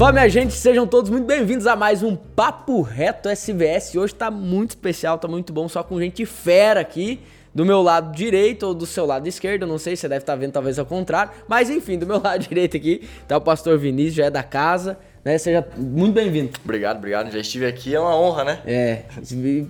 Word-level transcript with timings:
Fala, 0.00 0.12
minha 0.12 0.30
gente, 0.30 0.54
sejam 0.54 0.86
todos 0.86 1.10
muito 1.10 1.26
bem-vindos 1.26 1.66
a 1.66 1.76
mais 1.76 2.02
um 2.02 2.16
Papo 2.16 2.80
Reto 2.80 3.28
SVS. 3.28 3.96
Hoje 3.96 4.14
tá 4.14 4.30
muito 4.30 4.70
especial, 4.70 5.18
tá 5.18 5.28
muito 5.28 5.52
bom, 5.52 5.68
só 5.68 5.82
com 5.82 6.00
gente 6.00 6.24
fera 6.24 6.80
aqui. 6.80 7.20
Do 7.54 7.66
meu 7.66 7.82
lado 7.82 8.16
direito 8.16 8.62
ou 8.62 8.72
do 8.72 8.86
seu 8.86 9.04
lado 9.04 9.28
esquerdo, 9.28 9.66
não 9.66 9.76
sei, 9.76 9.94
você 9.94 10.08
deve 10.08 10.22
estar 10.22 10.32
tá 10.32 10.38
vendo 10.38 10.52
talvez 10.52 10.78
ao 10.78 10.86
contrário. 10.86 11.32
Mas 11.46 11.68
enfim, 11.68 11.98
do 11.98 12.06
meu 12.06 12.16
lado 12.24 12.40
direito 12.40 12.78
aqui 12.78 13.06
tá 13.28 13.36
o 13.36 13.42
pastor 13.42 13.76
Vinícius, 13.78 14.14
já 14.14 14.24
é 14.24 14.30
da 14.30 14.42
casa. 14.42 14.98
Né? 15.22 15.36
Seja 15.36 15.68
muito 15.76 16.14
bem-vindo. 16.14 16.52
Obrigado, 16.64 16.96
obrigado. 16.96 17.30
Já 17.30 17.38
estive 17.38 17.66
aqui, 17.66 17.94
é 17.94 18.00
uma 18.00 18.18
honra, 18.18 18.44
né? 18.44 18.60
É, 18.64 19.02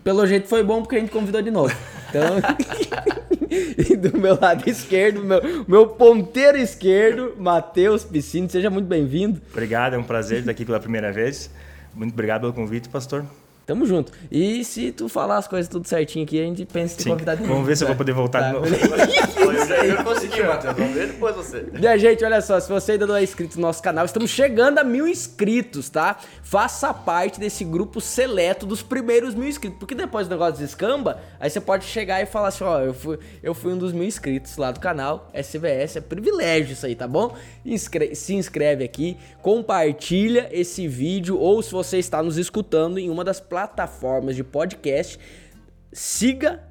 pelo 0.04 0.24
jeito 0.28 0.46
foi 0.46 0.62
bom 0.62 0.80
porque 0.80 0.94
a 0.94 1.00
gente 1.00 1.10
convidou 1.10 1.42
de 1.42 1.50
novo. 1.50 1.74
Então, 2.08 2.22
e 3.90 3.96
do 3.96 4.16
meu 4.16 4.38
lado 4.40 4.68
esquerdo, 4.68 5.22
meu, 5.24 5.40
meu 5.66 5.86
ponteiro 5.88 6.56
esquerdo, 6.56 7.34
Matheus 7.38 8.04
Piscino, 8.04 8.48
seja 8.48 8.70
muito 8.70 8.86
bem-vindo. 8.86 9.40
Obrigado, 9.50 9.94
é 9.94 9.98
um 9.98 10.04
prazer 10.04 10.40
estar 10.40 10.52
aqui 10.52 10.64
pela 10.64 10.78
primeira 10.78 11.12
vez. 11.12 11.50
Muito 11.94 12.12
obrigado 12.12 12.42
pelo 12.42 12.52
convite, 12.52 12.88
pastor. 12.88 13.24
Tamo 13.70 13.86
junto. 13.86 14.10
E 14.32 14.64
se 14.64 14.90
tu 14.90 15.08
falar 15.08 15.36
as 15.36 15.46
coisas 15.46 15.68
tudo 15.68 15.86
certinho 15.86 16.24
aqui, 16.24 16.40
a 16.40 16.42
gente 16.42 16.66
pensa 16.66 16.94
em 16.94 17.04
te 17.04 17.08
convidar 17.08 17.36
de 17.36 17.42
novo. 17.42 17.52
Vamos 17.52 17.68
ver 17.68 17.76
se 17.76 17.84
eu 17.84 17.86
vou 17.86 17.96
poder 17.96 18.12
voltar 18.12 18.40
tá. 18.40 18.48
de 18.48 18.54
novo. 18.54 18.66
eu 19.86 20.02
consegui, 20.02 20.42
Matheus. 20.42 20.76
Vamos 20.76 20.92
ver 20.92 21.06
depois 21.06 21.36
você. 21.36 21.66
Minha 21.72 21.96
gente, 21.96 22.24
olha 22.24 22.40
só, 22.40 22.58
se 22.58 22.68
você 22.68 22.92
ainda 22.92 23.06
não 23.06 23.14
é 23.14 23.22
inscrito 23.22 23.54
no 23.54 23.62
nosso 23.62 23.80
canal, 23.80 24.04
estamos 24.04 24.28
chegando 24.28 24.80
a 24.80 24.82
mil 24.82 25.06
inscritos, 25.06 25.88
tá? 25.88 26.16
Faça 26.42 26.92
parte 26.92 27.38
desse 27.38 27.64
grupo 27.64 28.00
seleto 28.00 28.66
dos 28.66 28.82
primeiros 28.82 29.36
mil 29.36 29.48
inscritos. 29.48 29.78
Porque 29.78 29.94
depois 29.94 30.26
o 30.26 30.30
negócio 30.30 30.58
descamba, 30.58 31.20
aí 31.38 31.48
você 31.48 31.60
pode 31.60 31.84
chegar 31.84 32.20
e 32.20 32.26
falar 32.26 32.48
assim, 32.48 32.64
ó, 32.64 32.80
eu 32.80 32.92
fui, 32.92 33.20
eu 33.40 33.54
fui 33.54 33.72
um 33.72 33.78
dos 33.78 33.92
mil 33.92 34.02
inscritos 34.04 34.56
lá 34.56 34.72
do 34.72 34.80
canal, 34.80 35.30
SVS, 35.32 35.94
é 35.94 36.00
privilégio 36.00 36.72
isso 36.72 36.86
aí, 36.86 36.96
tá 36.96 37.06
bom? 37.06 37.36
Inscre 37.64 38.16
se 38.16 38.34
inscreve 38.34 38.82
aqui, 38.82 39.16
compartilha 39.40 40.48
esse 40.50 40.88
vídeo, 40.88 41.38
ou 41.38 41.62
se 41.62 41.70
você 41.70 41.98
está 41.98 42.20
nos 42.20 42.36
escutando 42.36 42.98
em 42.98 43.08
uma 43.08 43.22
das 43.22 43.38
plataformas 43.38 43.59
plataformas 43.60 44.36
de 44.36 44.44
podcast. 44.44 45.18
Siga 45.92 46.62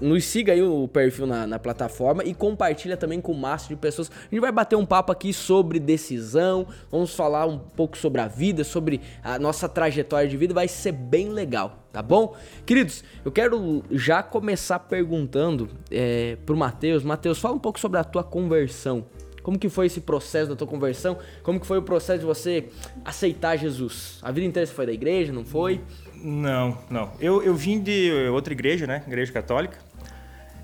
nos 0.00 0.26
siga 0.26 0.52
aí 0.52 0.62
o 0.62 0.86
perfil 0.86 1.26
na, 1.26 1.44
na, 1.44 1.58
plataforma 1.58 2.22
e 2.22 2.32
compartilha 2.32 2.96
também 2.96 3.20
com 3.20 3.32
o 3.32 3.34
máximo 3.34 3.74
de 3.74 3.80
pessoas. 3.80 4.08
A 4.08 4.32
gente 4.32 4.38
vai 4.38 4.52
bater 4.52 4.76
um 4.76 4.86
papo 4.86 5.10
aqui 5.10 5.32
sobre 5.32 5.80
decisão, 5.80 6.68
vamos 6.88 7.16
falar 7.16 7.46
um 7.46 7.58
pouco 7.58 7.98
sobre 7.98 8.20
a 8.20 8.28
vida, 8.28 8.62
sobre 8.62 9.00
a 9.24 9.40
nossa 9.40 9.68
trajetória 9.68 10.28
de 10.28 10.36
vida, 10.36 10.54
vai 10.54 10.68
ser 10.68 10.92
bem 10.92 11.30
legal, 11.30 11.84
tá 11.90 12.00
bom? 12.00 12.36
Queridos, 12.64 13.02
eu 13.24 13.32
quero 13.32 13.82
já 13.90 14.22
começar 14.22 14.78
perguntando 14.78 15.68
é, 15.90 16.36
pro 16.46 16.56
Matheus. 16.56 17.02
Matheus, 17.02 17.40
fala 17.40 17.56
um 17.56 17.60
pouco 17.60 17.80
sobre 17.80 17.98
a 17.98 18.04
tua 18.04 18.22
conversão. 18.22 19.04
Como 19.42 19.58
que 19.58 19.68
foi 19.68 19.86
esse 19.86 20.00
processo 20.00 20.50
da 20.50 20.56
tua 20.56 20.66
conversão? 20.66 21.18
Como 21.42 21.58
que 21.58 21.66
foi 21.66 21.78
o 21.78 21.82
processo 21.82 22.20
de 22.20 22.26
você 22.26 22.68
aceitar 23.04 23.56
Jesus? 23.56 24.18
A 24.22 24.30
vida 24.30 24.46
inteira 24.46 24.66
você 24.66 24.72
foi 24.72 24.86
da 24.86 24.92
igreja, 24.92 25.32
não 25.32 25.44
foi? 25.44 25.80
Não, 26.22 26.76
não. 26.90 27.12
Eu, 27.20 27.42
eu 27.42 27.54
vim 27.54 27.80
de 27.80 28.10
outra 28.32 28.52
igreja, 28.52 28.86
né? 28.86 29.02
Igreja 29.06 29.32
católica. 29.32 29.78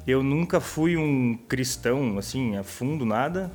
Eu 0.06 0.22
nunca 0.22 0.60
fui 0.60 0.96
um 0.96 1.36
cristão, 1.48 2.18
assim, 2.18 2.56
a 2.56 2.62
fundo, 2.62 3.04
nada. 3.04 3.50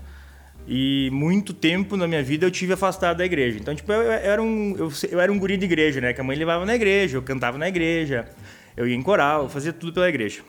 E 0.68 1.10
muito 1.12 1.54
tempo 1.54 1.98
na 1.98 2.08
minha 2.08 2.22
vida 2.22 2.46
eu 2.46 2.52
tive 2.52 2.74
afastado 2.74 3.18
da 3.18 3.26
igreja. 3.26 3.58
Então, 3.60 3.74
tipo, 3.74 3.92
eu, 3.92 4.12
era 4.12 4.42
um, 4.42 4.76
eu, 4.78 4.92
eu, 5.10 5.20
era 5.20 5.32
um 5.32 5.40
guri 5.40 5.58
de 5.58 5.66
igreja, 5.66 6.02
né? 6.02 6.14
Que 6.14 6.22
a 6.22 6.24
mãe 6.24 6.38
levava 6.38 6.66
na 6.66 6.76
igreja, 6.76 7.18
eu 7.18 7.22
cantava 7.22 7.58
na 7.58 7.68
igreja, 7.68 8.28
eu 8.76 8.88
ia 8.88 8.96
em 8.96 9.02
coral, 9.02 9.44
eu 9.44 9.50
fazia 9.50 9.74
tudo 9.74 9.94
pela 9.94 10.10
igreja. 10.10 10.42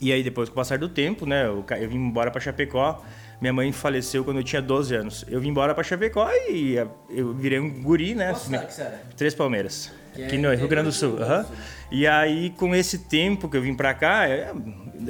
E 0.00 0.12
aí, 0.12 0.22
depois, 0.22 0.48
com 0.48 0.52
o 0.52 0.56
passar 0.56 0.78
do 0.78 0.88
tempo, 0.88 1.26
né? 1.26 1.46
Eu, 1.46 1.64
eu 1.80 1.88
vim 1.88 1.96
embora 1.96 2.30
para 2.30 2.40
Chapecó. 2.40 3.02
Minha 3.40 3.52
mãe 3.52 3.70
faleceu 3.70 4.24
quando 4.24 4.38
eu 4.38 4.44
tinha 4.44 4.60
12 4.62 4.94
anos. 4.94 5.24
Eu 5.28 5.40
vim 5.40 5.48
embora 5.48 5.74
para 5.74 5.84
Chapecó 5.84 6.28
e 6.48 6.74
eu 7.10 7.34
virei 7.34 7.60
um 7.60 7.82
guri, 7.82 8.14
né? 8.14 8.30
Qual 8.30 8.40
cidade 8.40 8.66
que 8.66 8.74
você 8.74 8.82
era? 8.82 9.02
Três 9.16 9.34
Palmeiras. 9.34 9.92
Aqui 10.24 10.38
no 10.38 10.54
Rio 10.54 10.68
Grande 10.68 10.88
do 10.88 10.92
Sul. 10.92 11.16
Uhum. 11.16 11.44
E 11.90 12.06
aí, 12.06 12.50
com 12.50 12.74
esse 12.74 12.98
tempo 12.98 13.48
que 13.48 13.56
eu 13.56 13.62
vim 13.62 13.74
pra 13.74 13.94
cá, 13.94 14.28
é, 14.28 14.52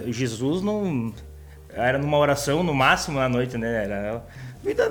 Jesus 0.08 0.62
não. 0.62 1.12
Era 1.72 1.98
numa 1.98 2.18
oração 2.18 2.62
no 2.62 2.74
máximo 2.74 3.18
na 3.18 3.28
noite, 3.28 3.56
né? 3.56 3.84
Era 3.84 4.24
vida, 4.64 4.90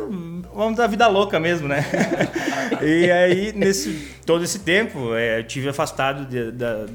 vamos 0.54 0.78
da 0.78 0.88
vida 0.88 1.08
louca 1.08 1.40
mesmo, 1.40 1.68
né? 1.68 1.86
e 2.82 3.12
aí, 3.12 3.54
nesse 3.54 4.16
todo 4.26 4.44
esse 4.44 4.60
tempo, 4.60 5.14
é, 5.14 5.40
eu 5.40 5.44
tive 5.44 5.70
afastado 5.70 6.26
de, 6.26 6.52
da, 6.52 6.86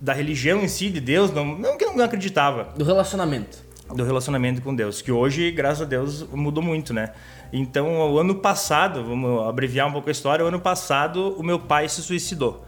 da 0.00 0.12
religião 0.12 0.60
em 0.60 0.68
si, 0.68 0.90
de 0.90 1.00
Deus, 1.00 1.32
não, 1.32 1.44
não 1.58 1.76
que 1.76 1.84
eu 1.84 1.94
não 1.94 2.04
acreditava. 2.04 2.72
Do 2.76 2.84
relacionamento. 2.84 3.58
Do 3.92 4.04
relacionamento 4.04 4.62
com 4.62 4.74
Deus, 4.74 5.02
que 5.02 5.10
hoje, 5.10 5.50
graças 5.50 5.82
a 5.82 5.84
Deus, 5.84 6.22
mudou 6.32 6.62
muito, 6.62 6.94
né? 6.94 7.10
Então, 7.52 8.12
o 8.12 8.18
ano 8.18 8.36
passado, 8.36 9.02
vamos 9.04 9.48
abreviar 9.48 9.88
um 9.88 9.92
pouco 9.92 10.08
a 10.08 10.12
história, 10.12 10.44
o 10.44 10.48
ano 10.48 10.60
passado 10.60 11.34
o 11.36 11.42
meu 11.42 11.58
pai 11.58 11.88
se 11.88 12.00
suicidou. 12.00 12.64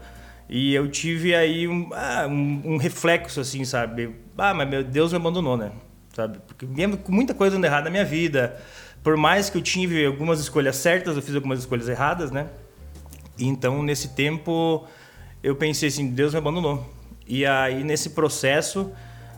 E 0.55 0.71
eu 0.75 0.87
tive 0.87 1.33
aí 1.33 1.67
um, 1.67 1.89
ah, 1.93 2.27
um, 2.29 2.61
um, 2.63 2.77
reflexo, 2.77 3.39
assim, 3.39 3.65
sabe? 3.65 4.15
Ah, 4.37 4.53
mas 4.53 4.69
meu 4.69 4.83
Deus 4.83 5.11
me 5.11 5.17
abandonou, 5.17 5.57
né? 5.57 5.71
Sabe? 6.15 6.37
Porque 6.45 6.63
mesmo 6.63 6.95
com 6.95 7.11
muita 7.11 7.33
coisa 7.33 7.57
andando 7.57 7.65
errada 7.65 7.85
na 7.85 7.89
minha 7.89 8.05
vida, 8.05 8.61
por 9.01 9.17
mais 9.17 9.49
que 9.49 9.57
eu 9.57 9.63
tive 9.63 10.05
algumas 10.05 10.39
escolhas 10.39 10.75
certas, 10.75 11.15
eu 11.15 11.23
fiz 11.23 11.33
algumas 11.33 11.57
escolhas 11.57 11.89
erradas, 11.89 12.29
né? 12.29 12.49
E 13.35 13.47
então, 13.47 13.81
nesse 13.81 14.09
tempo, 14.09 14.85
eu 15.41 15.55
pensei 15.55 15.89
assim, 15.89 16.11
Deus 16.11 16.33
me 16.33 16.37
abandonou. 16.37 16.87
E 17.27 17.47
aí, 17.47 17.83
nesse 17.83 18.11
processo, 18.11 18.91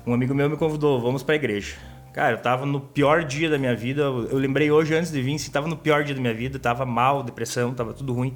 um 0.05 0.13
amigo 0.13 0.35
meu 0.35 0.49
me 0.49 0.57
convidou, 0.57 0.99
vamos 0.99 1.23
para 1.23 1.35
a 1.35 1.37
igreja. 1.37 1.77
Cara, 2.11 2.33
eu 2.33 2.41
tava 2.41 2.65
no 2.65 2.81
pior 2.81 3.23
dia 3.23 3.49
da 3.49 3.57
minha 3.57 3.73
vida. 3.73 4.01
Eu 4.01 4.37
lembrei 4.37 4.69
hoje 4.69 4.93
antes 4.93 5.13
de 5.13 5.21
vir, 5.21 5.35
assim, 5.35 5.49
tava 5.49 5.69
no 5.69 5.77
pior 5.77 6.03
dia 6.03 6.13
da 6.13 6.19
minha 6.19 6.33
vida, 6.33 6.59
tava 6.59 6.85
mal, 6.85 7.23
depressão, 7.23 7.73
tava 7.73 7.93
tudo 7.93 8.11
ruim. 8.11 8.35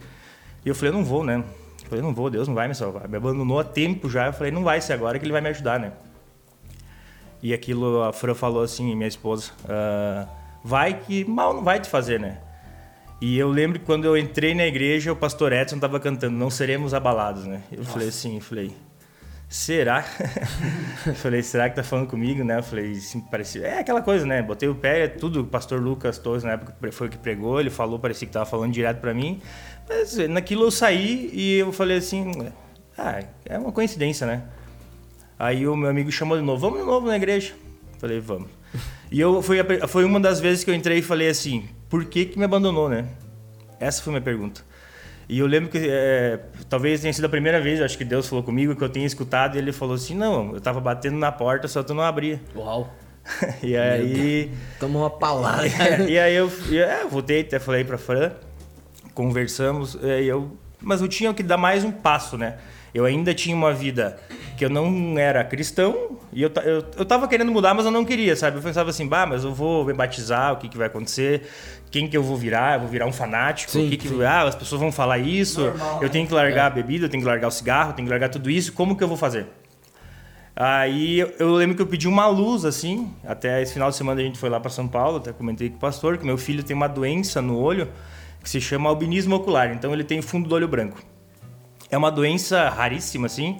E 0.65 0.69
eu 0.69 0.73
falei, 0.73 0.91
eu 0.91 0.97
não 0.97 1.03
vou, 1.03 1.25
né? 1.25 1.43
Eu 1.89 1.97
falei, 1.97 2.05
não 2.05 2.13
vou, 2.13 2.29
Deus 2.29 2.47
não 2.47 2.53
vai 2.53 2.67
me 2.67 2.75
salvar. 2.75 3.07
Me 3.07 3.17
abandonou 3.17 3.59
há 3.59 3.63
tempo 3.63 4.07
já. 4.07 4.27
Eu 4.27 4.33
falei, 4.33 4.51
não 4.51 4.63
vai 4.63 4.79
ser 4.79 4.93
agora 4.93 5.17
que 5.17 5.25
ele 5.25 5.31
vai 5.31 5.41
me 5.41 5.49
ajudar, 5.49 5.79
né? 5.79 5.91
E 7.41 7.51
aquilo, 7.51 8.03
a 8.03 8.13
Fran 8.13 8.35
falou 8.35 8.61
assim, 8.61 8.95
minha 8.95 9.07
esposa, 9.07 9.51
uh, 9.63 10.29
vai 10.63 10.93
que 10.93 11.25
mal 11.25 11.51
não 11.51 11.63
vai 11.63 11.79
te 11.79 11.89
fazer, 11.89 12.19
né? 12.19 12.37
E 13.19 13.39
eu 13.39 13.49
lembro 13.49 13.79
que 13.79 13.85
quando 13.85 14.05
eu 14.05 14.15
entrei 14.15 14.53
na 14.53 14.67
igreja, 14.67 15.11
o 15.11 15.15
pastor 15.15 15.51
Edson 15.51 15.75
estava 15.75 15.99
cantando 15.99 16.37
Não 16.37 16.51
Seremos 16.51 16.93
Abalados, 16.93 17.45
né? 17.45 17.63
Eu 17.71 17.79
Nossa. 17.79 17.91
falei 17.91 18.09
assim, 18.09 18.39
falei, 18.39 18.71
será? 19.49 20.03
falei, 21.15 21.41
será 21.41 21.69
que 21.69 21.75
tá 21.75 21.83
falando 21.83 22.07
comigo, 22.07 22.43
né? 22.43 22.59
Eu 22.59 22.63
falei, 22.63 22.93
sim, 22.95 23.19
parecia... 23.19 23.65
É 23.65 23.79
aquela 23.79 24.03
coisa, 24.03 24.27
né? 24.27 24.43
Botei 24.43 24.69
o 24.69 24.75
pé, 24.75 25.07
tudo, 25.07 25.41
o 25.41 25.43
pastor 25.45 25.81
Lucas 25.81 26.19
Torres, 26.19 26.43
na 26.43 26.51
época, 26.51 26.91
foi 26.91 27.07
o 27.07 27.09
que 27.09 27.17
pregou, 27.17 27.59
ele 27.59 27.71
falou, 27.71 27.97
parecia 27.97 28.27
que 28.27 28.33
tava 28.33 28.45
falando 28.45 28.71
direto 28.71 28.99
para 28.99 29.13
mim. 29.13 29.41
Mas 29.89 30.15
naquilo 30.29 30.65
eu 30.65 30.71
saí 30.71 31.31
e 31.33 31.57
eu 31.57 31.73
falei 31.73 31.97
assim, 31.97 32.31
ah, 32.95 33.23
é 33.43 33.57
uma 33.57 33.71
coincidência, 33.71 34.27
né? 34.27 34.43
Aí 35.37 35.67
o 35.67 35.75
meu 35.75 35.89
amigo 35.89 36.11
chamou 36.11 36.37
de 36.37 36.43
novo, 36.43 36.61
vamos 36.61 36.79
de 36.79 36.85
novo 36.85 37.07
na 37.07 37.15
igreja. 37.15 37.53
Falei, 37.97 38.19
vamos. 38.19 38.49
E 39.11 39.19
eu 39.19 39.41
foi, 39.41 39.57
foi 39.87 40.05
uma 40.05 40.19
das 40.19 40.39
vezes 40.39 40.63
que 40.63 40.69
eu 40.69 40.75
entrei 40.75 40.99
e 40.99 41.01
falei 41.01 41.29
assim, 41.29 41.67
por 41.89 42.05
que 42.05 42.25
que 42.25 42.37
me 42.37 42.45
abandonou, 42.45 42.87
né? 42.87 43.07
Essa 43.79 44.03
foi 44.03 44.11
a 44.11 44.13
minha 44.13 44.23
pergunta. 44.23 44.61
E 45.27 45.39
eu 45.39 45.47
lembro 45.47 45.69
que 45.69 45.79
é, 45.79 46.39
talvez 46.69 47.01
tenha 47.01 47.13
sido 47.13 47.25
a 47.25 47.29
primeira 47.29 47.59
vez, 47.59 47.81
acho 47.81 47.97
que 47.97 48.03
Deus 48.03 48.27
falou 48.27 48.43
comigo, 48.43 48.75
que 48.75 48.83
eu 48.83 48.89
tenha 48.89 49.05
escutado, 49.05 49.55
e 49.55 49.59
ele 49.59 49.71
falou 49.71 49.95
assim, 49.95 50.15
não, 50.15 50.53
eu 50.53 50.61
tava 50.61 50.79
batendo 50.79 51.17
na 51.17 51.31
porta, 51.31 51.67
só 51.67 51.81
tu 51.81 51.93
não 51.93 52.03
abria. 52.03 52.41
Uau! 52.55 52.93
e 53.63 53.75
aí... 53.77 54.51
Toma 54.79 54.99
uma 54.99 55.09
palavra. 55.09 55.67
e 56.07 56.19
aí 56.19 56.35
eu, 56.35 56.51
eu 56.69 57.09
voltei, 57.09 57.41
até 57.41 57.59
falei 57.59 57.83
pra 57.83 57.97
Fran, 57.97 58.31
conversamos, 59.19 59.97
e 60.01 60.27
eu, 60.27 60.57
mas 60.79 61.01
eu 61.01 61.07
tinha 61.09 61.33
que 61.33 61.43
dar 61.43 61.57
mais 61.57 61.83
um 61.83 61.91
passo, 61.91 62.37
né? 62.37 62.55
Eu 62.93 63.03
ainda 63.03 63.33
tinha 63.33 63.53
uma 63.53 63.73
vida 63.73 64.17
que 64.55 64.63
eu 64.63 64.69
não 64.69 65.19
era 65.19 65.43
cristão 65.43 66.17
e 66.31 66.41
eu, 66.41 66.49
eu, 66.63 66.85
eu 66.97 67.05
tava 67.05 67.27
querendo 67.27 67.51
mudar, 67.51 67.73
mas 67.73 67.83
eu 67.83 67.91
não 67.91 68.05
queria, 68.05 68.33
sabe? 68.33 68.57
Eu 68.57 68.61
pensava 68.61 68.89
assim, 68.91 69.05
bah, 69.05 69.25
mas 69.25 69.43
eu 69.43 69.53
vou 69.53 69.83
me 69.83 69.91
batizar, 69.91 70.53
o 70.53 70.55
que, 70.55 70.69
que 70.69 70.77
vai 70.77 70.87
acontecer? 70.87 71.49
Quem 71.91 72.07
que 72.07 72.15
eu 72.15 72.23
vou 72.23 72.37
virar? 72.37 72.75
Eu 72.75 72.79
vou 72.79 72.87
virar 72.87 73.07
um 73.07 73.11
fanático? 73.11 73.73
Sim, 73.73 73.87
o 73.87 73.89
que, 73.89 73.97
que 73.97 74.23
ah, 74.23 74.43
as 74.43 74.55
pessoas 74.55 74.79
vão 74.79 74.89
falar 74.89 75.17
isso? 75.17 75.65
Normal, 75.65 75.99
eu 76.01 76.09
tenho 76.09 76.25
que 76.25 76.33
largar 76.33 76.63
é. 76.63 76.67
a 76.67 76.69
bebida, 76.69 77.05
eu 77.05 77.09
tenho 77.09 77.21
que 77.21 77.27
largar 77.27 77.49
o 77.49 77.51
cigarro, 77.51 77.89
eu 77.89 77.95
tenho 77.95 78.07
que 78.07 78.11
largar 78.11 78.29
tudo 78.29 78.49
isso. 78.49 78.71
Como 78.71 78.95
que 78.95 79.03
eu 79.03 79.07
vou 79.09 79.17
fazer? 79.17 79.47
Aí 80.55 81.19
eu 81.37 81.51
lembro 81.55 81.75
que 81.75 81.81
eu 81.81 81.87
pedi 81.87 82.07
uma 82.07 82.27
luz, 82.27 82.63
assim. 82.63 83.13
Até 83.27 83.61
esse 83.61 83.73
final 83.73 83.89
de 83.89 83.97
semana 83.97 84.21
a 84.21 84.23
gente 84.23 84.39
foi 84.39 84.49
lá 84.49 84.61
para 84.61 84.69
São 84.69 84.87
Paulo, 84.87 85.17
até 85.17 85.33
comentei 85.33 85.69
com 85.69 85.75
o 85.75 85.79
pastor 85.79 86.17
que 86.17 86.25
meu 86.25 86.37
filho 86.37 86.63
tem 86.63 86.73
uma 86.73 86.87
doença 86.87 87.41
no 87.41 87.59
olho 87.59 87.89
que 88.41 88.49
se 88.49 88.59
chama 88.59 88.89
albinismo 88.89 89.35
ocular. 89.35 89.71
Então 89.73 89.93
ele 89.93 90.03
tem 90.03 90.21
fundo 90.21 90.47
do 90.47 90.55
olho 90.55 90.67
branco. 90.67 91.01
É 91.89 91.97
uma 91.97 92.11
doença 92.11 92.69
raríssima, 92.69 93.25
assim, 93.25 93.59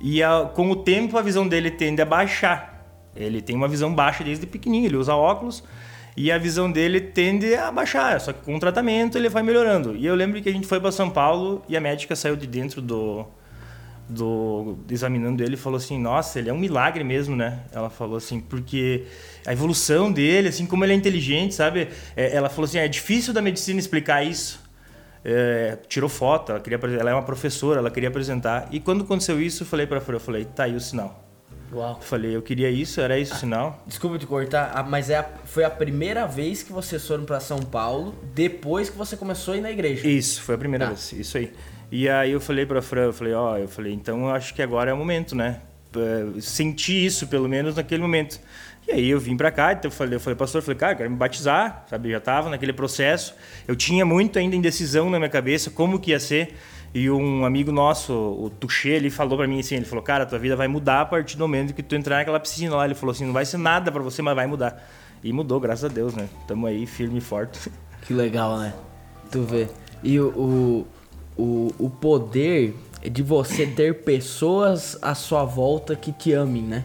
e 0.00 0.22
a, 0.22 0.50
com 0.54 0.70
o 0.70 0.76
tempo 0.76 1.16
a 1.16 1.22
visão 1.22 1.46
dele 1.46 1.70
tende 1.70 2.02
a 2.02 2.04
baixar. 2.04 2.84
Ele 3.14 3.40
tem 3.40 3.56
uma 3.56 3.68
visão 3.68 3.94
baixa 3.94 4.22
desde 4.22 4.46
pequenininho, 4.46 4.86
ele 4.86 4.96
usa 4.96 5.14
óculos 5.14 5.62
e 6.16 6.32
a 6.32 6.38
visão 6.38 6.70
dele 6.70 7.00
tende 7.00 7.54
a 7.54 7.70
baixar, 7.70 8.20
só 8.20 8.32
que 8.32 8.40
com 8.40 8.56
o 8.56 8.58
tratamento 8.58 9.16
ele 9.16 9.28
vai 9.28 9.42
melhorando. 9.42 9.94
E 9.96 10.04
eu 10.04 10.16
lembro 10.16 10.42
que 10.42 10.48
a 10.48 10.52
gente 10.52 10.66
foi 10.66 10.80
para 10.80 10.90
São 10.90 11.08
Paulo 11.08 11.62
e 11.68 11.76
a 11.76 11.80
médica 11.80 12.16
saiu 12.16 12.34
de 12.34 12.46
dentro 12.46 12.82
do, 12.82 13.24
do 14.08 14.78
examinando 14.90 15.42
ele 15.42 15.56
falou 15.56 15.76
assim 15.76 15.98
nossa 16.00 16.38
ele 16.38 16.48
é 16.48 16.52
um 16.52 16.58
milagre 16.58 17.04
mesmo 17.04 17.36
né 17.36 17.60
ela 17.72 17.90
falou 17.90 18.16
assim 18.16 18.40
porque 18.40 19.04
a 19.46 19.52
evolução 19.52 20.10
dele 20.10 20.48
assim 20.48 20.64
como 20.66 20.84
ele 20.84 20.92
é 20.94 20.96
inteligente 20.96 21.54
sabe 21.54 21.88
é, 22.16 22.34
ela 22.34 22.48
falou 22.48 22.64
assim 22.64 22.78
é 22.78 22.88
difícil 22.88 23.32
da 23.34 23.42
medicina 23.42 23.78
explicar 23.78 24.24
isso 24.24 24.66
é, 25.24 25.76
tirou 25.88 26.08
foto, 26.08 26.52
ela, 26.52 26.60
queria, 26.60 26.78
ela 26.98 27.10
é 27.10 27.12
uma 27.12 27.24
professora, 27.24 27.80
ela 27.80 27.90
queria 27.90 28.08
apresentar. 28.08 28.68
E 28.70 28.78
quando 28.78 29.02
aconteceu 29.02 29.42
isso, 29.42 29.64
eu 29.64 29.66
falei 29.66 29.84
para 29.86 29.98
a 29.98 30.00
Fran, 30.00 30.14
eu 30.14 30.20
falei, 30.20 30.44
tá 30.44 30.62
aí 30.62 30.74
o 30.76 30.80
sinal. 30.80 31.28
Uau. 31.72 31.96
Eu 32.00 32.02
falei, 32.06 32.36
eu 32.36 32.40
queria 32.40 32.70
isso, 32.70 33.00
era 33.00 33.18
isso 33.18 33.34
o 33.34 33.36
sinal. 33.36 33.82
Desculpa 33.86 34.16
te 34.16 34.26
cortar, 34.26 34.70
ah, 34.74 34.82
mas 34.82 35.10
é 35.10 35.16
a- 35.18 35.28
foi 35.44 35.64
a 35.64 35.70
primeira 35.70 36.24
vez 36.24 36.62
que 36.62 36.72
vocês 36.72 37.04
foram 37.06 37.24
pra 37.24 37.40
São 37.40 37.58
Paulo 37.58 38.14
depois 38.32 38.88
que 38.88 38.96
você 38.96 39.16
começou 39.16 39.52
a 39.54 39.56
ir 39.56 39.60
na 39.60 39.70
igreja. 39.72 40.06
Isso, 40.08 40.40
foi 40.40 40.54
a 40.54 40.58
primeira 40.58 40.86
Tá. 40.86 40.92
vez, 40.92 41.12
isso 41.12 41.36
aí. 41.36 41.52
E 41.90 42.08
aí 42.08 42.32
eu 42.32 42.40
falei 42.40 42.66
pra 42.66 42.82
Fran, 42.82 43.04
eu 43.04 43.12
falei, 43.12 43.32
ó, 43.32 43.56
eu 43.56 43.68
falei, 43.68 43.92
então 43.92 44.20
eu 44.20 44.30
acho 44.30 44.54
que 44.54 44.62
agora 44.62 44.90
é 44.90 44.94
o 44.94 44.96
momento, 44.96 45.34
né? 45.34 45.60
Senti 46.40 47.04
isso, 47.06 47.26
pelo 47.26 47.48
menos, 47.48 47.76
naquele 47.76 48.02
momento. 48.02 48.38
E 48.86 48.92
aí 48.92 49.08
eu 49.08 49.18
vim 49.18 49.36
pra 49.36 49.50
cá, 49.50 49.72
então 49.72 49.90
eu 49.90 49.92
falei, 49.92 50.16
eu 50.16 50.20
falei, 50.20 50.36
pastor, 50.36 50.60
eu 50.60 50.62
falei, 50.62 50.78
cara, 50.78 50.92
eu 50.92 50.96
quero 50.96 51.10
me 51.10 51.16
batizar, 51.16 51.84
sabe? 51.88 52.08
Eu 52.08 52.12
já 52.12 52.20
tava 52.20 52.50
naquele 52.50 52.72
processo. 52.72 53.34
Eu 53.66 53.74
tinha 53.74 54.04
muito 54.04 54.38
ainda 54.38 54.54
indecisão 54.54 55.10
na 55.10 55.18
minha 55.18 55.30
cabeça, 55.30 55.70
como 55.70 55.98
que 55.98 56.10
ia 56.10 56.20
ser. 56.20 56.54
E 56.94 57.10
um 57.10 57.44
amigo 57.44 57.70
nosso, 57.70 58.14
o 58.14 58.48
Tuxê, 58.48 58.90
ele 58.90 59.10
falou 59.10 59.36
pra 59.36 59.46
mim 59.46 59.60
assim, 59.60 59.76
ele 59.76 59.84
falou, 59.84 60.02
cara, 60.02 60.24
tua 60.24 60.38
vida 60.38 60.56
vai 60.56 60.68
mudar 60.68 61.02
a 61.02 61.04
partir 61.04 61.36
do 61.36 61.40
momento 61.40 61.74
que 61.74 61.82
tu 61.82 61.94
entrar 61.94 62.16
naquela 62.16 62.40
piscina 62.40 62.76
lá. 62.76 62.84
Ele 62.86 62.94
falou 62.94 63.12
assim, 63.12 63.26
não 63.26 63.32
vai 63.32 63.44
ser 63.44 63.58
nada 63.58 63.92
pra 63.92 64.02
você, 64.02 64.22
mas 64.22 64.34
vai 64.34 64.46
mudar. 64.46 64.82
E 65.22 65.32
mudou, 65.32 65.60
graças 65.60 65.84
a 65.84 65.88
Deus, 65.88 66.14
né? 66.14 66.28
Tamo 66.46 66.66
aí, 66.66 66.86
firme 66.86 67.18
e 67.18 67.20
forte. 67.20 67.70
Que 68.02 68.14
legal, 68.14 68.58
né? 68.58 68.72
Tu 69.30 69.42
vê. 69.42 69.68
E 70.02 70.18
o, 70.18 70.86
o, 71.38 71.72
o 71.78 71.88
poder 71.88 72.74
de 73.10 73.22
você 73.22 73.64
ter 73.66 74.02
pessoas 74.02 74.98
à 75.00 75.14
sua 75.14 75.44
volta 75.44 75.94
que 75.94 76.12
te 76.12 76.32
amem, 76.32 76.62
né? 76.62 76.84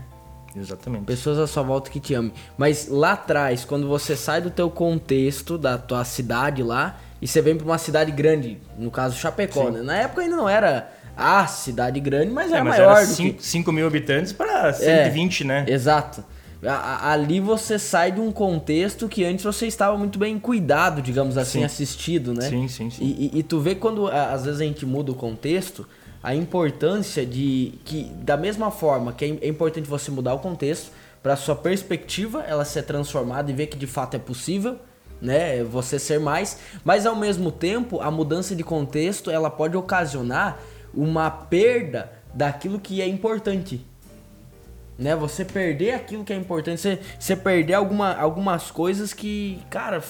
Exatamente. 0.56 1.06
Pessoas 1.06 1.40
à 1.40 1.48
sua 1.48 1.64
volta 1.64 1.90
que 1.90 2.00
te 2.00 2.14
amem. 2.14 2.32
Mas 2.56 2.88
lá 2.88 3.14
atrás, 3.14 3.66
quando 3.66 3.88
você 3.88 4.16
sai 4.16 4.40
do 4.40 4.52
teu 4.52 4.70
contexto, 4.70 5.58
da 5.58 5.78
tua 5.80 6.06
cidade 6.06 6.62
lá, 6.62 7.00
e 7.20 7.28
você 7.28 7.42
vem 7.42 7.56
pra 7.58 7.66
uma 7.66 7.80
cidade 7.80 8.12
grande, 8.12 8.60
no 8.78 8.92
caso 8.92 9.18
Chapecó, 9.18 9.72
né? 9.72 9.82
Na 9.82 9.96
época 9.96 10.22
ainda 10.22 10.36
não 10.36 10.48
era 10.48 10.92
a 11.18 11.48
cidade 11.48 12.00
grande, 12.00 12.32
mas 12.32 12.52
É, 12.52 12.56
era 12.56 12.64
mas 12.64 12.78
maior 12.78 12.98
era 12.98 13.06
do 13.08 13.16
que... 13.16 13.36
5 13.40 13.72
mil 13.72 13.88
habitantes 13.88 14.32
para 14.32 14.70
É, 14.70 14.74
120, 14.74 15.44
né? 15.44 15.66
Exato. 15.68 16.24
A- 16.66 17.12
Ali 17.12 17.40
você 17.40 17.78
sai 17.78 18.12
de 18.12 18.20
um 18.22 18.32
contexto 18.32 19.08
que 19.10 19.24
antes 19.26 19.44
você 19.44 19.68
estava 19.68 19.98
muito 19.98 20.18
bem 20.18 20.40
cuidado, 20.40 21.02
digamos 21.02 21.38
assim, 21.38 21.60
Sim. 21.60 21.66
assistido, 21.66 22.34
né? 22.34 22.50
Sim, 22.50 22.68
sim, 22.68 22.90
sim. 22.90 23.04
E, 23.04 23.40
e- 23.40 23.44
tu 23.44 23.60
vê 23.60 23.76
quando 23.76 24.08
às 24.08 24.46
vezes 24.46 24.62
a 24.62 24.64
gente 24.64 24.86
muda 24.86 25.12
o 25.12 25.16
contexto, 25.16 25.88
a 26.22 26.34
importância 26.34 27.26
de 27.26 27.74
que 27.84 28.04
da 28.22 28.38
mesma 28.38 28.72
forma 28.72 29.12
que 29.12 29.26
é 29.26 29.38
é 29.42 29.48
importante 29.48 29.90
você 29.90 30.10
mudar 30.10 30.34
o 30.34 30.40
contexto 30.40 30.92
para 31.22 31.36
sua 31.36 31.56
perspectiva 31.56 32.44
ela 32.48 32.64
ser 32.66 32.84
transformada 32.84 33.50
e 33.52 33.54
ver 33.54 33.68
que 33.68 33.78
de 33.78 33.88
fato 33.88 34.16
é 34.16 34.20
possível, 34.20 34.78
né? 35.22 35.64
Você 35.64 36.00
ser 36.00 36.20
mais, 36.20 36.60
mas 36.84 37.06
ao 37.06 37.16
mesmo 37.16 37.52
tempo 37.52 38.00
a 38.02 38.10
mudança 38.12 38.56
de 38.56 38.64
contexto 38.64 39.30
ela 39.30 39.50
pode 39.50 39.76
ocasionar 39.76 40.60
uma 40.94 41.30
perda 41.30 42.12
daquilo 42.34 42.80
que 42.80 43.02
é 43.02 43.08
importante 43.08 43.86
né? 44.98 45.16
Você 45.16 45.44
perder 45.46 45.94
aquilo 45.94 46.24
que 46.24 46.34
é 46.34 46.36
importante, 46.36 46.80
você, 46.82 47.00
você 47.20 47.36
perder 47.36 47.74
alguma, 47.74 48.14
algumas 48.16 48.72
coisas 48.72 49.14
que, 49.14 49.62
cara, 49.70 50.04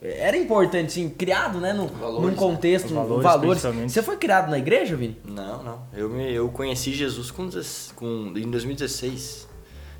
era 0.00 0.36
importante, 0.36 0.92
sim, 0.92 1.08
criado, 1.08 1.58
né? 1.60 1.72
Num, 1.72 1.86
Valores, 1.88 2.22
num 2.22 2.28
né? 2.30 2.36
contexto, 2.36 2.90
num- 2.90 3.04
valores, 3.22 3.62
valores. 3.62 3.92
Você 3.92 4.02
foi 4.02 4.16
criado 4.16 4.48
na 4.50 4.58
igreja, 4.58 4.94
Vini? 4.94 5.18
Não, 5.24 5.62
não. 5.62 5.82
Eu, 5.92 6.08
me, 6.08 6.32
eu 6.32 6.48
conheci 6.50 6.92
Jesus 6.94 7.30
com, 7.30 7.46
16 7.46 7.92
com, 7.96 8.32
em 8.36 8.50
2016. 8.50 9.48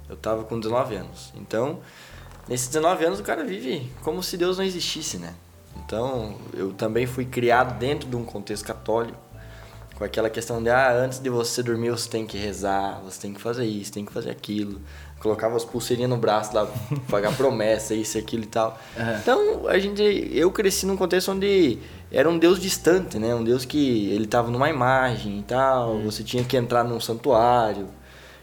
Eu 0.09 0.17
tava 0.17 0.45
com 0.45 0.59
19 0.59 0.95
anos. 0.95 1.33
Então, 1.37 1.81
nesses 2.49 2.69
19 2.69 3.05
anos 3.05 3.21
o 3.21 3.23
cara 3.23 3.45
vive 3.45 3.91
como 4.03 4.23
se 4.23 4.37
Deus 4.37 4.57
não 4.57 4.65
existisse, 4.65 5.19
né? 5.19 5.35
Então, 5.85 6.37
eu 6.55 6.73
também 6.73 7.07
fui 7.07 7.25
criado 7.25 7.79
dentro 7.79 8.09
de 8.09 8.17
um 8.17 8.25
contexto 8.25 8.65
católico. 8.65 9.19
Com 9.99 10.05
aquela 10.05 10.31
questão 10.31 10.63
de, 10.63 10.71
ah, 10.71 10.93
antes 10.93 11.19
de 11.19 11.29
você 11.29 11.61
dormir 11.61 11.91
você 11.91 12.09
tem 12.09 12.25
que 12.25 12.39
rezar, 12.39 13.01
você 13.05 13.21
tem 13.21 13.35
que 13.35 13.41
fazer 13.41 13.65
isso, 13.65 13.93
tem 13.93 14.05
que 14.05 14.13
fazer 14.13 14.31
aquilo. 14.31 14.81
Colocava 15.19 15.57
as 15.57 15.65
pulseirinhas 15.65 16.09
no 16.09 16.17
braço 16.17 16.55
lá, 16.55 16.69
pagar 17.11 17.37
promessa, 17.37 17.95
isso, 17.95 18.17
aquilo 18.17 18.45
e 18.45 18.47
tal. 18.47 18.79
Então, 19.21 19.67
a 19.67 19.77
gente, 19.77 20.01
eu 20.33 20.53
cresci 20.53 20.87
num 20.87 20.97
contexto 20.97 21.33
onde 21.33 21.81
era 22.13 22.31
um 22.31 22.39
Deus 22.39 22.61
distante, 22.61 23.19
né? 23.19 23.35
Um 23.35 23.43
Deus 23.43 23.65
que 23.65 24.09
ele 24.13 24.29
tava 24.29 24.53
numa 24.53 24.71
imagem 24.71 25.41
e 25.41 25.43
tal, 25.43 25.99
você 25.99 26.23
tinha 26.23 26.45
que 26.45 26.57
entrar 26.57 26.85
num 26.85 27.01
santuário. 27.01 27.89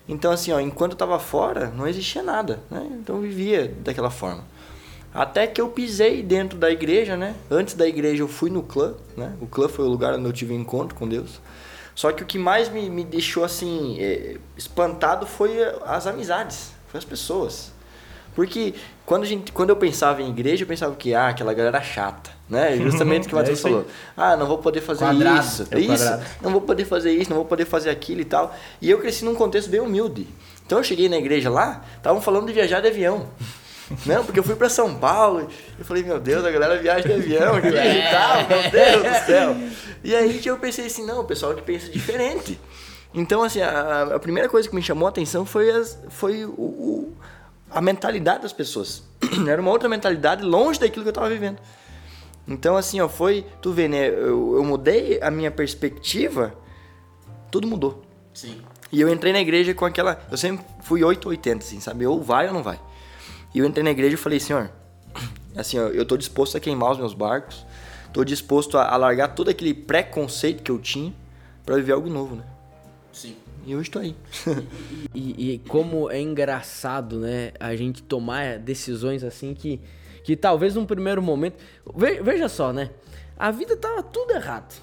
Então, 0.10 0.34
assim, 0.34 0.52
ó, 0.52 0.60
enquanto 0.60 0.92
eu 0.92 0.98
tava 0.98 1.18
fora, 1.20 1.72
não 1.74 1.88
existia 1.88 2.22
nada, 2.22 2.60
né? 2.70 2.86
Então, 3.02 3.16
eu 3.16 3.22
vivia 3.22 3.74
daquela 3.82 4.12
forma. 4.12 4.44
Até 5.16 5.48
que 5.48 5.62
eu 5.62 5.70
pisei 5.70 6.22
dentro 6.22 6.58
da 6.58 6.70
igreja, 6.70 7.16
né? 7.16 7.34
Antes 7.50 7.74
da 7.74 7.88
igreja 7.88 8.22
eu 8.22 8.28
fui 8.28 8.50
no 8.50 8.62
clã, 8.62 8.94
né? 9.16 9.34
O 9.40 9.48
clã 9.48 9.70
foi 9.70 9.86
o 9.86 9.88
lugar 9.88 10.14
onde 10.14 10.26
eu 10.26 10.34
tive 10.34 10.54
encontro 10.54 10.94
com 10.94 11.08
Deus. 11.08 11.40
Só 11.96 12.12
que 12.12 12.22
o 12.22 12.26
que 12.26 12.38
mais 12.38 12.68
me, 12.68 12.90
me 12.90 13.06
deixou 13.06 13.46
assim 13.46 13.96
eh, 13.98 14.36
espantado 14.58 15.26
foi 15.26 15.52
as 15.86 16.06
amizades, 16.06 16.72
foi 16.90 16.98
as 16.98 17.06
pessoas. 17.06 17.72
Porque 18.36 18.74
quando, 19.06 19.24
a 19.24 19.26
gente, 19.26 19.54
quando 19.54 19.70
eu 19.70 19.78
pensava 19.78 20.22
em 20.22 20.28
igreja, 20.30 20.64
eu 20.64 20.68
pensava 20.68 20.94
que 20.94 21.14
ah, 21.14 21.30
aquela 21.30 21.54
galera 21.54 21.82
chata, 21.82 22.32
né? 22.50 22.76
Justamente 22.84 23.28
o 23.28 23.30
que 23.30 23.36
o 23.36 23.38
É 23.38 23.40
Matheus 23.40 23.64
aí. 23.66 23.72
falou. 23.72 23.88
Ah, 24.18 24.36
não 24.36 24.46
vou 24.46 24.58
poder 24.58 24.82
fazer 24.82 25.06
Quadrado, 25.06 25.40
isso. 25.48 25.68
é 25.72 25.80
isso. 25.80 25.88
quadrado. 25.88 26.26
Não 26.42 26.52
vou 26.52 26.60
poder 26.60 26.84
fazer 26.84 27.12
isso, 27.14 27.30
não 27.30 27.38
vou 27.38 27.46
poder 27.46 27.64
fazer 27.64 27.90
aquilo 27.90 28.20
e 28.20 28.26
tal. 28.26 28.54
E 28.82 28.90
eu 28.90 29.00
cresci 29.00 29.24
num 29.24 29.34
contexto 29.34 29.70
bem 29.70 29.80
humilde. 29.80 30.28
Então 30.66 30.80
eu 30.80 30.84
cheguei 30.84 31.08
na 31.08 31.16
igreja 31.16 31.50
lá, 31.50 31.86
estavam 31.96 32.22
falando 32.22 32.48
de 32.48 32.52
viajar 32.54 32.82
de 32.82 32.90
avião. 32.90 33.28
Não, 34.06 34.24
porque 34.26 34.40
eu 34.40 34.44
fui 34.44 34.56
pra 34.56 34.70
São 34.70 34.96
Paulo. 34.96 35.48
Eu 35.78 35.86
falei, 35.86 36.04
meu 36.04 36.20
Deus, 36.20 36.44
a 36.44 36.52
galera 36.52 36.78
viaja 36.82 37.08
de 37.08 37.14
avião 37.14 37.58
e 37.60 38.12
tal, 38.12 38.48
meu 38.48 38.72
Deus 38.72 39.04
do 39.04 39.26
céu. 39.26 39.56
E 40.04 40.16
aí 40.16 40.42
eu 40.46 40.58
pensei 40.58 40.88
assim, 40.88 41.06
não, 41.06 41.20
o 41.22 41.24
pessoal 41.26 41.54
que 41.54 41.62
pensa 41.62 41.90
diferente. 41.92 42.60
Então, 43.14 43.44
assim, 43.44 43.62
a, 43.62 44.16
a 44.16 44.20
primeira 44.20 44.50
coisa 44.50 44.68
que 44.68 44.76
me 44.76 44.82
chamou 44.82 45.06
a 45.06 45.10
atenção 45.10 45.46
foi, 45.46 45.70
as, 45.72 45.98
foi 46.10 46.46
o, 46.46 46.50
o- 46.50 47.14
a 47.72 47.80
mentalidade 47.82 48.42
das 48.44 48.52
pessoas. 48.54 49.04
Era 49.48 49.62
uma 49.62 49.72
outra 49.72 49.88
mentalidade 49.88 50.44
longe 50.44 50.80
daquilo 50.80 51.04
que 51.04 51.10
eu 51.10 51.14
tava 51.14 51.30
vivendo. 51.30 51.58
Então, 52.48 52.76
assim, 52.78 53.00
ó, 53.02 53.08
foi. 53.08 53.46
Tu 53.62 53.72
vê, 53.72 53.88
né? 53.88 54.08
Eu, 54.10 54.56
eu 54.58 54.64
mudei 54.64 55.20
a 55.22 55.32
minha 55.32 55.50
perspectiva, 55.50 56.54
tudo 57.50 57.68
mudou. 57.68 58.04
Sim. 58.34 58.62
E 58.92 59.02
eu 59.02 59.10
entrei 59.10 59.32
na 59.34 59.40
igreja 59.40 59.74
com 59.74 59.86
aquela. 59.86 60.20
Eu 60.30 60.38
sempre 60.38 60.64
fui 60.84 61.04
880, 61.04 61.66
assim, 61.66 61.80
sabe? 61.80 62.06
Ou 62.06 62.22
vai 62.22 62.48
ou 62.48 62.54
não 62.54 62.62
vai. 62.62 62.80
E 63.56 63.60
eu 63.60 63.66
entrei 63.66 63.84
na 63.86 63.92
igreja 63.92 64.16
e 64.16 64.18
falei, 64.18 64.38
senhor, 64.38 64.70
assim, 65.56 65.78
eu 65.78 66.06
tô 66.06 66.18
disposto 66.18 66.58
a 66.58 66.60
queimar 66.60 66.92
os 66.92 66.98
meus 66.98 67.14
barcos, 67.14 67.66
tô 68.12 68.22
disposto 68.26 68.78
a, 68.78 68.90
a 68.90 68.98
largar 68.98 69.30
todo 69.30 69.50
aquele 69.50 69.74
preconceito 69.74 70.62
que 70.62 70.70
eu 70.70 70.78
tinha 70.78 71.14
pra 71.66 71.78
viver 71.78 71.94
algo 71.94 72.10
novo, 72.10 72.36
né? 72.36 72.44
Sim. 73.14 73.38
E 73.66 73.74
hoje 73.74 73.90
tô 73.90 74.00
aí. 74.00 74.14
E, 75.14 75.54
e 75.54 75.60
como 75.70 76.12
é 76.12 76.20
engraçado, 76.20 77.18
né? 77.20 77.54
A 77.60 77.76
gente 77.78 78.04
tomar 78.04 78.60
decisões 78.60 79.24
assim 79.24 79.54
que, 79.54 79.80
que 80.24 80.36
talvez 80.36 80.76
num 80.76 80.86
primeiro 80.86 81.22
momento. 81.22 81.56
Ve- 81.96 82.22
veja 82.22 82.50
só, 82.50 82.74
né? 82.74 82.90
A 83.40 83.52
vida 83.52 83.76
tava 83.78 84.04
tudo 84.04 84.34
errado. 84.34 84.76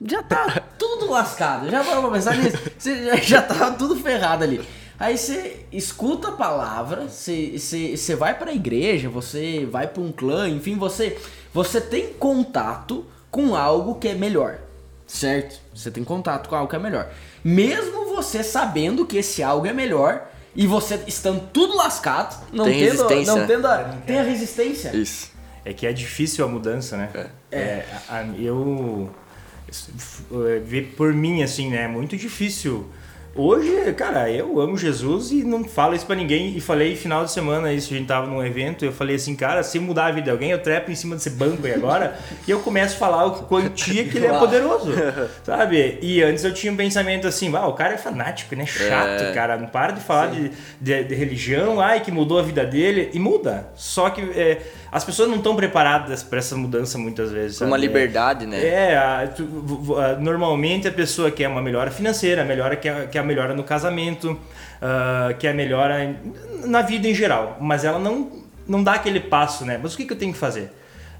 Já 0.00 0.22
tá 0.22 0.62
tudo 0.78 1.10
lascado. 1.10 1.68
Já 1.68 1.84
parou 1.84 2.02
pra 2.04 2.12
pensar 2.12 2.36
nisso? 2.38 2.56
Você 2.78 3.04
já, 3.04 3.16
já 3.16 3.42
tava 3.42 3.72
tudo 3.72 3.96
ferrado 3.96 4.44
ali. 4.44 4.60
Aí 5.02 5.18
você 5.18 5.66
escuta 5.72 6.28
a 6.28 6.32
palavra, 6.32 7.08
você, 7.08 7.58
você, 7.58 7.96
você 7.96 8.14
vai 8.14 8.38
pra 8.38 8.52
igreja, 8.52 9.08
você 9.08 9.66
vai 9.68 9.88
pra 9.88 10.00
um 10.00 10.12
clã, 10.12 10.48
enfim, 10.48 10.76
você, 10.76 11.18
você 11.52 11.80
tem 11.80 12.12
contato 12.12 13.04
com 13.28 13.56
algo 13.56 13.96
que 13.96 14.06
é 14.06 14.14
melhor. 14.14 14.58
Certo? 15.04 15.60
Você 15.74 15.90
tem 15.90 16.04
contato 16.04 16.48
com 16.48 16.54
algo 16.54 16.70
que 16.70 16.76
é 16.76 16.78
melhor. 16.78 17.10
Mesmo 17.42 18.14
você 18.14 18.44
sabendo 18.44 19.04
que 19.04 19.16
esse 19.16 19.42
algo 19.42 19.66
é 19.66 19.72
melhor 19.72 20.30
e 20.54 20.68
você 20.68 21.00
estando 21.08 21.48
tudo 21.52 21.76
lascado, 21.76 22.40
não 22.52 22.64
Tem 22.64 22.78
tendo, 22.78 22.90
resistência. 22.92 23.34
não 23.34 23.46
tendo 23.46 23.66
a, 23.66 23.78
tem 24.06 24.20
a 24.20 24.22
resistência. 24.22 24.96
Isso. 24.96 25.32
É 25.64 25.72
que 25.72 25.84
é 25.84 25.92
difícil 25.92 26.44
a 26.44 26.48
mudança, 26.48 26.96
né? 26.96 27.10
É. 27.50 27.84
a- 28.08 28.18
a- 28.18 28.26
eu 28.38 29.10
é, 30.46 30.58
ver 30.60 30.94
por 30.96 31.12
mim 31.12 31.42
assim, 31.42 31.70
né? 31.70 31.82
É 31.84 31.88
muito 31.88 32.16
difícil. 32.16 32.86
Hoje, 33.34 33.90
cara, 33.94 34.30
eu 34.30 34.60
amo 34.60 34.76
Jesus 34.76 35.30
e 35.32 35.42
não 35.42 35.64
falo 35.64 35.94
isso 35.94 36.04
pra 36.04 36.14
ninguém. 36.14 36.54
E 36.54 36.60
falei 36.60 36.94
final 36.94 37.24
de 37.24 37.32
semana 37.32 37.72
isso, 37.72 37.92
a 37.92 37.96
gente 37.96 38.06
tava 38.06 38.26
num 38.26 38.44
evento, 38.44 38.84
eu 38.84 38.92
falei 38.92 39.16
assim, 39.16 39.34
cara, 39.34 39.62
se 39.62 39.78
mudar 39.78 40.06
a 40.06 40.10
vida 40.10 40.24
de 40.24 40.30
alguém, 40.30 40.50
eu 40.50 40.58
trepo 40.58 40.90
em 40.90 40.94
cima 40.94 41.16
desse 41.16 41.30
banco 41.30 41.66
aí 41.66 41.72
agora 41.72 42.18
e 42.46 42.50
eu 42.50 42.60
começo 42.60 42.94
a 42.96 42.98
falar 42.98 43.24
o 43.24 43.32
quantia 43.44 44.04
que 44.04 44.18
ele 44.18 44.26
é 44.26 44.38
poderoso, 44.38 44.92
sabe? 45.44 45.98
E 46.02 46.22
antes 46.22 46.44
eu 46.44 46.52
tinha 46.52 46.70
um 46.70 46.76
pensamento 46.76 47.26
assim, 47.26 47.50
ah, 47.56 47.66
o 47.66 47.72
cara 47.72 47.94
é 47.94 47.98
fanático, 47.98 48.54
né? 48.54 48.66
Chato, 48.66 49.22
É. 49.22 49.32
cara, 49.32 49.56
não 49.56 49.66
para 49.66 49.92
de 49.92 50.02
falar 50.02 50.26
de, 50.26 50.50
de, 50.78 51.04
de 51.04 51.14
religião, 51.14 51.80
ai, 51.80 52.00
que 52.00 52.12
mudou 52.12 52.38
a 52.38 52.42
vida 52.42 52.66
dele. 52.66 53.08
E 53.14 53.18
muda. 53.18 53.68
Só 53.74 54.10
que 54.10 54.20
é, 54.20 54.60
as 54.92 55.02
pessoas 55.04 55.28
não 55.30 55.36
estão 55.38 55.56
preparadas 55.56 56.22
pra 56.22 56.38
essa 56.38 56.54
mudança 56.54 56.98
muitas 56.98 57.32
vezes. 57.32 57.56
Foi 57.58 57.66
uma 57.66 57.76
sabe? 57.78 57.86
liberdade, 57.88 58.46
né? 58.46 58.62
É, 58.62 58.96
a- 58.96 59.26
tu- 59.34 59.96
a- 59.98 60.16
normalmente 60.20 60.86
a 60.86 60.92
pessoa 60.92 61.30
quer 61.30 61.48
uma 61.48 61.62
melhora 61.62 61.90
financeira, 61.90 62.42
a 62.42 62.44
melhora 62.44 62.76
quer, 62.76 63.08
quer 63.08 63.20
a 63.20 63.22
melhora 63.24 63.54
no 63.54 63.64
casamento, 63.64 64.38
ah, 64.82 65.32
quer 65.38 65.52
a 65.52 65.54
melhora 65.54 66.04
em- 66.04 66.16
na 66.66 66.82
vida 66.82 67.08
em 67.08 67.14
geral, 67.14 67.56
mas 67.60 67.84
ela 67.84 67.98
não, 67.98 68.30
não 68.68 68.82
dá 68.84 68.92
aquele 68.92 69.18
passo, 69.20 69.64
né? 69.64 69.80
Mas 69.82 69.94
o 69.94 69.96
que, 69.96 70.04
que 70.04 70.12
eu 70.12 70.18
tenho 70.18 70.32
que 70.32 70.38
fazer? 70.38 70.70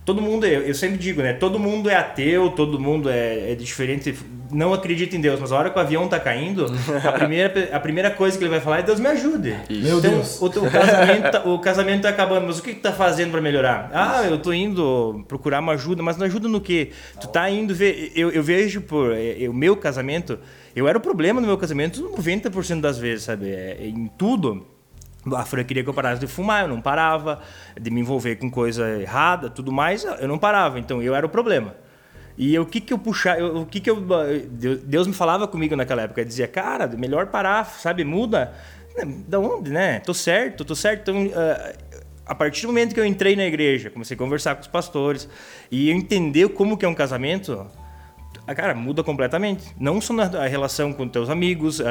Todo 0.05 0.21
mundo, 0.21 0.45
é, 0.45 0.69
eu 0.69 0.75
sempre 0.75 0.99
digo, 0.99 1.23
né? 1.23 1.33
Todo 1.33 1.59
mundo 1.59 1.89
é 1.89 1.95
ateu, 1.95 2.51
todo 2.51 2.79
mundo 2.79 3.09
é, 3.09 3.53
é 3.53 3.55
diferente, 3.55 4.15
não 4.51 4.73
acredita 4.73 5.17
em 5.17 5.21
Deus, 5.21 5.39
mas 5.41 5.53
a 5.53 5.57
hora 5.57 5.71
que 5.71 5.79
o 5.79 5.81
avião 5.81 6.09
tá 6.09 6.19
caindo, 6.19 6.67
a 7.05 7.13
primeira, 7.13 7.69
a 7.73 7.81
primeira 7.81 8.11
coisa 8.11 8.37
que 8.37 8.43
ele 8.43 8.51
vai 8.51 8.61
falar 8.61 8.81
é 8.81 8.83
Deus 8.83 8.99
me 8.99 9.09
ajude. 9.09 9.57
Isso. 9.69 9.83
Meu 9.83 9.99
então, 9.99 10.11
Deus. 10.11 10.41
O, 10.41 10.47
o, 10.47 10.71
casamento, 10.71 11.31
tá, 11.31 11.43
o 11.49 11.59
casamento 11.59 12.03
tá 12.03 12.09
acabando, 12.09 12.47
mas 12.47 12.59
o 12.59 12.63
que, 12.63 12.75
que 12.75 12.81
tá 12.81 12.93
fazendo 12.93 13.31
para 13.31 13.41
melhorar? 13.41 13.91
Ah, 13.93 14.25
eu 14.27 14.39
tô 14.39 14.53
indo 14.53 15.25
procurar 15.29 15.61
uma 15.61 15.73
ajuda, 15.73 16.03
mas 16.03 16.17
não 16.17 16.27
ajuda 16.27 16.49
no 16.49 16.61
quê? 16.61 16.91
Tu 17.21 17.29
tá 17.29 17.49
indo 17.49 17.75
ver. 17.75 18.13
Eu, 18.15 18.31
eu 18.31 18.43
vejo 18.43 18.81
por. 18.81 19.13
É, 19.13 19.49
o 19.49 19.55
meu 19.55 19.77
casamento, 19.77 20.39
eu 20.75 20.89
era 20.89 20.99
o 20.99 21.01
problema 21.01 21.41
no 21.41 21.47
meu 21.47 21.57
casamento 21.57 22.03
90% 22.17 22.81
das 22.81 22.99
vezes, 22.99 23.25
sabe? 23.25 23.51
É, 23.51 23.79
em 23.87 24.09
tudo. 24.19 24.72
A 25.35 25.45
Fran 25.45 25.63
queria 25.65 25.83
que 25.85 25.89
eu 25.89 25.95
parasse 25.95 26.21
de 26.21 26.27
fumar, 26.27 26.63
eu 26.63 26.69
não 26.69 26.81
parava, 26.81 27.41
de 27.81 27.91
me 27.91 28.01
envolver 28.01 28.37
com 28.37 28.51
coisa 28.51 29.01
errada, 29.01 29.49
tudo 29.49 29.71
mais, 29.71 30.05
eu 30.05 30.27
não 30.27 30.39
parava. 30.39 30.79
Então 30.79 31.01
eu 31.03 31.15
era 31.15 31.25
o 31.25 31.29
problema. 31.29 31.75
E 32.37 32.59
o 32.59 32.67
que 32.67 32.81
que 32.81 32.93
eu 32.93 32.99
puxar, 32.99 33.43
o 33.43 33.67
que 33.67 33.79
que 33.79 33.91
eu 33.91 34.05
Deus 34.85 35.07
me 35.07 35.13
falava 35.13 35.47
comigo 35.47 35.77
naquela 35.77 36.03
época, 36.03 36.25
dizia: 36.25 36.49
"Cara, 36.49 36.87
melhor 36.89 37.27
parar, 37.27 37.65
sabe? 37.65 38.05
Muda". 38.05 38.53
Da 39.27 39.39
onde, 39.39 39.71
né? 39.71 40.01
Tô 40.01 40.13
certo, 40.13 40.65
tô 40.65 40.75
certo. 40.75 41.11
Então, 41.11 41.27
uh, 41.27 42.03
a 42.27 42.35
partir 42.35 42.63
do 42.63 42.69
momento 42.69 42.95
que 42.95 43.01
eu 43.01 43.07
entrei 43.07 43.35
na 43.35 43.45
igreja, 43.45 43.91
comecei 43.91 44.15
a 44.15 44.19
conversar 44.19 44.55
com 44.55 44.61
os 44.61 44.67
pastores 44.67 45.29
e 45.71 45.91
entender 45.91 46.49
como 46.51 46.77
que 46.77 46.85
é 46.85 46.89
um 46.89 46.95
casamento, 46.95 47.67
cara, 48.55 48.75
muda 48.75 49.03
completamente. 49.03 49.75
Não 49.79 50.01
só 50.01 50.13
na 50.13 50.47
relação 50.47 50.93
com 50.93 51.09
teus 51.09 51.29
amigos. 51.29 51.81
Uh, 51.81 51.85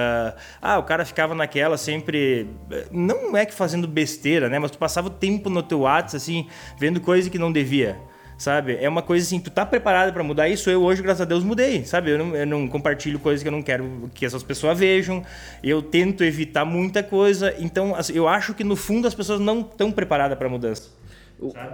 ah, 0.61 0.77
o 0.79 0.83
cara 0.83 1.05
ficava 1.05 1.33
naquela 1.35 1.77
sempre. 1.77 2.47
Não 2.91 3.35
é 3.35 3.45
que 3.45 3.53
fazendo 3.53 3.87
besteira, 3.87 4.49
né? 4.49 4.59
Mas 4.59 4.71
tu 4.71 4.77
passava 4.77 5.07
o 5.07 5.11
tempo 5.11 5.49
no 5.49 5.63
teu 5.63 5.81
WhatsApp, 5.81 6.17
assim, 6.17 6.47
vendo 6.77 6.99
coisa 6.99 7.29
que 7.29 7.37
não 7.37 7.51
devia. 7.51 7.97
Sabe? 8.37 8.75
É 8.81 8.89
uma 8.89 9.03
coisa 9.03 9.23
assim, 9.23 9.39
tu 9.39 9.51
tá 9.51 9.63
preparado 9.63 10.11
para 10.11 10.23
mudar 10.23 10.49
isso? 10.49 10.67
Eu 10.67 10.81
hoje, 10.81 11.03
graças 11.03 11.21
a 11.21 11.25
Deus, 11.25 11.43
mudei, 11.43 11.85
sabe? 11.85 12.09
Eu 12.09 12.17
não, 12.17 12.35
eu 12.35 12.47
não 12.47 12.67
compartilho 12.67 13.19
coisas 13.19 13.43
que 13.43 13.47
eu 13.47 13.51
não 13.51 13.61
quero 13.61 14.09
que 14.15 14.25
essas 14.25 14.41
pessoas 14.41 14.79
vejam. 14.79 15.23
Eu 15.63 15.79
tento 15.79 16.23
evitar 16.23 16.65
muita 16.65 17.03
coisa. 17.03 17.53
Então, 17.59 17.95
eu 18.11 18.27
acho 18.27 18.55
que 18.55 18.63
no 18.63 18.75
fundo 18.75 19.07
as 19.07 19.13
pessoas 19.13 19.39
não 19.39 19.61
estão 19.61 19.91
preparadas 19.91 20.35
para 20.39 20.49
mudança. 20.49 20.89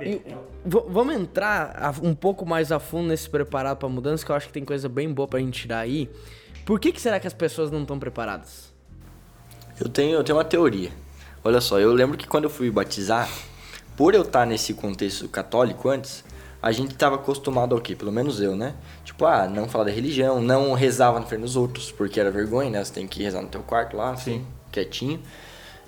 E, 0.01 0.21
vamos 0.65 1.15
entrar 1.15 1.93
um 2.01 2.15
pouco 2.15 2.45
mais 2.45 2.71
a 2.71 2.79
fundo 2.79 3.09
nesse 3.09 3.29
preparado 3.29 3.77
para 3.77 3.89
mudança, 3.89 4.25
que 4.25 4.31
eu 4.31 4.35
acho 4.35 4.47
que 4.47 4.53
tem 4.53 4.63
coisa 4.63 4.87
bem 4.87 5.11
boa 5.11 5.27
pra 5.27 5.39
gente 5.39 5.61
tirar 5.61 5.79
aí. 5.79 6.09
Por 6.65 6.79
que, 6.79 6.91
que 6.91 7.01
será 7.01 7.19
que 7.19 7.27
as 7.27 7.33
pessoas 7.33 7.69
não 7.69 7.81
estão 7.81 7.99
preparadas? 7.99 8.73
Eu 9.79 9.89
tenho, 9.89 10.15
eu 10.15 10.23
tenho 10.23 10.37
uma 10.37 10.45
teoria. 10.45 10.91
Olha 11.43 11.61
só, 11.61 11.79
eu 11.79 11.93
lembro 11.93 12.17
que 12.17 12.27
quando 12.27 12.45
eu 12.45 12.49
fui 12.49 12.71
batizar, 12.71 13.29
por 13.95 14.13
eu 14.13 14.21
estar 14.21 14.45
nesse 14.45 14.73
contexto 14.73 15.27
católico 15.27 15.89
antes, 15.89 16.23
a 16.61 16.71
gente 16.71 16.91
estava 16.91 17.15
acostumado 17.15 17.75
ao 17.75 17.81
quê? 17.81 17.95
Pelo 17.95 18.11
menos 18.11 18.41
eu, 18.41 18.55
né? 18.55 18.75
Tipo, 19.03 19.25
ah, 19.25 19.47
não 19.47 19.67
falar 19.67 19.85
da 19.85 19.91
religião, 19.91 20.41
não 20.41 20.73
rezava 20.73 21.19
na 21.19 21.25
frente 21.25 21.41
dos 21.41 21.55
outros, 21.55 21.91
porque 21.91 22.19
era 22.19 22.31
vergonha, 22.31 22.69
né? 22.69 22.83
Você 22.83 22.93
tem 22.93 23.07
que 23.07 23.21
rezar 23.21 23.41
no 23.41 23.47
teu 23.47 23.61
quarto 23.61 23.95
lá, 23.95 24.11
assim, 24.11 24.45
quietinho. 24.71 25.21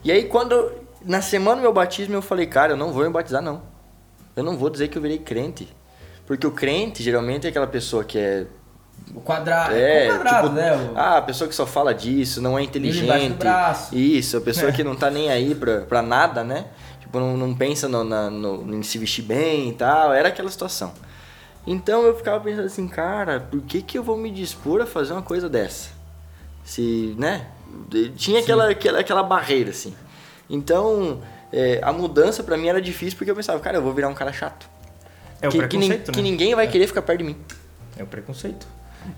E 0.04 0.12
aí, 0.12 0.26
quando 0.26 0.72
na 1.03 1.22
semana 1.22 1.58
do 1.58 1.62
meu 1.62 1.74
batismo 1.74 2.15
eu 2.15 2.22
falei, 2.22 2.46
cara, 2.46 2.74
eu 2.74 2.77
não 2.77 2.91
vou 2.91 3.03
me 3.03 3.10
batizar 3.10 3.41
não. 3.41 3.62
Eu 4.36 4.44
não 4.44 4.58
vou 4.58 4.70
dizer 4.70 4.88
que 4.88 4.98
eu 4.98 5.01
virei 5.01 5.18
crente. 5.18 5.68
Porque 6.25 6.46
o 6.46 6.51
crente 6.51 7.01
geralmente 7.01 7.48
é 7.48 7.50
aquela 7.50 7.68
pessoa 7.68 8.03
que 8.03 8.18
é 8.18 8.46
o 9.15 9.22
quadrado, 9.22 9.74
é, 9.74 10.06
é 10.06 10.08
quadrado, 10.08 10.50
tipo, 10.50 10.56
né? 10.56 10.75
O... 10.75 10.98
Ah, 10.98 11.18
a 11.18 11.22
pessoa 11.22 11.48
que 11.48 11.56
só 11.56 11.65
fala 11.65 11.94
disso, 11.94 12.41
não 12.41 12.58
é 12.58 12.63
inteligente. 12.63 13.08
Isso, 13.91 14.38
a 14.38 14.41
pessoa 14.41 14.70
é. 14.70 14.72
que 14.72 14.84
não 14.84 14.96
tá 14.96 15.10
nem 15.10 15.32
aí 15.32 15.56
pra, 15.56 15.82
pra 15.82 16.01
nada, 16.01 16.44
né? 16.44 16.65
Tipo, 17.00 17.20
não, 17.20 17.36
não 17.36 17.56
pensa 17.56 17.88
no, 17.88 18.03
na, 18.03 18.29
no, 18.29 18.75
em 18.75 18.84
se 18.84 18.98
vestir 18.98 19.24
bem 19.24 19.70
e 19.70 19.74
tal. 19.74 20.13
Era 20.13 20.27
aquela 20.29 20.50
situação. 20.50 20.94
Então 21.65 22.03
eu 22.03 22.15
ficava 22.15 22.39
pensando 22.44 22.65
assim, 22.65 22.88
cara, 22.88 23.39
por 23.39 23.62
que, 23.62 23.82
que 23.82 23.98
eu 23.98 24.03
vou 24.03 24.18
me 24.18 24.32
dispor 24.32 24.82
a 24.82 24.86
fazer 24.86 25.13
uma 25.13 25.22
coisa 25.22 25.50
dessa? 25.50 25.89
Se, 26.63 27.15
né? 27.18 27.48
Tinha 28.15 28.41
aquela, 28.41 28.70
aquela, 28.70 29.00
aquela 29.00 29.24
barreira, 29.24 29.72
assim. 29.72 29.94
Então, 30.50 31.22
é, 31.51 31.79
a 31.82 31.94
mudança 31.94 32.44
para 32.44 32.58
mim 32.58 32.68
era 32.68 32.82
difícil 32.82 33.18
porque 33.18 33.29
eu 33.29 33.36
pensava, 33.36 33.60
cara, 33.60 33.77
eu 33.77 33.82
vou 33.82 33.94
virar 33.94 34.10
um 34.10 34.13
cara 34.13 34.34
chato. 34.34 34.70
É 35.41 35.48
o 35.48 35.51
que, 35.51 35.58
preconceito, 35.58 36.03
que, 36.03 36.12
né? 36.12 36.13
que 36.13 36.22
ninguém 36.22 36.56
vai 36.56 36.65
é. 36.65 36.68
querer 36.70 36.88
ficar 36.88 37.01
perto 37.01 37.20
de 37.20 37.25
mim. 37.25 37.38
É 37.98 38.03
o 38.03 38.08
preconceito. 38.08 38.68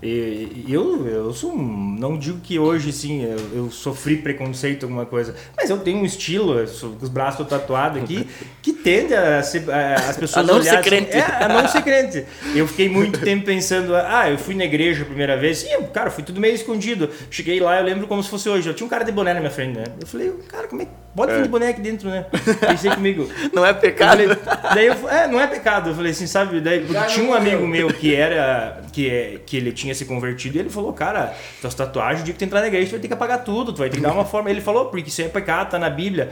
E, 0.02 0.64
eu, 0.68 1.06
eu 1.06 1.32
sou, 1.32 1.56
não 1.56 2.18
digo 2.18 2.40
que 2.40 2.58
hoje 2.58 2.92
sim 2.92 3.24
eu, 3.24 3.38
eu, 3.54 3.70
sofri 3.70 4.16
preconceito 4.16 4.84
alguma 4.84 5.06
coisa, 5.06 5.34
mas 5.56 5.70
eu 5.70 5.78
tenho 5.78 5.98
um 5.98 6.04
estilo, 6.04 6.66
sou, 6.66 6.96
os 7.00 7.08
braços 7.08 7.46
tatuados 7.46 8.02
aqui, 8.02 8.26
que 8.60 8.72
tende 8.72 9.14
a 9.14 9.42
ser, 9.42 9.70
a, 9.70 9.94
as 9.94 10.16
pessoas 10.16 10.44
a 10.44 10.52
não 10.52 10.60
olharem, 10.60 10.82
ser 10.82 10.88
crente. 10.88 11.16
Assim, 11.16 11.32
é, 11.32 11.44
a 11.44 11.48
não 11.48 11.68
ser 11.68 11.82
crente. 11.82 12.24
Eu 12.54 12.66
fiquei 12.66 12.88
muito 12.88 13.20
tempo 13.20 13.44
pensando, 13.44 13.94
ah, 13.94 14.30
eu 14.30 14.38
fui 14.38 14.54
na 14.54 14.64
igreja 14.64 15.02
a 15.02 15.06
primeira 15.06 15.36
vez, 15.36 15.62
e 15.64 15.82
cara, 15.92 16.10
fui 16.10 16.22
tudo 16.22 16.40
meio 16.40 16.54
escondido. 16.54 17.10
Cheguei 17.30 17.60
lá, 17.60 17.78
eu 17.78 17.84
lembro 17.84 18.06
como 18.06 18.22
se 18.22 18.28
fosse 18.28 18.48
hoje. 18.48 18.68
Eu 18.68 18.74
tinha 18.74 18.86
um 18.86 18.90
cara 18.90 19.04
de 19.04 19.12
boné 19.12 19.34
na 19.34 19.40
minha 19.40 19.52
frente, 19.52 19.78
né? 19.78 19.84
Eu 20.00 20.06
falei, 20.06 20.32
cara, 20.48 20.68
como 20.68 20.82
é 20.82 20.84
que 20.86 20.90
pode 21.14 21.32
é. 21.32 21.42
de 21.42 21.48
boné 21.48 21.68
aqui 21.68 21.80
dentro, 21.80 22.08
né? 22.08 22.26
Pensei 22.60 22.90
comigo. 22.90 23.28
Não 23.52 23.64
é 23.64 23.72
pecado. 23.72 24.18
Falei, 24.18 24.28
daí 24.74 24.86
eu, 24.86 25.08
é, 25.08 25.28
não 25.28 25.40
é 25.40 25.46
pecado. 25.46 25.90
Eu 25.90 25.94
falei 25.94 26.12
assim, 26.12 26.26
sabe? 26.26 26.60
Daí, 26.60 26.84
porque 26.84 27.06
tinha 27.06 27.28
um 27.28 27.34
amigo 27.34 27.66
meu 27.66 27.88
que 27.88 28.14
era, 28.14 28.82
que, 28.92 29.08
é, 29.08 29.38
que 29.44 29.56
ele 29.56 29.71
tinha 29.72 29.94
se 29.94 30.04
convertido 30.04 30.56
e 30.56 30.60
ele 30.60 30.70
falou, 30.70 30.92
cara, 30.92 31.34
tuas 31.60 31.74
tatuagens, 31.74 32.22
o 32.22 32.24
dia 32.24 32.32
que 32.32 32.38
tu 32.38 32.44
entrar 32.44 32.60
na 32.60 32.66
igreja, 32.66 32.88
tu 32.88 32.90
vai 32.92 33.00
ter 33.00 33.08
que 33.08 33.14
apagar 33.14 33.44
tudo, 33.44 33.72
tu 33.72 33.78
vai 33.78 33.90
ter 33.90 33.96
que 33.96 34.02
dar 34.02 34.12
uma 34.12 34.24
forma. 34.24 34.50
Ele 34.50 34.60
falou, 34.60 34.86
porque 34.86 35.08
isso 35.08 35.22
é 35.22 35.28
pecado, 35.28 35.70
tá 35.70 35.78
na 35.78 35.90
Bíblia. 35.90 36.30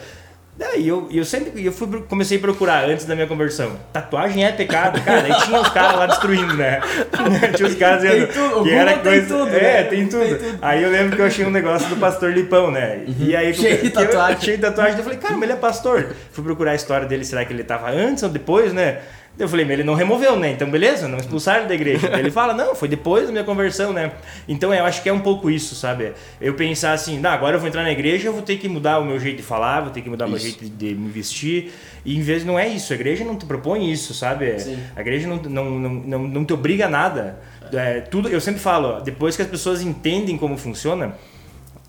Daí 0.61 0.87
eu, 0.87 1.09
eu 1.11 1.25
sempre 1.25 1.65
eu 1.65 1.73
fui, 1.73 2.03
comecei 2.03 2.37
a 2.37 2.41
procurar 2.41 2.85
antes 2.85 3.07
da 3.07 3.15
minha 3.15 3.27
conversão. 3.27 3.79
Tatuagem 3.95 4.45
é 4.45 4.53
pecado, 4.53 5.01
cara. 5.03 5.23
Aí 5.23 5.47
tinha 5.47 5.59
os 5.59 5.71
caras 5.71 5.99
lá 5.99 6.07
destruindo, 6.07 6.55
né? 6.55 6.83
tinha 7.57 7.67
os 7.67 7.75
caras 7.77 8.03
dizendo 8.03 8.31
tudo, 8.31 8.65
que 8.65 8.71
era 8.71 8.93
tem 8.93 9.03
coisa. 9.03 9.27
Tudo, 9.27 9.57
é, 9.57 9.61
né? 9.61 9.83
tem 9.85 10.07
tudo. 10.07 10.21
tem 10.21 10.37
tudo. 10.37 10.59
Aí 10.61 10.83
eu 10.83 10.91
lembro 10.91 11.17
que 11.17 11.23
eu 11.23 11.27
achei 11.27 11.47
um 11.47 11.51
negócio 11.51 11.89
do 11.89 11.97
pastor 11.97 12.33
Lipão, 12.33 12.71
né? 12.71 13.05
Uhum. 13.07 13.15
E 13.21 13.35
aí 13.35 13.55
cheio 13.55 13.83
de 13.83 13.89
tatuagem. 13.89 14.35
Eu, 14.35 14.41
cheio 14.43 14.57
de 14.59 14.63
tatuagem. 14.63 14.99
Eu 14.99 15.03
falei, 15.05 15.19
cara, 15.19 15.35
mas 15.35 15.43
ele 15.45 15.53
é 15.53 15.57
pastor. 15.57 16.15
Fui 16.31 16.45
procurar 16.45 16.73
a 16.73 16.75
história 16.75 17.09
dele, 17.09 17.25
será 17.25 17.43
que 17.43 17.55
ele 17.55 17.65
tava 17.65 17.91
antes 17.91 18.23
ou 18.23 18.29
depois, 18.29 18.71
né? 18.75 18.99
Eu 19.39 19.49
falei, 19.49 19.65
mas 19.65 19.75
ele 19.75 19.85
não 19.85 19.95
removeu, 19.95 20.37
né? 20.37 20.53
Então, 20.53 20.71
beleza, 20.71 21.09
não 21.09 21.17
expulsaram 21.17 21.67
da 21.67 21.75
igreja. 21.75 22.11
ele 22.19 22.31
fala, 22.31 22.53
não, 22.53 22.75
foi 22.75 22.89
depois 22.89 23.27
da 23.27 23.33
minha 23.33 23.45
conversão, 23.45 23.93
né? 23.93 24.13
Então, 24.47 24.75
eu 24.75 24.85
acho 24.85 25.03
que 25.03 25.09
é 25.09 25.13
um 25.13 25.21
pouco 25.21 25.51
isso, 25.51 25.75
sabe? 25.75 26.13
Eu 26.41 26.55
pensar 26.55 26.93
assim, 26.93 27.19
não, 27.19 27.31
agora 27.31 27.57
eu 27.57 27.61
vou 27.61 27.69
entrar 27.69 27.83
na 27.83 27.91
igreja, 27.91 28.29
eu 28.29 28.33
vou 28.33 28.43
ter 28.43 28.59
que 28.59 28.69
mudar 28.69 28.99
o 28.99 29.05
meu 29.05 29.19
jeito 29.19 29.39
de 29.39 29.43
falar, 29.43 29.81
vou 29.81 29.91
ter 29.91 30.03
que 30.03 30.11
mudar 30.11 30.27
o 30.27 30.29
meu 30.29 30.39
jeito 30.39 30.69
de 30.69 30.95
me 30.95 31.09
vestir. 31.09 31.73
E 32.05 32.17
em 32.17 32.21
vez 32.21 32.45
não 32.45 32.59
é 32.59 32.69
isso, 32.69 32.93
a 32.93 32.97
igreja 32.97 33.25
não 33.25 33.37
te 33.37 33.47
propõe 33.47 33.91
isso, 33.91 34.13
sabe? 34.13 34.59
Sim. 34.59 34.79
A 34.95 35.01
igreja 35.01 35.27
não, 35.27 35.37
não, 35.37 35.71
não, 35.71 35.91
não, 35.91 36.19
não 36.29 36.45
te 36.45 36.53
obriga 36.53 36.87
a 36.87 36.89
nada. 36.89 37.41
É, 37.73 38.01
tudo, 38.01 38.29
eu 38.29 38.41
sempre 38.41 38.61
falo, 38.61 39.01
depois 39.01 39.37
que 39.37 39.43
as 39.43 39.49
pessoas 39.49 39.81
entendem 39.81 40.37
como 40.37 40.57
funciona, 40.59 41.15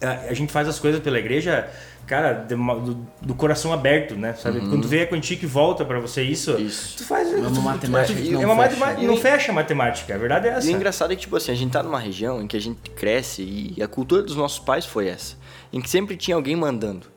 a, 0.02 0.30
a 0.30 0.34
gente 0.34 0.52
faz 0.52 0.68
as 0.68 0.80
coisas 0.80 1.02
pela 1.02 1.20
igreja 1.20 1.70
cara, 2.06 2.34
do, 2.34 2.98
do, 3.22 3.36
coração 3.36 3.72
aberto, 3.72 4.16
né? 4.16 4.34
Sabe? 4.34 4.60
Uhum. 4.60 4.70
Quando 4.72 4.88
vê 4.88 5.04
a 5.04 5.08
quantia 5.08 5.38
que 5.38 5.46
volta 5.46 5.86
para 5.86 6.00
você 6.00 6.24
isso, 6.24 6.60
isso, 6.60 6.98
tu 6.98 7.06
faz. 7.06 7.32
É 7.32 7.38
uma 7.38 7.52
tu, 7.52 7.62
matemática 7.62 8.20
tu, 8.20 8.24
que 8.24 8.32
não 8.32 8.42
é 8.42 8.46
uma 8.46 8.64
fecha. 8.64 8.76
matemática, 8.76 9.08
não 9.08 9.18
fecha 9.18 9.52
a 9.52 9.56
matemática, 9.56 10.16
a 10.16 10.18
verdade 10.18 10.48
é 10.48 10.52
essa. 10.52 10.70
E 10.70 10.74
o 10.74 10.76
engraçado 10.76 11.14
é 11.14 11.16
que, 11.16 11.22
tipo 11.22 11.36
assim, 11.36 11.52
a 11.52 11.56
gente 11.56 11.72
tá 11.72 11.82
numa 11.82 12.00
região 12.00 12.42
em 12.42 12.48
que 12.48 12.58
a 12.58 12.62
gente 12.62 12.90
cresce 12.92 13.74
e 13.78 13.82
a 13.82 13.88
cultura 13.88 14.22
dos 14.22 14.36
nossos 14.36 14.60
pais 14.60 14.86
foi 14.86 15.08
essa. 15.08 15.36
Em 15.72 15.82
que 15.82 15.90
sempre 15.90 16.18
tinha 16.18 16.36
alguém 16.36 16.56
mandando. 16.56 17.08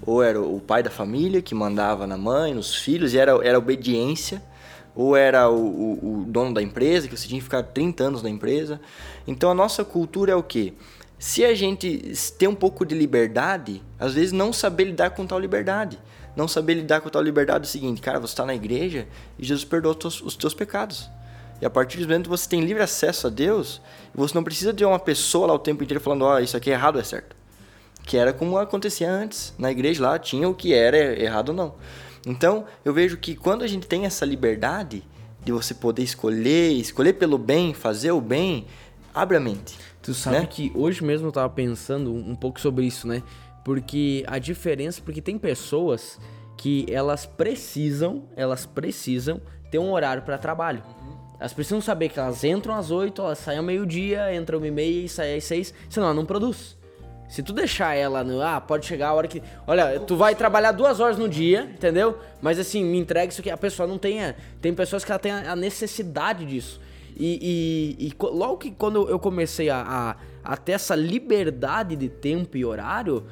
Ou 0.00 0.22
era 0.22 0.40
o 0.40 0.60
pai 0.60 0.82
da 0.82 0.90
família 0.90 1.42
que 1.42 1.54
mandava 1.54 2.06
na 2.06 2.16
mãe, 2.16 2.54
nos 2.54 2.74
filhos, 2.74 3.14
e 3.14 3.18
era, 3.18 3.32
era 3.44 3.58
obediência. 3.58 4.42
Ou 4.94 5.16
era 5.16 5.48
o, 5.48 5.56
o, 5.56 6.22
o 6.22 6.24
dono 6.26 6.54
da 6.54 6.62
empresa, 6.62 7.06
que 7.06 7.16
você 7.16 7.28
tinha 7.28 7.38
que 7.38 7.44
ficar 7.44 7.62
30 7.62 8.04
anos 8.04 8.22
na 8.22 8.30
empresa. 8.30 8.80
Então 9.26 9.50
a 9.50 9.54
nossa 9.54 9.84
cultura 9.84 10.32
é 10.32 10.34
o 10.34 10.42
quê? 10.42 10.72
Se 11.18 11.44
a 11.44 11.54
gente 11.54 12.12
ter 12.38 12.46
um 12.46 12.54
pouco 12.54 12.86
de 12.86 12.94
liberdade, 12.94 13.82
às 13.98 14.14
vezes 14.14 14.32
não 14.32 14.52
saber 14.52 14.84
lidar 14.84 15.10
com 15.10 15.26
tal 15.26 15.38
liberdade. 15.38 15.98
Não 16.36 16.46
saber 16.46 16.74
lidar 16.74 17.00
com 17.00 17.08
tal 17.08 17.20
liberdade 17.20 17.64
é 17.64 17.68
o 17.68 17.70
seguinte, 17.70 18.00
cara, 18.00 18.20
você 18.20 18.32
está 18.32 18.46
na 18.46 18.54
igreja 18.54 19.08
e 19.36 19.44
Jesus 19.44 19.64
perdoa 19.64 19.92
os 19.92 19.98
teus, 19.98 20.22
os 20.22 20.36
teus 20.36 20.54
pecados. 20.54 21.10
E 21.60 21.66
a 21.66 21.70
partir 21.70 21.98
do 21.98 22.04
momento 22.04 22.24
que 22.24 22.28
você 22.28 22.48
tem 22.48 22.60
livre 22.60 22.80
acesso 22.80 23.26
a 23.26 23.30
Deus, 23.30 23.80
você 24.14 24.32
não 24.32 24.44
precisa 24.44 24.72
de 24.72 24.84
uma 24.84 25.00
pessoa 25.00 25.48
lá 25.48 25.54
o 25.54 25.58
tempo 25.58 25.82
inteiro 25.82 26.00
falando, 26.00 26.22
ó, 26.22 26.36
oh, 26.36 26.38
isso 26.38 26.56
aqui 26.56 26.70
é 26.70 26.74
errado 26.74 27.00
é 27.00 27.02
certo. 27.02 27.34
Que 28.04 28.16
era 28.16 28.32
como 28.32 28.56
acontecia 28.56 29.10
antes. 29.10 29.52
Na 29.58 29.72
igreja 29.72 30.00
lá 30.02 30.18
tinha 30.20 30.48
o 30.48 30.54
que 30.54 30.72
era 30.72 31.20
errado 31.20 31.48
ou 31.48 31.54
não. 31.56 31.74
Então, 32.24 32.64
eu 32.84 32.92
vejo 32.92 33.16
que 33.16 33.34
quando 33.34 33.64
a 33.64 33.66
gente 33.66 33.88
tem 33.88 34.06
essa 34.06 34.24
liberdade 34.24 35.02
de 35.44 35.50
você 35.50 35.74
poder 35.74 36.04
escolher, 36.04 36.70
escolher 36.72 37.14
pelo 37.14 37.36
bem, 37.36 37.74
fazer 37.74 38.12
o 38.12 38.20
bem, 38.20 38.66
abre 39.12 39.36
a 39.36 39.40
mente. 39.40 39.76
Tu 40.08 40.14
sabe 40.14 40.38
né? 40.38 40.46
que 40.46 40.72
hoje 40.74 41.04
mesmo 41.04 41.28
eu 41.28 41.32
tava 41.32 41.50
pensando 41.50 42.14
um 42.14 42.34
pouco 42.34 42.58
sobre 42.58 42.86
isso, 42.86 43.06
né? 43.06 43.22
Porque 43.62 44.24
a 44.26 44.38
diferença, 44.38 45.02
porque 45.04 45.20
tem 45.20 45.36
pessoas 45.36 46.18
que 46.56 46.86
elas 46.88 47.26
precisam, 47.26 48.22
elas 48.34 48.64
precisam 48.64 49.38
ter 49.70 49.78
um 49.78 49.92
horário 49.92 50.22
para 50.22 50.38
trabalho. 50.38 50.82
Elas 51.38 51.52
precisam 51.52 51.78
saber 51.82 52.08
que 52.08 52.18
elas 52.18 52.42
entram 52.42 52.74
às 52.74 52.90
8, 52.90 53.20
elas 53.20 53.36
saem 53.36 53.58
ao 53.58 53.64
meio-dia, 53.64 54.34
entram 54.34 54.58
às 54.58 54.72
meia 54.72 55.04
e 55.04 55.10
saem 55.10 55.36
às 55.36 55.44
6, 55.44 55.74
senão 55.90 56.06
ela 56.06 56.14
não 56.14 56.24
produz. 56.24 56.78
Se 57.28 57.42
tu 57.42 57.52
deixar 57.52 57.94
ela 57.94 58.24
no. 58.24 58.40
Ah, 58.40 58.62
pode 58.62 58.86
chegar 58.86 59.08
a 59.08 59.12
hora 59.12 59.28
que. 59.28 59.42
Olha, 59.66 60.00
tu 60.00 60.16
vai 60.16 60.34
trabalhar 60.34 60.72
duas 60.72 61.00
horas 61.00 61.18
no 61.18 61.28
dia, 61.28 61.70
entendeu? 61.70 62.18
Mas 62.40 62.58
assim, 62.58 62.82
me 62.82 62.96
entrega 62.96 63.30
isso 63.30 63.42
que 63.42 63.50
a 63.50 63.58
pessoa 63.58 63.86
não 63.86 63.98
tenha. 63.98 64.34
Tem 64.62 64.72
pessoas 64.72 65.04
que 65.04 65.12
ela 65.12 65.18
tem 65.18 65.32
a 65.32 65.54
necessidade 65.54 66.46
disso. 66.46 66.80
E, 67.18 67.96
e, 67.98 68.06
e 68.08 68.14
logo 68.20 68.58
que 68.58 68.70
quando 68.70 69.08
eu 69.08 69.18
comecei 69.18 69.68
a, 69.68 69.80
a, 70.44 70.52
a, 70.52 70.56
ter 70.56 70.72
essa 70.72 70.94
liberdade 70.94 71.96
de 71.96 72.08
tempo 72.08 72.56
e 72.56 72.64
horário, 72.64 73.24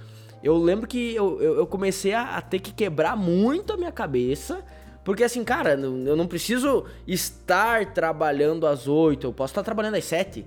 eu 0.43 0.57
lembro 0.59 0.89
que 0.89 1.15
eu, 1.15 1.41
eu, 1.41 1.57
eu 1.59 1.67
comecei 1.67 2.13
a, 2.13 2.37
a 2.37 2.41
ter 2.41 2.59
que 2.59 2.73
quebrar 2.73 3.17
muito 3.17 3.73
a 3.73 3.77
minha 3.77 3.93
cabeça. 3.93 4.65
Porque 5.05 5.23
assim, 5.23 5.45
cara, 5.45 5.75
eu 5.75 6.17
não 6.17 6.27
preciso 6.27 6.85
estar 7.07 7.95
trabalhando 7.95 8.67
às 8.67 8.89
8, 8.89 9.29
eu 9.29 9.33
posso 9.33 9.53
estar 9.53 9.63
trabalhando 9.63 9.95
às 9.95 10.05
7. 10.05 10.45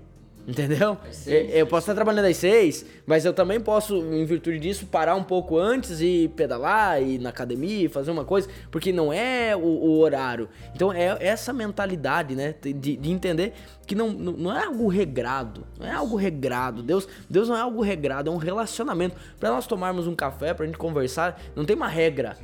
Entendeu? 0.50 0.98
Eu 1.28 1.68
posso 1.68 1.84
estar 1.84 1.94
trabalhando 1.94 2.26
às 2.26 2.38
seis, 2.38 2.84
mas 3.06 3.24
eu 3.24 3.32
também 3.32 3.60
posso, 3.60 3.98
em 3.98 4.26
virtude 4.26 4.58
disso, 4.58 4.88
parar 4.88 5.14
um 5.14 5.24
pouco 5.24 5.60
antes 5.60 6.02
e 6.02 6.28
pedalar, 6.36 7.00
ir 7.04 7.20
na 7.20 7.30
academia, 7.30 7.88
fazer 7.88 8.10
uma 8.10 8.26
coisa, 8.26 8.50
porque 8.72 8.92
não 8.92 9.14
é 9.14 9.56
o, 9.56 9.60
o 9.60 10.00
horário. 10.00 10.50
Então 10.74 10.92
é 10.92 11.16
essa 11.20 11.54
mentalidade, 11.54 12.36
né? 12.36 12.56
De, 12.60 12.74
de 12.74 13.12
entender 13.12 13.54
que 13.86 13.94
não, 13.94 14.10
não 14.10 14.58
é 14.58 14.66
algo 14.66 14.88
regrado. 14.88 15.68
Não 15.80 15.86
é 15.86 15.92
algo 15.92 16.16
regrado. 16.16 16.82
Deus, 16.82 17.08
Deus 17.30 17.48
não 17.48 17.56
é 17.56 17.62
algo 17.62 17.84
regrado, 17.84 18.32
é 18.32 18.34
um 18.34 18.38
relacionamento. 18.38 19.16
Para 19.40 19.52
nós 19.52 19.68
tomarmos 19.68 20.08
um 20.08 20.16
café, 20.16 20.52
pra 20.56 20.66
gente 20.66 20.80
conversar, 20.80 21.40
não 21.56 21.64
tem 21.64 21.76
uma 21.76 21.88
regra. 21.88 22.38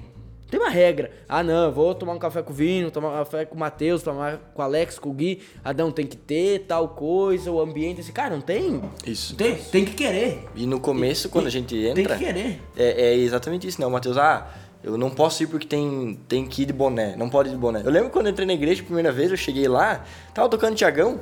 Tem 0.50 0.60
uma 0.60 0.70
regra. 0.70 1.12
Ah, 1.28 1.42
não, 1.42 1.72
vou 1.72 1.96
tomar 1.96 2.14
um 2.14 2.20
café 2.20 2.42
com 2.42 2.52
o 2.52 2.56
Vino, 2.56 2.92
tomar 2.92 3.10
um 3.10 3.18
café 3.18 3.46
com 3.46 3.56
o 3.56 3.60
Matheus, 3.60 4.04
tomar 4.04 4.38
com 4.54 4.62
o 4.62 4.66
Alex, 4.66 5.00
com 5.00 5.10
o 5.10 5.14
Gui. 5.14 5.42
Ah, 5.64 5.74
não, 5.74 5.92
tem 5.92 6.06
que 6.06 6.16
ter 6.16 6.66
tal 6.68 6.90
coisa, 6.90 7.52
o 7.52 7.60
ambiente. 7.60 8.02
Esse 8.02 8.12
cara, 8.12 8.36
não 8.36 8.42
tem. 8.42 8.82
Isso. 9.06 9.36
Tem, 9.36 9.56
tem 9.56 9.84
que 9.84 9.94
querer. 9.94 10.48
E 10.56 10.66
no 10.68 10.80
começo, 10.80 11.28
e, 11.28 11.30
quando 11.30 11.48
a 11.48 11.50
gente 11.50 11.76
entra. 11.76 11.96
Tem 11.96 12.06
que 12.06 12.26
querer. 12.26 12.62
É, 12.78 13.10
é 13.10 13.16
exatamente 13.16 13.68
isso, 13.68 13.82
né? 13.82 13.88
O 13.88 13.92
Matheus, 13.92 14.18
ah. 14.18 14.48
Eu 14.84 15.00
não 15.00 15.10
posso 15.10 15.42
ir 15.42 15.48
porque 15.48 15.66
tem, 15.66 16.20
tem 16.28 16.46
que 16.46 16.62
ir 16.62 16.66
de 16.68 16.74
boné. 16.74 17.16
Não 17.16 17.28
pode 17.28 17.50
ir 17.50 17.54
de 17.54 17.58
boné. 17.58 17.82
Eu 17.84 17.90
lembro 17.90 18.12
quando 18.12 18.28
eu 18.28 18.32
entrei 18.32 18.46
na 18.46 18.54
igreja 18.54 18.84
a 18.84 18.86
primeira 18.86 19.12
vez, 19.12 19.32
eu 19.32 19.38
cheguei 19.38 19.68
lá, 19.68 20.06
tava 20.32 20.48
tocando 20.48 20.76
Tiagão. 20.76 21.22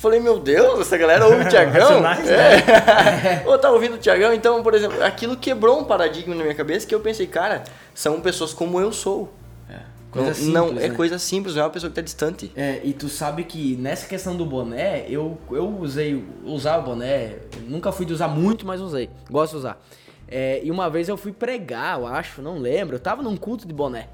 Eu 0.00 0.02
falei, 0.02 0.18
meu 0.18 0.38
Deus, 0.38 0.80
essa 0.80 0.96
galera 0.96 1.26
ouve 1.26 1.44
o 1.44 1.48
Tiagão? 1.50 2.02
é. 2.06 3.42
Ou 3.44 3.58
tá 3.58 3.70
ouvindo 3.70 3.96
o 3.96 3.98
Tiagão? 3.98 4.32
Então, 4.32 4.62
por 4.62 4.72
exemplo, 4.72 5.04
aquilo 5.04 5.36
quebrou 5.36 5.78
um 5.78 5.84
paradigma 5.84 6.34
na 6.34 6.42
minha 6.42 6.54
cabeça 6.54 6.86
que 6.86 6.94
eu 6.94 7.00
pensei, 7.00 7.26
cara, 7.26 7.64
são 7.94 8.18
pessoas 8.18 8.54
como 8.54 8.80
eu 8.80 8.94
sou. 8.94 9.30
É. 9.68 9.80
Coisa 10.10 10.28
não, 10.28 10.34
simples, 10.34 10.54
não 10.54 10.68
é 10.68 10.88
né? 10.88 10.94
coisa 10.94 11.18
simples, 11.18 11.54
não 11.54 11.60
é 11.60 11.64
uma 11.66 11.70
pessoa 11.70 11.90
que 11.90 11.96
tá 11.96 12.00
distante. 12.00 12.50
É, 12.56 12.80
e 12.82 12.94
tu 12.94 13.10
sabe 13.10 13.44
que 13.44 13.76
nessa 13.76 14.08
questão 14.08 14.34
do 14.34 14.46
boné, 14.46 15.04
eu, 15.06 15.36
eu 15.50 15.68
usei, 15.68 16.24
usar 16.46 16.78
o 16.78 16.82
boné, 16.82 17.34
nunca 17.68 17.92
fui 17.92 18.06
de 18.06 18.14
usar 18.14 18.28
muito, 18.28 18.66
mas 18.66 18.80
usei, 18.80 19.10
gosto 19.30 19.52
de 19.52 19.58
usar. 19.58 19.84
É, 20.26 20.62
e 20.64 20.70
uma 20.70 20.88
vez 20.88 21.10
eu 21.10 21.18
fui 21.18 21.30
pregar, 21.30 21.98
eu 21.98 22.06
acho, 22.06 22.40
não 22.40 22.58
lembro, 22.58 22.96
eu 22.96 23.00
tava 23.00 23.20
num 23.20 23.36
culto 23.36 23.68
de 23.68 23.74
boné. 23.74 24.08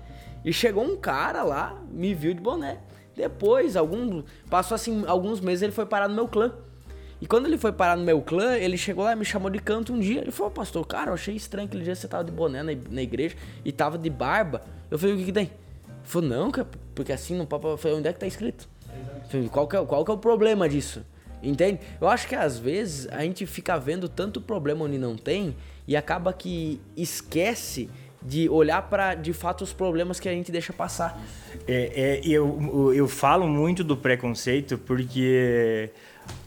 E 0.45 0.52
chegou 0.52 0.83
um 0.83 0.97
cara 0.97 1.45
lá, 1.45 1.76
me 1.93 2.12
viu 2.12 2.35
de 2.35 2.40
boné. 2.40 2.78
Depois, 3.16 3.76
algum, 3.76 4.23
passou 4.50 4.75
assim 4.75 5.04
alguns 5.06 5.40
meses, 5.40 5.62
ele 5.62 5.73
foi 5.73 5.87
parar 5.87 6.08
no 6.08 6.14
meu 6.14 6.28
clã. 6.28 6.52
E 7.20 7.26
quando 7.26 7.46
ele 7.46 7.56
foi 7.56 7.73
parar 7.73 7.96
no 7.96 8.04
meu 8.04 8.20
clã, 8.20 8.56
ele 8.56 8.76
chegou 8.76 9.02
lá 9.02 9.12
e 9.12 9.16
me 9.16 9.25
chamou 9.25 9.49
de 9.49 9.58
canto 9.58 9.92
um 9.94 9.99
dia. 9.99 10.20
Ele 10.20 10.30
falou, 10.30 10.52
pastor, 10.52 10.87
cara, 10.87 11.11
eu 11.11 11.14
achei 11.14 11.35
estranho 11.35 11.66
aquele 11.66 11.82
dia 11.82 11.94
você 11.94 12.06
tava 12.06 12.25
de 12.25 12.30
boné 12.30 12.62
na, 12.62 12.73
na 12.90 13.02
igreja 13.02 13.35
e 13.64 13.73
tava 13.73 13.96
de 13.96 14.11
barba. 14.11 14.62
Eu 14.90 14.99
falei, 14.99 15.14
o 15.14 15.18
que 15.18 15.25
que 15.25 15.32
tem? 15.32 15.44
Ele 15.44 15.52
falou, 16.04 16.28
não, 16.28 16.50
cara, 16.50 16.68
porque 16.94 17.12
assim 17.12 17.35
no 17.35 17.46
papo, 17.46 17.76
falei, 17.78 17.96
onde 17.96 18.08
é 18.08 18.12
que 18.12 18.20
tá 18.20 18.26
escrito? 18.26 18.68
Falei, 19.30 19.49
qual, 19.49 19.66
que 19.66 19.76
é, 19.76 19.85
qual 19.85 20.04
que 20.04 20.11
é 20.11 20.14
o 20.14 20.18
problema 20.18 20.68
disso? 20.68 21.04
Entende? 21.42 21.80
Eu 22.00 22.08
acho 22.08 22.28
que 22.28 22.35
às 22.35 22.58
vezes 22.58 23.08
a 23.08 23.23
gente 23.23 23.46
fica 23.46 23.78
vendo 23.78 24.08
tanto 24.08 24.40
problema 24.40 24.85
onde 24.85 24.99
não 24.99 25.16
tem 25.16 25.56
e 25.87 25.96
acaba 25.96 26.32
que 26.32 26.80
esquece 26.96 27.88
de 28.26 28.49
olhar 28.49 28.83
para 28.83 29.14
de 29.14 29.33
fato 29.33 29.62
os 29.62 29.73
problemas 29.73 30.18
que 30.18 30.28
a 30.28 30.33
gente 30.33 30.50
deixa 30.50 30.73
passar. 30.73 31.21
É, 31.67 31.93
é, 31.95 32.21
eu, 32.25 32.93
eu 32.95 33.06
falo 33.06 33.47
muito 33.47 33.84
do 33.84 33.97
preconceito 33.97 34.76
porque 34.76 35.91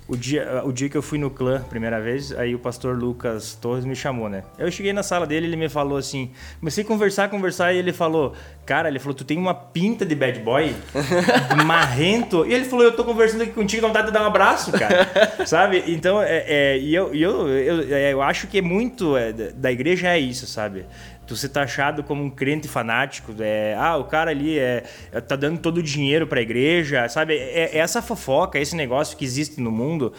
o 0.10 0.18
dia, 0.18 0.63
o 0.65 0.72
dia 0.72 0.89
que 0.89 0.98
eu 0.98 1.04
fui 1.04 1.20
no 1.20 1.30
clã, 1.30 1.62
primeira 1.70 2.02
vez, 2.02 2.32
aí 2.34 2.56
o 2.56 2.60
pastor 2.60 2.98
Lucas 2.98 3.54
Torres 3.54 3.86
me 3.86 3.96
chamou, 3.96 4.28
né? 4.28 4.44
Eu 4.58 4.72
cheguei 4.72 4.92
na 4.92 5.04
sala 5.04 5.28
dele, 5.28 5.46
ele 5.46 5.56
me 5.56 5.70
falou 5.70 6.00
assim, 6.00 6.32
comecei 6.60 6.84
a 6.84 6.88
conversar, 6.88 7.30
conversar, 7.30 7.74
e 7.74 7.78
ele 7.78 7.94
falou, 7.94 8.34
cara, 8.65 8.89
ele 8.89 8.98
falou, 8.98 9.13
tu 9.13 9.24
tem 9.24 9.38
uma 9.38 9.54
pinta 9.54 10.04
de 10.04 10.15
bad 10.15 10.39
boy, 10.39 10.76
marrento, 11.63 12.44
e 12.44 12.54
ele 12.56 12.65
falou, 12.65 12.86
eu 12.86 12.96
tô 12.96 13.06
conversando 13.06 13.44
aqui 13.44 13.52
contigo, 13.52 13.84
dá 13.84 13.88
vontade 13.89 14.08
de 14.08 14.13
dar 14.13 14.24
um 14.24 14.28
abraço, 14.28 14.72
cara, 14.72 15.08
sabe? 15.46 15.84
Então, 15.86 16.20
é, 16.24 16.44
é, 16.48 16.80
e 16.80 16.96
eu, 16.96 17.13
eu, 17.13 17.48
eu, 17.48 17.96
é, 17.96 18.12
eu 18.12 18.22
acho 18.24 18.48
que 18.48 18.58
é 18.58 18.62
muito 18.63 19.15
é, 19.15 19.32
da 19.32 19.72
igreja 19.72 20.08
é 20.08 20.18
isso, 20.18 20.48
sabe? 20.48 20.86
Tu 21.30 21.36
ser 21.36 21.50
taxado 21.50 22.04
como 22.04 22.24
um 22.24 22.30
crente 22.30 22.68
fanático, 22.68 23.36
é, 23.39 23.76
ah, 23.78 23.98
o 23.98 24.06
cara 24.06 24.32
ali 24.32 24.58
é, 24.58 24.84
é 25.12 25.22
tá 25.22 25.36
dando 25.36 25.60
todo 25.60 25.78
o 25.78 25.84
dinheiro 25.84 26.26
para 26.26 26.39
a 26.39 26.42
igreja, 26.42 27.08
sabe? 27.08 27.36
É, 27.36 27.76
é, 27.76 27.78
essa 27.78 28.02
fofoca, 28.02 28.58
esse 28.58 28.76
negócio 28.76 29.15
que 29.15 29.24
existe 29.24 29.62
no 29.62 29.72
mundo 29.72 30.12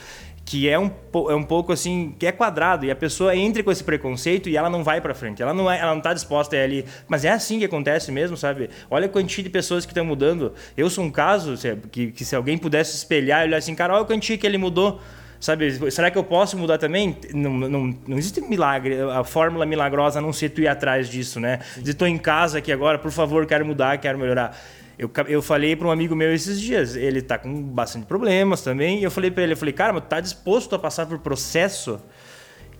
que 0.44 0.68
é 0.68 0.76
um, 0.78 0.90
é 1.28 1.34
um 1.34 1.44
pouco 1.44 1.72
assim, 1.72 2.14
que 2.18 2.26
é 2.26 2.32
quadrado, 2.32 2.84
e 2.84 2.90
a 2.90 2.96
pessoa 2.96 3.36
entra 3.36 3.62
com 3.62 3.70
esse 3.70 3.84
preconceito 3.84 4.48
e 4.48 4.56
ela 4.56 4.68
não 4.68 4.82
vai 4.82 5.00
para 5.00 5.14
frente, 5.14 5.40
ela 5.40 5.54
não, 5.54 5.70
é, 5.70 5.78
ela 5.78 5.94
não 5.94 6.00
tá 6.00 6.12
disposta 6.12 6.56
a 6.56 6.58
ir 6.58 6.62
ali, 6.62 6.84
mas 7.06 7.24
é 7.24 7.30
assim 7.30 7.58
que 7.58 7.64
acontece 7.64 8.10
mesmo, 8.10 8.36
sabe? 8.36 8.68
Olha 8.90 9.06
a 9.06 9.08
quantia 9.08 9.44
de 9.44 9.50
pessoas 9.50 9.84
que 9.84 9.92
estão 9.92 10.04
mudando. 10.04 10.52
Eu 10.76 10.90
sou 10.90 11.04
um 11.04 11.10
caso 11.10 11.54
que, 11.92 12.10
que 12.10 12.24
se 12.24 12.34
alguém 12.34 12.58
pudesse 12.58 12.96
espelhar 12.96 13.42
e 13.42 13.48
olhar 13.48 13.58
assim, 13.58 13.74
cara, 13.76 13.94
olha 13.94 14.02
a 14.02 14.06
quantia 14.06 14.36
que 14.36 14.46
ele 14.46 14.58
mudou, 14.58 15.00
Sabe, 15.40 15.90
será 15.90 16.10
que 16.10 16.18
eu 16.18 16.22
posso 16.22 16.58
mudar 16.58 16.76
também? 16.76 17.16
Não, 17.32 17.50
não, 17.50 17.96
não 18.06 18.18
existe 18.18 18.42
milagre, 18.42 19.00
a 19.00 19.24
fórmula 19.24 19.64
milagrosa 19.64 20.18
a 20.18 20.22
não 20.22 20.34
ser 20.34 20.50
tu 20.50 20.60
ir 20.60 20.68
atrás 20.68 21.08
disso, 21.08 21.40
né? 21.40 21.60
De 21.78 21.94
tô 21.94 22.04
em 22.04 22.18
casa 22.18 22.58
aqui 22.58 22.70
agora, 22.70 22.98
por 22.98 23.10
favor, 23.10 23.46
quero 23.46 23.64
mudar, 23.64 23.96
quero 23.96 24.18
melhorar. 24.18 24.54
Eu, 24.98 25.10
eu 25.28 25.40
falei 25.40 25.74
para 25.74 25.88
um 25.88 25.90
amigo 25.90 26.14
meu 26.14 26.34
esses 26.34 26.60
dias, 26.60 26.94
ele 26.94 27.22
tá 27.22 27.38
com 27.38 27.62
bastante 27.62 28.04
problemas 28.04 28.60
também, 28.60 29.00
e 29.00 29.02
eu 29.02 29.10
falei 29.10 29.30
para 29.30 29.42
ele, 29.42 29.54
eu 29.54 29.56
falei, 29.56 29.72
cara, 29.72 29.94
mas 29.94 30.02
tu 30.02 30.08
tá 30.08 30.20
disposto 30.20 30.74
a 30.74 30.78
passar 30.78 31.06
por 31.06 31.18
processo? 31.18 31.98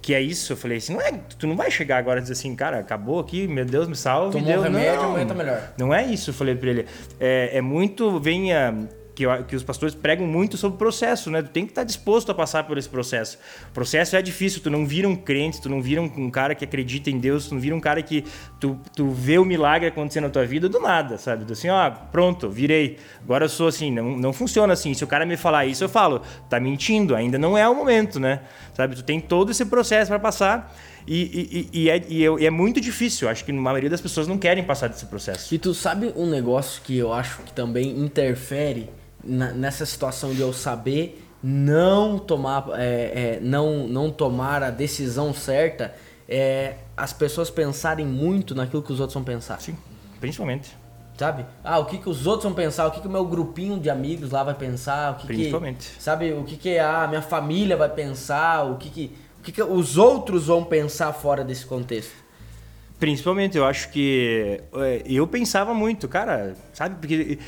que 0.03 0.15
é 0.15 0.21
isso. 0.21 0.55
Eu 0.55 0.57
falei 0.57 0.79
assim, 0.79 0.95
não 0.95 1.01
é, 1.03 1.13
tu 1.39 1.47
não 1.47 1.55
vai 1.55 1.71
chegar 1.71 1.99
agora 1.99 2.21
e 2.21 2.23
dizer 2.23 2.33
assim, 2.33 2.55
cara, 2.57 2.79
acabou 2.79 3.21
aqui, 3.21 3.47
meu 3.47 3.65
Deus, 3.65 3.87
me 3.87 3.95
salve. 3.95 4.33
Tomou 4.33 4.47
Deus, 4.47 4.65
remédio, 4.65 5.03
amanhã 5.03 5.27
tá 5.27 5.35
melhor. 5.35 5.73
Não 5.79 5.93
é 5.93 6.07
isso, 6.07 6.31
eu 6.31 6.35
falei 6.35 6.55
para 6.55 6.71
ele. 6.71 6.87
É, 7.19 7.59
é 7.59 7.61
muito, 7.61 8.19
venha 8.19 8.89
que, 9.21 9.45
que 9.45 9.57
os 9.57 9.63
pastores 9.63 9.95
pregam 9.95 10.27
muito 10.27 10.57
sobre 10.57 10.77
o 10.77 10.79
processo, 10.79 11.31
né? 11.31 11.43
Tu 11.43 11.51
tem 11.51 11.65
que 11.67 11.73
estar 11.73 11.85
disposto 11.85 12.31
a 12.31 12.35
passar 12.35 12.65
por 12.65 12.79
esse 12.79 12.89
processo. 12.89 13.39
O 13.71 13.73
processo 13.73 14.17
é 14.17 14.23
difícil, 14.23 14.63
tu 14.63 14.71
não 14.71 14.87
vira 14.87 15.07
um 15.07 15.15
crente, 15.15 15.61
tu 15.61 15.69
não 15.69 15.83
vira 15.83 16.01
um, 16.01 16.11
um 16.17 16.31
cara 16.31 16.55
que 16.55 16.65
acredita 16.65 17.11
em 17.11 17.19
Deus, 17.19 17.49
tu 17.49 17.55
não 17.55 17.61
vira 17.61 17.77
um 17.77 17.81
cara 17.81 18.03
que 18.03 18.25
tu, 18.59 18.81
tu 18.97 19.11
vê 19.11 19.39
o 19.39 19.45
milagre 19.45 19.89
acontecendo 19.89 20.25
na 20.25 20.31
tua 20.31 20.47
vida 20.47 20.69
do 20.69 20.81
nada, 20.81 21.19
sabe? 21.19 21.45
Tu 21.45 21.53
assim, 21.53 21.69
ó, 21.69 21.91
pronto, 21.91 22.49
virei. 22.49 22.97
Agora 23.23 23.45
eu 23.45 23.49
sou 23.49 23.69
assim, 23.69 23.91
não, 23.91 24.17
não 24.17 24.33
funciona 24.33 24.73
assim. 24.73 24.95
Se 24.95 25.05
o 25.05 25.07
cara 25.07 25.27
me 25.27 25.37
falar 25.37 25.67
isso, 25.67 25.85
eu 25.85 25.89
falo, 25.89 26.23
tá 26.49 26.59
mentindo, 26.59 27.15
ainda 27.15 27.39
não 27.39 27.57
é 27.59 27.69
o 27.69 27.75
momento, 27.75 28.19
né? 28.19 28.41
Sabe? 28.75 28.97
Tu 28.97 29.05
tem 29.05 29.21
todo 29.21 29.51
esse 29.51 29.65
processo 29.67 30.09
para 30.09 30.19
passar. 30.19 30.75
E, 31.07 31.69
e, 31.73 31.81
e, 31.83 31.91
é, 31.91 32.03
e, 32.09 32.47
é, 32.47 32.51
muito 32.51 32.81
difícil. 32.81 33.29
Acho 33.29 33.45
que 33.45 33.51
a 33.51 33.55
maioria 33.55 33.91
das 33.91 34.01
pessoas 34.01 34.29
não 34.29 34.39
querem 34.39 34.63
passar 34.63 34.89
desse 34.89 35.07
processo. 35.07 35.55
E 35.55 35.59
tu 35.59 35.75
sabe 35.75 36.13
um 36.17 36.27
negócio 36.27 36.83
que 36.83 36.97
eu 36.97 37.13
acho 37.13 37.43
que 37.43 37.53
também 37.53 37.99
interfere 37.99 38.89
na, 39.23 39.53
nessa 39.53 39.85
situação 39.87 40.35
de 40.35 40.41
eu 40.41 40.53
saber 40.53 41.27
não 41.43 42.19
tomar, 42.19 42.67
é, 42.75 43.37
é, 43.37 43.41
não, 43.41 43.87
não 43.89 44.11
tomar 44.11 44.63
a 44.63 44.71
decisão 44.71 45.33
certa, 45.33 45.95
é 46.29 46.77
as 46.97 47.13
pessoas 47.13 47.51
pensarem 47.51 48.05
muito 48.05 48.55
naquilo 48.55 48.83
que 48.83 48.93
os 48.93 49.01
outros 49.01 49.15
vão 49.15 49.25
pensar. 49.25 49.61
Sim, 49.61 49.77
principalmente. 50.21 50.77
Sabe? 51.17 51.45
Ah, 51.63 51.79
o 51.79 51.85
que, 51.85 51.99
que 51.99 52.09
os 52.09 52.27
outros 52.27 52.45
vão 52.45 52.55
pensar, 52.55 52.87
o 52.87 52.91
que, 52.91 53.01
que 53.01 53.07
o 53.07 53.11
meu 53.11 53.25
grupinho 53.25 53.79
de 53.79 53.91
amigos 53.91 54.31
lá 54.31 54.43
vai 54.43 54.55
pensar, 54.55 55.13
o 55.13 55.15
que 55.17 55.27
Principalmente. 55.27 55.91
Que, 55.91 56.03
sabe, 56.03 56.33
o 56.33 56.45
que, 56.45 56.57
que 56.57 56.79
a 56.79 57.07
minha 57.07 57.21
família 57.21 57.77
vai 57.77 57.91
pensar, 57.91 58.65
o 58.65 58.77
que, 58.77 58.89
que, 58.89 59.17
o 59.39 59.43
que, 59.43 59.53
que 59.53 59.63
os 59.63 59.99
outros 59.99 60.47
vão 60.47 60.65
pensar 60.65 61.13
fora 61.13 61.45
desse 61.45 61.67
contexto. 61.67 62.15
Principalmente, 63.01 63.57
eu 63.57 63.65
acho 63.65 63.89
que 63.89 64.61
é, 64.77 65.03
eu 65.07 65.27
pensava 65.27 65.73
muito, 65.73 66.07
cara, 66.07 66.55
sabe? 66.75 66.97
Porque 67.01 67.39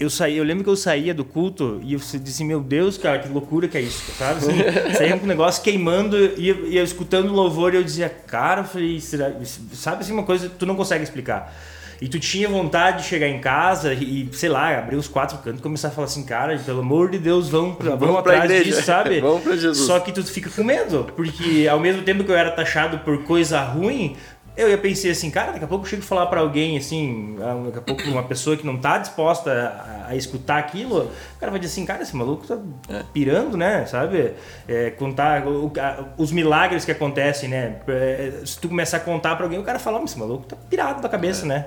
eu 0.00 0.10
saí, 0.10 0.36
eu 0.36 0.42
lembro 0.42 0.64
que 0.64 0.70
eu 0.70 0.76
saía 0.76 1.14
do 1.14 1.24
culto 1.24 1.80
e 1.84 1.92
eu 1.92 2.00
disse, 2.20 2.42
meu 2.42 2.60
Deus, 2.60 2.98
cara, 2.98 3.20
que 3.20 3.28
loucura 3.28 3.68
que 3.68 3.78
é 3.78 3.82
isso, 3.82 4.12
sabe? 4.18 4.38
Assim, 4.38 4.58
saía 4.98 5.16
com 5.16 5.24
um 5.24 5.28
negócio 5.28 5.62
queimando 5.62 6.16
e 6.36 6.48
eu, 6.48 6.66
ia 6.66 6.82
escutando 6.82 7.32
louvor 7.32 7.72
e 7.72 7.76
eu 7.76 7.84
dizia, 7.84 8.08
cara, 8.08 8.62
eu 8.62 8.64
falei, 8.64 9.00
sabe 9.00 10.00
assim, 10.00 10.12
uma 10.12 10.24
coisa 10.24 10.48
que 10.48 10.56
tu 10.56 10.66
não 10.66 10.74
consegue 10.74 11.04
explicar. 11.04 11.54
E 12.00 12.08
tu 12.08 12.18
tinha 12.20 12.48
vontade 12.48 13.02
de 13.02 13.08
chegar 13.08 13.28
em 13.28 13.40
casa 13.40 13.94
e, 13.94 14.28
sei 14.32 14.48
lá, 14.48 14.76
abrir 14.78 14.96
os 14.96 15.08
quatro 15.08 15.38
cantos 15.38 15.60
e 15.60 15.62
começar 15.62 15.88
a 15.88 15.90
falar 15.90 16.06
assim, 16.06 16.24
cara, 16.24 16.58
pelo 16.58 16.80
amor 16.80 17.10
de 17.10 17.18
Deus, 17.18 17.48
vamos, 17.48 17.76
pra, 17.76 17.90
vamos, 17.90 18.06
vamos 18.06 18.18
atrás 18.18 18.64
disso, 18.64 18.82
sabe? 18.82 19.20
vamos 19.22 19.42
pra 19.42 19.56
Jesus. 19.56 19.86
Só 19.86 19.98
que 20.00 20.12
tu 20.12 20.22
fica 20.24 20.50
com 20.50 20.62
medo, 20.62 21.10
porque 21.16 21.66
ao 21.70 21.80
mesmo 21.80 22.02
tempo 22.02 22.22
que 22.22 22.30
eu 22.30 22.36
era 22.36 22.50
taxado 22.50 22.98
por 22.98 23.24
coisa 23.24 23.62
ruim, 23.62 24.14
Eu 24.56 24.70
ia 24.70 24.78
pensei 24.78 25.10
assim, 25.10 25.30
cara, 25.30 25.52
daqui 25.52 25.64
a 25.64 25.68
pouco 25.68 25.84
eu 25.84 25.90
chego 25.90 26.02
a 26.02 26.06
falar 26.06 26.26
para 26.26 26.40
alguém, 26.40 26.78
assim, 26.78 27.36
daqui 27.66 27.78
a 27.78 27.82
pouco 27.82 28.02
uma 28.04 28.22
pessoa 28.22 28.56
que 28.56 28.64
não 28.64 28.78
tá 28.78 28.96
disposta 28.96 29.50
a, 29.52 30.10
a, 30.10 30.16
escutar 30.16 30.56
aquilo, 30.56 31.10
o 31.36 31.38
cara 31.38 31.52
vai 31.52 31.60
dizer 31.60 31.72
assim, 31.72 31.84
cara, 31.84 32.02
esse 32.02 32.16
maluco 32.16 32.46
tá 32.46 32.58
é. 32.88 33.02
pirando, 33.12 33.56
né, 33.56 33.84
sabe? 33.84 34.32
É, 34.66 34.90
contar 34.90 35.46
o, 35.46 35.70
a, 35.78 36.04
os 36.16 36.32
milagres 36.32 36.86
que 36.86 36.90
acontecem, 36.90 37.50
né? 37.50 37.76
É, 37.86 38.32
se 38.46 38.58
tu 38.58 38.68
começar 38.68 38.96
a 38.96 39.00
contar 39.00 39.36
para 39.36 39.44
alguém, 39.44 39.58
o 39.58 39.62
cara 39.62 39.78
fala, 39.78 40.02
esse 40.02 40.18
maluco 40.18 40.46
tá 40.46 40.56
pirado 40.70 41.02
da 41.02 41.08
cabeça, 41.08 41.44
é. 41.44 41.48
né? 41.48 41.66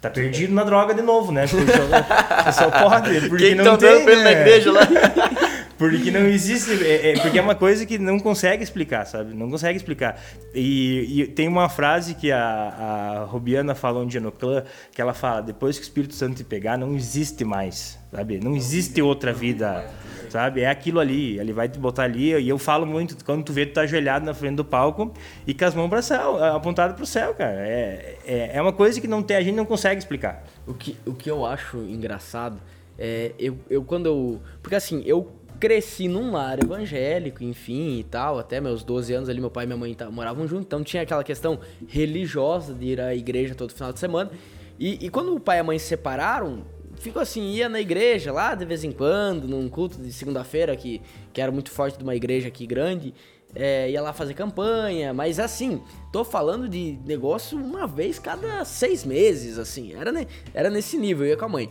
Tá 0.00 0.08
perdido 0.10 0.54
na 0.54 0.64
droga 0.64 0.94
de 0.94 1.02
novo, 1.02 1.32
né? 1.32 1.46
Porque 1.46 1.72
só, 1.72 2.52
só 2.52 2.70
pode, 2.70 3.28
porque 3.28 3.48
Quem 3.48 3.54
não 3.54 3.76
tem, 3.76 4.04
né? 4.04 4.16
na 4.16 4.32
igreja 4.32 4.72
lá. 4.72 4.80
Porque 5.76 6.10
não 6.10 6.26
existe. 6.26 6.72
É, 6.84 7.10
é, 7.10 7.20
porque 7.20 7.38
é 7.38 7.42
uma 7.42 7.54
coisa 7.54 7.84
que 7.84 7.98
não 7.98 8.18
consegue 8.18 8.62
explicar, 8.62 9.04
sabe? 9.06 9.34
Não 9.34 9.50
consegue 9.50 9.76
explicar. 9.76 10.20
E, 10.54 11.22
e 11.22 11.26
tem 11.26 11.48
uma 11.48 11.68
frase 11.68 12.14
que 12.14 12.30
a, 12.30 12.40
a 12.40 13.24
Robiana 13.24 13.74
falou 13.74 14.02
um 14.02 14.06
dia 14.06 14.20
no 14.20 14.30
clã, 14.30 14.62
que 14.92 15.00
ela 15.00 15.12
fala: 15.12 15.40
depois 15.40 15.76
que 15.76 15.82
o 15.82 15.86
Espírito 15.86 16.14
Santo 16.14 16.36
te 16.36 16.44
pegar, 16.44 16.78
não 16.78 16.94
existe 16.94 17.44
mais, 17.44 17.98
sabe? 18.10 18.38
Não 18.38 18.54
existe 18.54 19.02
outra 19.02 19.32
vida, 19.32 19.84
sabe? 20.30 20.60
É 20.60 20.70
aquilo 20.70 21.00
ali, 21.00 21.38
ele 21.38 21.52
vai 21.52 21.68
te 21.68 21.78
botar 21.78 22.04
ali. 22.04 22.32
E 22.34 22.48
eu 22.48 22.58
falo 22.58 22.86
muito, 22.86 23.22
quando 23.24 23.44
tu 23.44 23.52
vê, 23.52 23.66
tu 23.66 23.74
tá 23.74 23.80
ajoelhado 23.80 24.24
na 24.24 24.34
frente 24.34 24.56
do 24.56 24.64
palco 24.64 25.12
e 25.46 25.52
com 25.52 25.64
as 25.64 25.74
mãos 25.74 25.88
para 25.88 26.02
céu, 26.02 26.42
apontado 26.44 26.94
para 26.94 27.02
o 27.02 27.06
céu, 27.06 27.34
cara. 27.34 27.66
É, 27.66 28.16
é, 28.24 28.50
é 28.54 28.62
uma 28.62 28.72
coisa 28.72 29.00
que 29.00 29.08
não 29.08 29.22
tem, 29.22 29.36
a 29.36 29.42
gente 29.42 29.56
não 29.56 29.66
consegue 29.66 29.98
explicar. 29.98 30.44
O 30.66 30.72
que, 30.72 30.96
o 31.04 31.14
que 31.14 31.28
eu 31.28 31.44
acho 31.44 31.78
engraçado 31.78 32.60
é, 32.98 33.32
eu, 33.38 33.58
eu 33.68 33.84
quando 33.84 34.06
eu. 34.06 34.40
Porque 34.62 34.76
assim, 34.76 35.02
eu 35.04 35.32
cresci 35.64 36.08
num 36.08 36.30
lar 36.32 36.62
evangélico, 36.62 37.42
enfim, 37.42 37.98
e 37.98 38.04
tal, 38.04 38.38
até 38.38 38.60
meus 38.60 38.84
12 38.84 39.14
anos 39.14 39.28
ali, 39.30 39.40
meu 39.40 39.50
pai 39.50 39.64
e 39.64 39.66
minha 39.66 39.78
mãe 39.78 39.96
moravam 40.12 40.46
juntos, 40.46 40.66
então 40.66 40.84
tinha 40.84 41.02
aquela 41.02 41.24
questão 41.24 41.58
religiosa 41.88 42.74
de 42.74 42.88
ir 42.88 43.00
à 43.00 43.14
igreja 43.14 43.54
todo 43.54 43.72
final 43.72 43.90
de 43.90 43.98
semana. 43.98 44.30
E, 44.78 45.06
e 45.06 45.08
quando 45.08 45.34
o 45.34 45.40
pai 45.40 45.56
e 45.56 45.60
a 45.60 45.64
mãe 45.64 45.78
se 45.78 45.86
separaram, 45.86 46.66
ficou 46.96 47.22
assim, 47.22 47.50
ia 47.52 47.66
na 47.66 47.80
igreja 47.80 48.30
lá 48.30 48.54
de 48.54 48.66
vez 48.66 48.84
em 48.84 48.92
quando, 48.92 49.48
num 49.48 49.66
culto 49.70 49.96
de 49.96 50.12
segunda-feira 50.12 50.76
que, 50.76 51.00
que 51.32 51.40
era 51.40 51.50
muito 51.50 51.70
forte 51.70 51.96
de 51.96 52.04
uma 52.04 52.14
igreja 52.14 52.48
aqui 52.48 52.66
grande, 52.66 53.14
é, 53.54 53.90
ia 53.90 54.02
lá 54.02 54.12
fazer 54.12 54.34
campanha, 54.34 55.14
mas 55.14 55.40
assim, 55.40 55.80
tô 56.12 56.24
falando 56.24 56.68
de 56.68 56.98
negócio 57.06 57.56
uma 57.56 57.86
vez 57.86 58.18
cada 58.18 58.66
seis 58.66 59.02
meses, 59.02 59.56
assim, 59.56 59.94
era, 59.94 60.12
ne, 60.12 60.28
era 60.52 60.68
nesse 60.68 60.98
nível, 60.98 61.24
eu 61.24 61.30
ia 61.30 61.36
com 61.38 61.46
a 61.46 61.48
mãe. 61.48 61.70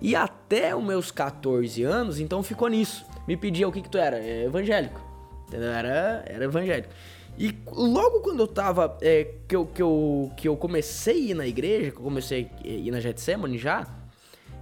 E 0.00 0.16
até 0.16 0.74
os 0.74 0.82
meus 0.82 1.10
14 1.10 1.82
anos, 1.82 2.18
então 2.18 2.42
ficou 2.42 2.66
nisso 2.66 3.09
me 3.26 3.36
pedia 3.36 3.68
o 3.68 3.72
que 3.72 3.82
que 3.82 3.88
tu 3.88 3.98
era, 3.98 4.18
é 4.18 4.44
evangélico, 4.44 5.00
entendeu? 5.48 5.70
Era, 5.70 6.24
era 6.26 6.44
evangélico. 6.44 6.92
E 7.38 7.56
logo 7.72 8.20
quando 8.20 8.40
eu 8.40 8.46
tava, 8.46 8.98
é, 9.00 9.26
que, 9.48 9.56
eu, 9.56 9.66
que, 9.66 9.80
eu, 9.82 10.30
que 10.36 10.48
eu 10.48 10.56
comecei 10.56 11.14
a 11.14 11.30
ir 11.30 11.34
na 11.34 11.46
igreja, 11.46 11.90
que 11.90 11.96
eu 11.96 12.02
comecei 12.02 12.50
a 12.62 12.68
ir 12.68 12.90
na 12.90 13.00
Getsemane 13.00 13.56
já, 13.56 13.86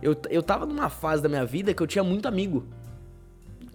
eu, 0.00 0.16
eu 0.30 0.42
tava 0.42 0.64
numa 0.64 0.88
fase 0.88 1.22
da 1.22 1.28
minha 1.28 1.44
vida 1.44 1.74
que 1.74 1.82
eu 1.82 1.86
tinha 1.86 2.04
muito 2.04 2.28
amigo. 2.28 2.66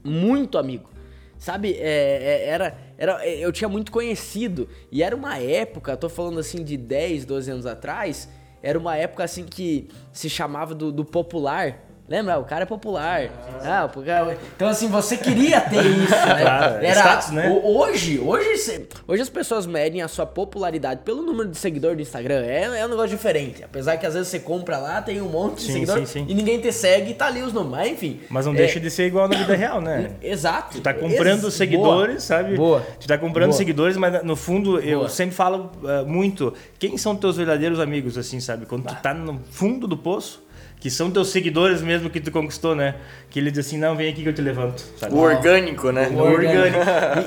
Muito 0.03 0.57
amigo. 0.57 0.89
Sabe, 1.37 1.73
é, 1.73 2.45
é, 2.45 2.47
era, 2.47 2.77
era, 2.97 3.27
eu 3.27 3.51
tinha 3.51 3.67
muito 3.67 3.91
conhecido. 3.91 4.69
E 4.89 5.03
era 5.03 5.13
uma 5.15 5.37
época, 5.37 5.97
tô 5.97 6.07
falando 6.07 6.39
assim 6.39 6.63
de 6.63 6.77
10, 6.77 7.25
12 7.25 7.51
anos 7.51 7.65
atrás, 7.65 8.29
era 8.61 8.79
uma 8.79 8.95
época 8.95 9.25
assim 9.25 9.43
que 9.43 9.89
se 10.13 10.29
chamava 10.29 10.73
do, 10.73 10.91
do 10.91 11.03
popular. 11.03 11.82
Lembra? 12.07 12.37
O 12.37 12.43
cara 12.43 12.63
é 12.63 12.65
popular. 12.65 13.29
Ah, 13.63 13.89
porque... 13.91 14.09
Então, 14.55 14.67
assim, 14.67 14.89
você 14.89 15.15
queria 15.15 15.61
ter 15.61 15.85
isso, 15.85 16.11
né? 16.11 16.43
Claro, 16.43 16.83
é 16.83 16.87
Era, 16.87 16.99
status, 16.99 17.31
né? 17.31 17.61
Hoje, 17.63 18.19
hoje, 18.19 18.87
hoje 19.07 19.21
as 19.21 19.29
pessoas 19.29 19.65
medem 19.65 20.01
a 20.01 20.07
sua 20.09 20.25
popularidade 20.25 21.01
pelo 21.05 21.21
número 21.21 21.49
de 21.49 21.57
seguidor 21.57 21.95
do 21.95 22.01
Instagram. 22.01 22.43
É, 22.43 22.63
é 22.63 22.85
um 22.85 22.89
negócio 22.89 23.09
diferente. 23.09 23.63
Apesar 23.63 23.97
que 23.97 24.05
às 24.05 24.13
vezes 24.13 24.27
você 24.27 24.39
compra 24.39 24.77
lá, 24.77 25.01
tem 25.01 25.21
um 25.21 25.29
monte 25.29 25.57
de 25.57 25.61
sim, 25.61 25.73
seguidor 25.73 25.99
sim, 25.99 26.05
sim. 26.05 26.25
e 26.27 26.33
ninguém 26.33 26.59
te 26.59 26.71
segue 26.73 27.11
e 27.11 27.13
tá 27.13 27.27
ali 27.27 27.41
os 27.41 27.53
números. 27.53 27.77
Mas, 27.77 27.91
enfim. 27.91 28.19
Mas 28.29 28.45
não 28.45 28.53
é... 28.53 28.57
deixa 28.57 28.79
de 28.79 28.89
ser 28.91 29.07
igual 29.07 29.29
na 29.29 29.37
vida 29.37 29.55
real, 29.55 29.79
né? 29.79 30.11
Exato. 30.21 30.77
Tu 30.77 30.81
tá 30.81 30.93
comprando 30.93 31.45
Ex 31.45 31.53
seguidores, 31.53 32.15
Boa. 32.15 32.19
sabe? 32.19 32.55
Boa. 32.57 32.85
Tu 32.99 33.07
tá 33.07 33.17
comprando 33.17 33.49
Boa. 33.49 33.57
seguidores, 33.57 33.95
mas 33.95 34.23
no 34.23 34.35
fundo 34.35 34.79
eu 34.79 34.99
Boa. 34.99 35.09
sempre 35.09 35.35
falo 35.35 35.71
uh, 35.81 36.05
muito. 36.05 36.53
Quem 36.77 36.97
são 36.97 37.15
teus 37.15 37.37
verdadeiros 37.37 37.79
amigos, 37.79 38.17
assim, 38.17 38.41
sabe? 38.41 38.65
Quando 38.65 38.85
tu 38.87 38.95
tá 39.01 39.13
no 39.13 39.39
fundo 39.49 39.87
do 39.87 39.97
poço 39.97 40.43
que 40.83 40.91
são 40.91 41.09
teus 41.09 41.29
seguidores 41.29 41.81
mesmo 41.81 42.09
que 42.09 42.19
tu 42.19 42.29
conquistou, 42.29 42.75
né? 42.75 42.97
Que 43.29 43.39
ele 43.39 43.49
diz 43.49 43.65
assim, 43.65 43.77
não, 43.77 43.95
vem 43.95 44.11
aqui 44.11 44.21
que 44.21 44.27
eu 44.27 44.33
te 44.33 44.41
levanto. 44.41 44.81
Sabe? 44.97 45.15
O 45.15 45.19
orgânico, 45.19 45.89
né? 45.91 46.09
O, 46.09 46.17
orgânico. 46.17 46.77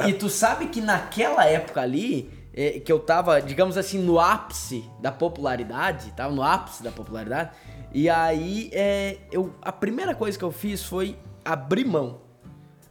e, 0.05 0.11
e, 0.11 0.13
tu 0.13 0.29
sabe 0.29 0.67
que 0.67 0.83
naquela 0.83 1.47
época 1.47 1.81
ali, 1.81 2.31
é, 2.53 2.79
que 2.81 2.93
eu 2.93 2.99
tava, 2.99 3.41
digamos 3.41 3.79
assim, 3.79 3.99
no 3.99 4.21
ápice 4.21 4.85
da 5.01 5.11
popularidade, 5.11 6.13
tava 6.15 6.35
no 6.35 6.43
ápice 6.43 6.83
da 6.83 6.93
popularidade, 6.93 7.49
e 7.95 8.11
aí 8.11 8.69
é, 8.75 9.17
eu, 9.33 9.51
a 9.63 9.73
primeira 9.73 10.15
coisa 10.15 10.37
que 10.37 10.45
eu 10.45 10.53
fiz 10.53 10.83
foi 10.83 11.17
abrir 11.43 11.87
mão. 11.87 12.19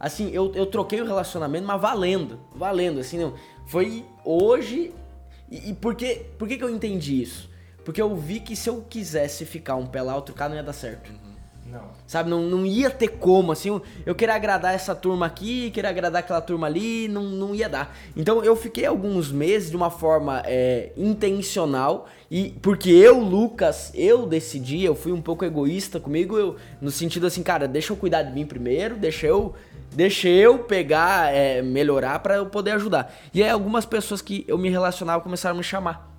Assim, 0.00 0.32
eu, 0.32 0.50
eu 0.52 0.66
troquei 0.66 1.00
o 1.00 1.06
relacionamento, 1.06 1.64
mas 1.64 1.80
valendo, 1.80 2.40
valendo, 2.52 2.98
assim, 2.98 3.20
não, 3.20 3.34
foi 3.68 4.04
hoje, 4.24 4.92
e, 5.48 5.70
e 5.70 5.74
por, 5.74 5.94
que, 5.94 6.26
por 6.36 6.48
que 6.48 6.58
que 6.58 6.64
eu 6.64 6.70
entendi 6.70 7.22
isso? 7.22 7.54
Porque 7.86 8.02
eu 8.02 8.16
vi 8.16 8.40
que 8.40 8.56
se 8.56 8.68
eu 8.68 8.84
quisesse 8.90 9.46
ficar 9.46 9.76
um 9.76 9.86
pé 9.86 10.02
lá, 10.02 10.16
outro 10.16 10.34
cá, 10.34 10.48
não 10.48 10.56
ia 10.56 10.62
dar 10.62 10.72
certo. 10.72 11.08
Uhum. 11.08 11.36
Não. 11.70 11.84
Sabe, 12.04 12.28
não, 12.28 12.42
não 12.42 12.66
ia 12.66 12.90
ter 12.90 13.06
como, 13.06 13.52
assim, 13.52 13.80
eu 14.04 14.12
queria 14.12 14.34
agradar 14.34 14.74
essa 14.74 14.92
turma 14.92 15.26
aqui, 15.26 15.70
queria 15.70 15.90
agradar 15.90 16.18
aquela 16.18 16.40
turma 16.40 16.66
ali, 16.66 17.06
não, 17.06 17.22
não 17.22 17.54
ia 17.54 17.68
dar. 17.68 17.96
Então 18.16 18.42
eu 18.42 18.56
fiquei 18.56 18.86
alguns 18.86 19.30
meses 19.30 19.70
de 19.70 19.76
uma 19.76 19.88
forma 19.88 20.42
é, 20.44 20.90
intencional, 20.96 22.08
e 22.28 22.56
porque 22.60 22.90
eu, 22.90 23.20
Lucas, 23.20 23.92
eu 23.94 24.26
decidi, 24.26 24.82
eu 24.82 24.96
fui 24.96 25.12
um 25.12 25.22
pouco 25.22 25.44
egoísta 25.44 26.00
comigo, 26.00 26.36
eu, 26.36 26.56
no 26.80 26.90
sentido 26.90 27.28
assim, 27.28 27.44
cara, 27.44 27.68
deixa 27.68 27.92
eu 27.92 27.96
cuidar 27.96 28.24
de 28.24 28.32
mim 28.32 28.44
primeiro, 28.44 28.96
deixa 28.96 29.28
eu, 29.28 29.54
deixa 29.92 30.28
eu 30.28 30.58
pegar, 30.58 31.32
é, 31.32 31.62
melhorar 31.62 32.18
para 32.18 32.34
eu 32.34 32.46
poder 32.46 32.72
ajudar. 32.72 33.14
E 33.32 33.44
aí 33.44 33.48
algumas 33.48 33.86
pessoas 33.86 34.20
que 34.20 34.44
eu 34.48 34.58
me 34.58 34.70
relacionava 34.70 35.22
começaram 35.22 35.54
a 35.54 35.58
me 35.58 35.64
chamar. 35.64 36.15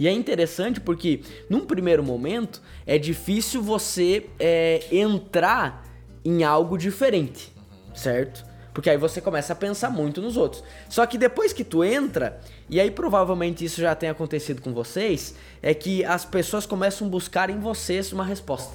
E 0.00 0.08
é 0.08 0.10
interessante 0.10 0.80
porque, 0.80 1.20
num 1.50 1.66
primeiro 1.66 2.02
momento, 2.02 2.62
é 2.86 2.96
difícil 2.96 3.62
você 3.62 4.26
é, 4.38 4.82
entrar 4.90 5.86
em 6.24 6.42
algo 6.42 6.78
diferente, 6.78 7.52
certo? 7.94 8.42
Porque 8.72 8.88
aí 8.88 8.96
você 8.96 9.20
começa 9.20 9.52
a 9.52 9.56
pensar 9.56 9.90
muito 9.90 10.22
nos 10.22 10.38
outros. 10.38 10.64
Só 10.88 11.04
que 11.04 11.18
depois 11.18 11.52
que 11.52 11.62
tu 11.62 11.84
entra, 11.84 12.40
e 12.66 12.80
aí 12.80 12.90
provavelmente 12.90 13.62
isso 13.62 13.78
já 13.82 13.94
tem 13.94 14.08
acontecido 14.08 14.62
com 14.62 14.72
vocês, 14.72 15.34
é 15.60 15.74
que 15.74 16.02
as 16.02 16.24
pessoas 16.24 16.64
começam 16.64 17.06
a 17.06 17.10
buscar 17.10 17.50
em 17.50 17.60
vocês 17.60 18.10
uma 18.10 18.24
resposta. 18.24 18.72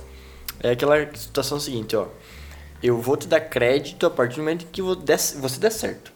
É 0.61 0.71
aquela 0.71 1.09
situação 1.15 1.59
seguinte, 1.59 1.95
ó. 1.95 2.05
Eu 2.83 3.01
vou 3.01 3.17
te 3.17 3.27
dar 3.27 3.39
crédito 3.39 4.05
a 4.05 4.11
partir 4.11 4.35
do 4.35 4.43
momento 4.43 4.67
que 4.67 4.79
você 4.79 5.59
der 5.59 5.71
certo. 5.71 6.13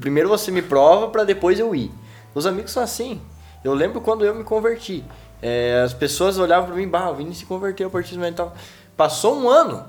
Primeiro 0.00 0.28
você 0.28 0.50
me 0.50 0.62
prova 0.62 1.06
para 1.12 1.22
depois 1.22 1.60
eu 1.60 1.72
ir. 1.76 1.92
Os 2.34 2.44
amigos 2.44 2.72
são 2.72 2.82
assim. 2.82 3.20
Eu 3.66 3.74
lembro 3.74 4.00
quando 4.00 4.24
eu 4.24 4.32
me 4.32 4.44
converti. 4.44 5.04
É, 5.42 5.82
as 5.84 5.92
pessoas 5.92 6.38
olhavam 6.38 6.68
para 6.68 6.76
mim, 6.76 6.86
bah, 6.86 7.10
o 7.10 7.16
Vini 7.16 7.34
se 7.34 7.44
converteu 7.44 7.88
a 7.88 7.90
partir 7.90 8.12
do 8.12 8.18
momento. 8.18 8.50
Passou 8.96 9.36
um 9.36 9.48
ano. 9.48 9.84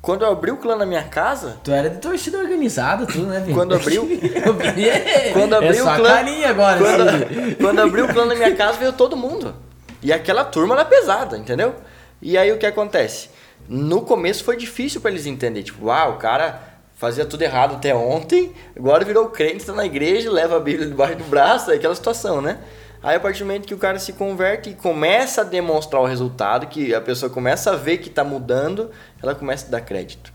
Quando 0.00 0.22
eu 0.22 0.32
abri 0.32 0.50
o 0.50 0.56
clã 0.56 0.76
na 0.76 0.86
minha 0.86 1.04
casa. 1.04 1.58
Tu 1.62 1.70
era 1.70 1.90
de 1.90 1.98
torcida 1.98 2.38
organizada, 2.38 3.04
tudo, 3.04 3.26
né, 3.26 3.40
Vini? 3.40 3.52
Quando 3.52 3.74
abriu. 3.74 4.08
quando 5.34 5.54
abriu 5.54 5.86
é 5.86 5.92
o 5.92 5.96
clã. 5.96 6.24
agora, 6.48 6.78
quando, 6.78 7.56
quando 7.58 7.78
abriu 7.80 8.06
o 8.06 8.08
clã 8.08 8.24
na 8.24 8.34
minha 8.34 8.56
casa, 8.56 8.78
veio 8.78 8.94
todo 8.94 9.14
mundo. 9.14 9.54
E 10.02 10.10
aquela 10.10 10.42
turma 10.42 10.74
era 10.74 10.84
pesada, 10.86 11.36
entendeu? 11.36 11.74
E 12.20 12.38
aí 12.38 12.50
o 12.50 12.56
que 12.56 12.64
acontece? 12.64 13.28
No 13.68 14.00
começo 14.00 14.42
foi 14.42 14.56
difícil 14.56 15.02
para 15.02 15.10
eles 15.10 15.26
entenderem. 15.26 15.62
Tipo, 15.62 15.90
ah, 15.90 16.08
o 16.08 16.16
cara 16.16 16.60
fazia 16.94 17.26
tudo 17.26 17.42
errado 17.42 17.74
até 17.74 17.94
ontem, 17.94 18.52
agora 18.76 19.04
virou 19.04 19.26
crente, 19.28 19.66
tá 19.66 19.72
na 19.72 19.84
igreja, 19.84 20.30
leva 20.30 20.56
a 20.56 20.60
Bíblia 20.60 20.86
debaixo 20.86 21.16
do 21.16 21.24
braço, 21.24 21.70
é 21.70 21.74
aquela 21.74 21.94
situação, 21.94 22.40
né? 22.40 22.58
Aí 23.02 23.16
a 23.16 23.20
partir 23.20 23.40
do 23.40 23.46
momento 23.46 23.66
que 23.66 23.74
o 23.74 23.78
cara 23.78 23.98
se 23.98 24.12
converte 24.12 24.70
e 24.70 24.74
começa 24.74 25.40
a 25.40 25.44
demonstrar 25.44 26.00
o 26.00 26.06
resultado, 26.06 26.66
que 26.68 26.94
a 26.94 27.00
pessoa 27.00 27.28
começa 27.28 27.72
a 27.72 27.76
ver 27.76 27.98
que 27.98 28.08
está 28.08 28.22
mudando, 28.22 28.90
ela 29.20 29.34
começa 29.34 29.66
a 29.66 29.70
dar 29.70 29.80
crédito. 29.80 30.32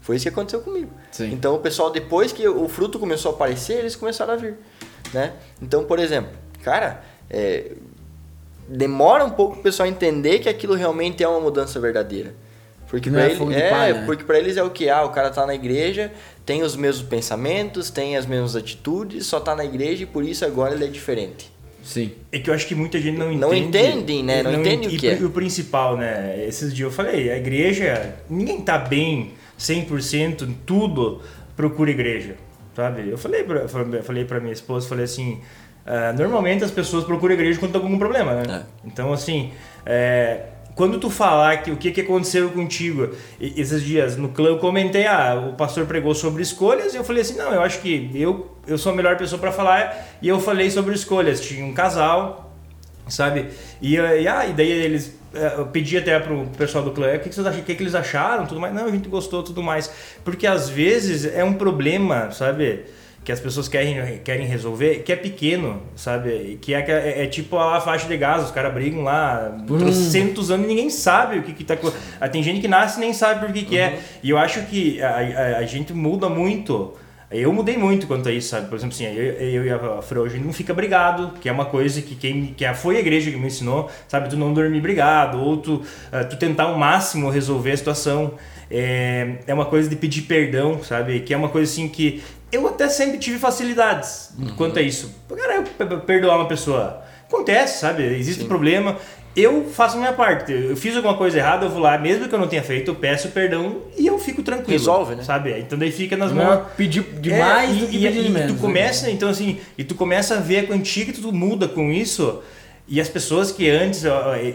Foi 0.00 0.16
isso 0.16 0.24
que 0.24 0.28
aconteceu 0.28 0.60
comigo. 0.60 0.90
Sim. 1.10 1.32
Então 1.32 1.54
o 1.54 1.58
pessoal, 1.58 1.90
depois 1.90 2.32
que 2.32 2.46
o 2.46 2.68
fruto 2.68 2.98
começou 2.98 3.32
a 3.32 3.34
aparecer, 3.34 3.78
eles 3.78 3.96
começaram 3.96 4.34
a 4.34 4.36
vir. 4.36 4.56
Né? 5.14 5.32
Então, 5.62 5.84
por 5.84 5.98
exemplo, 5.98 6.30
cara, 6.62 7.02
é, 7.28 7.72
demora 8.68 9.24
um 9.24 9.30
pouco 9.30 9.58
o 9.58 9.62
pessoal 9.62 9.88
entender 9.88 10.38
que 10.40 10.48
aquilo 10.48 10.74
realmente 10.74 11.22
é 11.22 11.28
uma 11.28 11.40
mudança 11.40 11.80
verdadeira. 11.80 12.34
Porque 12.86 13.08
para 13.08 13.22
é, 13.22 13.32
ele, 13.32 13.54
é, 13.54 13.92
né? 13.92 14.02
porque 14.04 14.24
para 14.24 14.36
eles 14.36 14.56
é 14.56 14.62
o 14.64 14.70
que 14.70 14.88
ah, 14.88 15.04
o 15.04 15.10
cara 15.10 15.30
tá 15.30 15.46
na 15.46 15.54
igreja, 15.54 16.12
tem 16.44 16.62
os 16.62 16.74
mesmos 16.74 17.06
pensamentos, 17.08 17.88
tem 17.88 18.16
as 18.16 18.26
mesmas 18.26 18.56
atitudes, 18.56 19.26
só 19.26 19.38
tá 19.38 19.54
na 19.54 19.64
igreja 19.64 20.02
e 20.02 20.06
por 20.06 20.24
isso 20.24 20.44
agora 20.44 20.74
ele 20.74 20.84
é 20.84 20.88
diferente. 20.88 21.49
Sim. 21.82 22.12
É 22.30 22.38
que 22.38 22.50
eu 22.50 22.54
acho 22.54 22.66
que 22.66 22.74
muita 22.74 22.98
gente 22.98 23.18
não 23.18 23.32
entende. 23.32 23.40
Não 23.40 23.54
entende, 23.54 24.22
né? 24.22 24.42
Não, 24.42 24.52
não 24.52 24.60
entende 24.60 24.88
o 24.88 24.98
que 24.98 25.08
é. 25.08 25.18
E 25.18 25.24
o 25.24 25.30
principal, 25.30 25.96
né? 25.96 26.44
Esses 26.46 26.74
dias 26.74 26.90
eu 26.90 26.94
falei, 26.94 27.30
a 27.30 27.36
igreja, 27.36 28.14
ninguém 28.28 28.60
tá 28.60 28.78
bem 28.78 29.32
100% 29.58 30.42
em 30.42 30.52
tudo, 30.66 31.20
procura 31.56 31.90
igreja, 31.90 32.36
sabe? 32.74 33.08
Eu 33.08 33.18
falei 33.18 33.44
pra, 33.44 33.68
falei 34.02 34.24
pra 34.24 34.40
minha 34.40 34.52
esposa, 34.52 34.88
falei 34.88 35.04
assim, 35.04 35.40
ah, 35.86 36.12
normalmente 36.12 36.62
as 36.62 36.70
pessoas 36.70 37.04
procuram 37.04 37.34
igreja 37.34 37.58
quando 37.58 37.70
estão 37.70 37.80
com 37.80 37.86
algum 37.88 37.98
problema, 37.98 38.34
né? 38.34 38.42
É. 38.48 38.86
Então, 38.86 39.12
assim, 39.12 39.52
é, 39.84 40.42
quando 40.74 40.98
tu 40.98 41.10
falar 41.10 41.62
que 41.62 41.70
o 41.70 41.76
que, 41.76 41.90
que 41.90 42.00
aconteceu 42.00 42.50
contigo 42.50 43.10
esses 43.40 43.82
dias 43.82 44.16
no 44.16 44.28
clã, 44.28 44.48
eu 44.48 44.58
comentei, 44.58 45.06
ah, 45.06 45.50
o 45.50 45.54
pastor 45.54 45.86
pregou 45.86 46.14
sobre 46.14 46.42
escolhas 46.42 46.94
e 46.94 46.96
eu 46.96 47.04
falei 47.04 47.22
assim, 47.22 47.36
não, 47.36 47.52
eu 47.52 47.62
acho 47.62 47.80
que 47.80 48.10
eu, 48.14 48.56
eu 48.66 48.78
sou 48.78 48.92
a 48.92 48.94
melhor 48.94 49.16
pessoa 49.16 49.38
para 49.38 49.52
falar 49.52 50.08
e 50.22 50.28
eu 50.28 50.40
falei 50.40 50.70
sobre 50.70 50.94
escolhas. 50.94 51.40
Tinha 51.40 51.64
um 51.64 51.72
casal, 51.72 52.54
sabe? 53.08 53.48
E, 53.80 53.96
e, 53.96 54.28
ah, 54.28 54.46
e 54.46 54.52
daí 54.52 54.70
eles 54.70 55.18
eh, 55.32 55.54
eu 55.58 55.66
pedi 55.66 55.96
até 55.96 56.18
pro 56.18 56.46
pessoal 56.56 56.82
do 56.82 56.90
clã, 56.90 57.14
o 57.14 57.20
que, 57.20 57.28
que 57.28 57.34
vocês 57.34 57.46
acham, 57.46 57.60
o 57.60 57.64
que, 57.64 57.74
que 57.74 57.82
eles 57.82 57.94
acharam, 57.94 58.46
tudo 58.46 58.60
mais. 58.60 58.74
Não, 58.74 58.86
a 58.86 58.90
gente 58.90 59.08
gostou, 59.08 59.42
tudo 59.42 59.62
mais. 59.62 59.90
Porque 60.24 60.46
às 60.46 60.68
vezes 60.68 61.24
é 61.24 61.44
um 61.44 61.54
problema, 61.54 62.30
sabe? 62.32 62.84
Que 63.22 63.30
as 63.32 63.38
pessoas 63.38 63.68
querem, 63.68 64.18
querem 64.24 64.46
resolver, 64.46 65.02
que 65.04 65.12
é 65.12 65.16
pequeno, 65.16 65.82
sabe? 65.94 66.58
Que 66.60 66.72
é, 66.72 66.80
que 66.80 66.90
é, 66.90 67.24
é 67.24 67.26
tipo 67.26 67.58
a 67.58 67.78
faixa 67.80 68.08
de 68.08 68.16
gás, 68.16 68.44
os 68.44 68.50
caras 68.50 68.72
brigam 68.72 69.02
lá 69.02 69.58
por 69.66 69.78
trocentos 69.78 70.50
anos 70.50 70.64
e 70.64 70.68
ninguém 70.68 70.88
sabe 70.88 71.38
o 71.38 71.42
que, 71.42 71.52
que 71.52 71.62
tá. 71.62 71.76
Ah, 72.18 72.28
Tem 72.30 72.42
gente 72.42 72.60
que 72.62 72.68
nasce 72.68 72.96
e 72.96 73.00
nem 73.00 73.12
sabe 73.12 73.44
por 73.44 73.52
que, 73.52 73.62
que 73.64 73.78
é. 73.78 73.98
E 74.22 74.30
eu 74.30 74.38
acho 74.38 74.62
que 74.62 75.02
a, 75.02 75.10
a, 75.16 75.58
a 75.58 75.62
gente 75.66 75.92
muda 75.92 76.28
muito. 76.30 76.94
Eu 77.30 77.52
mudei 77.52 77.76
muito 77.76 78.06
quanto 78.08 78.28
a 78.28 78.32
isso, 78.32 78.48
sabe? 78.48 78.68
Por 78.68 78.76
exemplo, 78.76 78.94
assim, 78.94 79.04
eu, 79.04 79.22
eu 79.24 79.64
e 79.66 79.70
a 79.70 80.02
Fro, 80.02 80.24
a 80.24 80.28
gente 80.28 80.42
não 80.44 80.52
fica 80.52 80.72
brigado, 80.74 81.34
que 81.40 81.48
é 81.48 81.52
uma 81.52 81.66
coisa 81.66 82.00
que 82.02 82.16
quem 82.16 82.46
que 82.56 82.64
a- 82.64 82.74
foi 82.74 82.96
a 82.96 83.00
igreja 83.00 83.30
que 83.30 83.36
me 83.36 83.46
ensinou, 83.46 83.88
sabe? 84.08 84.28
Tu 84.30 84.36
não 84.36 84.52
dormir 84.52 84.80
brigado, 84.80 85.38
ou 85.40 85.58
tu, 85.58 85.82
ah, 86.10 86.24
tu 86.24 86.36
tentar 86.38 86.64
ao 86.64 86.76
máximo 86.78 87.28
resolver 87.30 87.70
a 87.72 87.76
situação. 87.76 88.32
É, 88.72 89.34
é 89.48 89.54
uma 89.54 89.64
coisa 89.66 89.88
de 89.88 89.96
pedir 89.96 90.22
perdão, 90.22 90.82
sabe? 90.82 91.20
Que 91.20 91.34
é 91.34 91.36
uma 91.36 91.48
coisa 91.48 91.70
assim 91.70 91.88
que 91.88 92.22
eu 92.52 92.66
até 92.66 92.88
sempre 92.88 93.18
tive 93.18 93.38
facilidades 93.38 94.30
quanto 94.56 94.78
a 94.78 94.82
isso. 94.82 95.14
Cara, 95.28 95.56
eu 95.56 95.62
pe- 95.62 95.84
pe- 95.84 95.96
perdoar 95.98 96.36
uma 96.36 96.48
pessoa. 96.48 97.02
Acontece, 97.28 97.78
sabe? 97.80 98.02
Existe 98.02 98.44
um 98.44 98.48
problema. 98.48 98.96
Eu 99.36 99.66
faço 99.70 99.96
a 99.96 100.00
minha 100.00 100.12
parte. 100.12 100.50
Eu 100.52 100.76
fiz 100.76 100.96
alguma 100.96 101.16
coisa 101.16 101.38
errada, 101.38 101.66
eu 101.66 101.70
vou 101.70 101.78
lá, 101.80 101.96
mesmo 101.96 102.28
que 102.28 102.34
eu 102.34 102.38
não 102.38 102.48
tenha 102.48 102.64
feito, 102.64 102.90
eu 102.90 102.96
peço 102.96 103.28
perdão 103.28 103.76
e 103.96 104.04
eu 104.04 104.18
fico 104.18 104.42
tranquilo. 104.42 104.70
Resolve, 104.72 105.14
né? 105.14 105.22
Sabe? 105.22 105.56
Então 105.60 105.78
daí 105.78 105.92
fica 105.92 106.16
nas 106.16 106.32
É 106.32 106.34
mãos. 106.34 106.62
pedir 106.76 107.02
demais 107.20 107.70
É, 107.70 107.74
do 107.74 107.84
e, 107.84 107.88
que 107.88 107.96
e, 107.98 108.00
pedir 108.08 108.26
e 108.26 108.30
menos. 108.30 108.48
tu 108.48 108.54
né? 108.54 108.60
começa, 108.60 109.08
então 109.08 109.28
assim, 109.28 109.58
e 109.78 109.84
tu 109.84 109.94
começa 109.94 110.34
a 110.34 110.40
ver 110.40 110.58
a 110.58 110.66
quantia 110.66 111.04
que 111.04 111.12
tu 111.12 111.32
muda 111.32 111.68
com 111.68 111.92
isso. 111.92 112.42
E 112.88 113.00
as 113.00 113.08
pessoas 113.08 113.52
que 113.52 113.70
antes, 113.70 114.02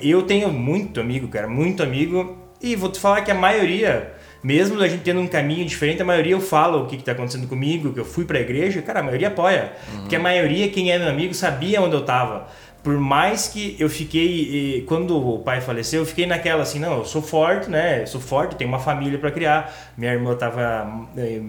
eu 0.04 0.24
tenho 0.24 0.52
muito 0.52 1.00
amigo, 1.00 1.30
cara, 1.30 1.48
muito 1.48 1.82
amigo, 1.82 2.38
e 2.62 2.76
vou 2.76 2.92
te 2.92 3.00
falar 3.00 3.22
que 3.22 3.32
a 3.32 3.36
maioria, 3.36 4.12
mesmo 4.46 4.80
a 4.80 4.88
gente 4.88 5.02
tendo 5.02 5.20
um 5.20 5.28
caminho 5.28 5.66
diferente, 5.66 6.04
a 6.04 6.06
maioria 6.06 6.34
eu 6.34 6.40
falo 6.40 6.84
o 6.84 6.86
que, 6.86 6.98
que 6.98 7.04
tá 7.04 7.14
acontecendo 7.14 7.48
comigo, 7.48 7.92
que 7.92 8.00
eu 8.00 8.06
fui 8.06 8.26
pra 8.26 8.40
igreja, 8.40 8.80
cara, 8.80 9.00
a 9.00 9.04
maioria 9.04 9.30
apoia. 9.30 9.74
Porque 10.02 10.16
a 10.16 10.20
maioria, 10.20 10.70
quem 10.70 10.92
é 10.92 11.00
meu 11.00 11.10
amigo, 11.10 11.34
sabia 11.34 11.82
onde 11.82 11.96
eu 11.96 12.06
tava. 12.06 12.46
Por 12.84 12.96
mais 13.00 13.48
que 13.48 13.76
eu 13.80 13.90
fiquei, 13.90 14.86
quando 14.88 15.18
o 15.18 15.40
pai 15.40 15.62
faleceu, 15.62 16.02
eu 16.02 16.06
fiquei 16.06 16.28
naquela 16.28 16.62
assim, 16.62 16.78
não, 16.78 17.00
eu 17.00 17.06
sou 17.06 17.24
forte, 17.24 17.72
né? 17.72 18.04
Eu 18.04 18.08
sou 18.08 18.22
forte, 18.22 18.56
tenho 18.56 18.68
uma 18.68 18.78
família 18.78 19.18
pra 19.18 19.32
criar. 19.32 19.74
Minha 19.98 20.14
irmã 20.14 20.36
tava 20.36 21.08
eh, 21.18 21.42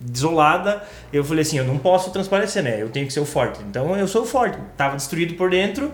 desolada, 0.00 0.82
eu 1.12 1.22
falei 1.22 1.42
assim, 1.42 1.58
eu 1.58 1.64
não 1.64 1.78
posso 1.78 2.10
transparecer, 2.10 2.64
né? 2.64 2.82
Eu 2.82 2.88
tenho 2.88 3.06
que 3.06 3.12
ser 3.12 3.20
o 3.20 3.24
forte. 3.24 3.60
Então 3.62 3.96
eu 3.96 4.08
sou 4.08 4.22
o 4.22 4.26
forte. 4.26 4.58
Tava 4.76 4.96
destruído 4.96 5.34
por 5.34 5.50
dentro. 5.50 5.92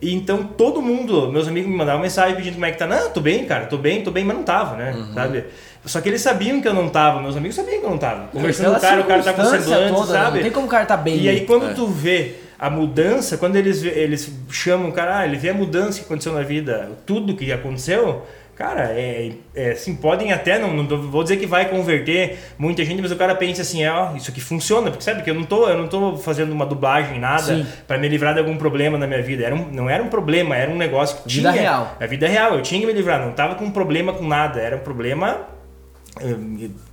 E 0.00 0.14
então 0.14 0.44
todo 0.44 0.80
mundo, 0.80 1.30
meus 1.30 1.46
amigos 1.46 1.68
me 1.68 1.76
mandavam 1.76 2.00
mensagem 2.00 2.34
pedindo 2.34 2.54
como 2.54 2.64
é 2.64 2.70
que 2.70 2.78
tá. 2.78 2.86
Não, 2.86 3.10
tô 3.10 3.20
bem, 3.20 3.44
cara, 3.44 3.66
tô 3.66 3.76
bem, 3.76 4.02
tô 4.02 4.10
bem, 4.10 4.24
mas 4.24 4.36
não 4.36 4.44
tava, 4.44 4.76
né? 4.76 4.94
Sabe? 5.12 5.44
Só 5.84 6.00
que 6.00 6.08
eles 6.08 6.20
sabiam 6.20 6.60
que 6.60 6.68
eu 6.68 6.74
não 6.74 6.88
tava, 6.88 7.20
meus 7.22 7.36
amigos 7.36 7.56
sabiam 7.56 7.80
que 7.80 7.86
eu 7.86 7.90
não 7.90 7.98
tava. 7.98 8.28
Conversando 8.28 8.72
com 8.72 8.76
o 8.78 8.80
cara, 8.80 9.00
o 9.00 9.04
cara 9.04 9.22
tá 9.22 9.32
com 9.32 9.44
semblante, 9.44 9.94
toda, 9.94 10.12
sabe? 10.12 10.36
Não 10.36 10.42
tem 10.42 10.52
como 10.52 10.66
o 10.66 10.70
cara 10.70 10.84
tá 10.86 10.96
bem. 10.96 11.16
E 11.18 11.28
aí 11.28 11.46
quando 11.46 11.70
É. 11.70 11.72
tu 11.72 11.86
vê 11.86 12.34
a 12.58 12.68
mudança, 12.68 13.38
quando 13.38 13.56
eles, 13.56 13.82
eles 13.82 14.30
chamam 14.50 14.90
o 14.90 14.92
cara, 14.92 15.20
ah, 15.20 15.26
ele 15.26 15.36
vê 15.38 15.48
a 15.48 15.54
mudança 15.54 15.98
que 15.98 16.04
aconteceu 16.04 16.32
na 16.34 16.42
vida, 16.42 16.90
tudo 17.06 17.34
que 17.34 17.50
aconteceu, 17.50 18.26
cara, 18.54 18.90
é, 18.92 19.30
é 19.56 19.70
assim, 19.70 19.94
podem 19.96 20.30
até, 20.34 20.58
não, 20.58 20.70
não 20.74 20.84
vou 21.10 21.22
dizer 21.22 21.38
que 21.38 21.46
vai 21.46 21.70
converter 21.70 22.38
muita 22.58 22.84
gente, 22.84 23.00
mas 23.00 23.10
o 23.10 23.16
cara 23.16 23.34
pensa 23.34 23.62
assim, 23.62 23.82
é, 23.82 23.90
ó, 23.90 24.14
isso 24.14 24.30
aqui 24.30 24.42
funciona, 24.42 24.90
porque 24.90 25.02
sabe 25.02 25.22
que 25.22 25.30
eu 25.30 25.34
não 25.34 25.44
tô, 25.44 25.66
eu 25.66 25.78
não 25.78 25.88
tô 25.88 26.18
fazendo 26.18 26.52
uma 26.52 26.66
dublagem, 26.66 27.18
nada, 27.18 27.66
pra 27.88 27.96
me 27.96 28.06
livrar 28.06 28.34
de 28.34 28.40
algum 28.40 28.58
problema 28.58 28.98
na 28.98 29.06
minha 29.06 29.22
vida. 29.22 29.42
Era 29.46 29.54
um, 29.54 29.66
não 29.72 29.88
era 29.88 30.02
um 30.02 30.08
problema, 30.08 30.54
era 30.54 30.70
um 30.70 30.76
negócio 30.76 31.16
que 31.22 31.32
Vida 31.36 31.50
tinha. 31.52 31.62
real. 31.62 31.96
É 31.98 32.06
vida 32.06 32.28
real, 32.28 32.52
eu 32.56 32.60
tinha 32.60 32.78
que 32.78 32.86
me 32.86 32.92
livrar, 32.92 33.18
não 33.24 33.32
tava 33.32 33.54
com 33.54 33.64
um 33.64 33.70
problema 33.70 34.12
com 34.12 34.26
nada, 34.28 34.60
era 34.60 34.76
um 34.76 34.80
problema 34.80 35.38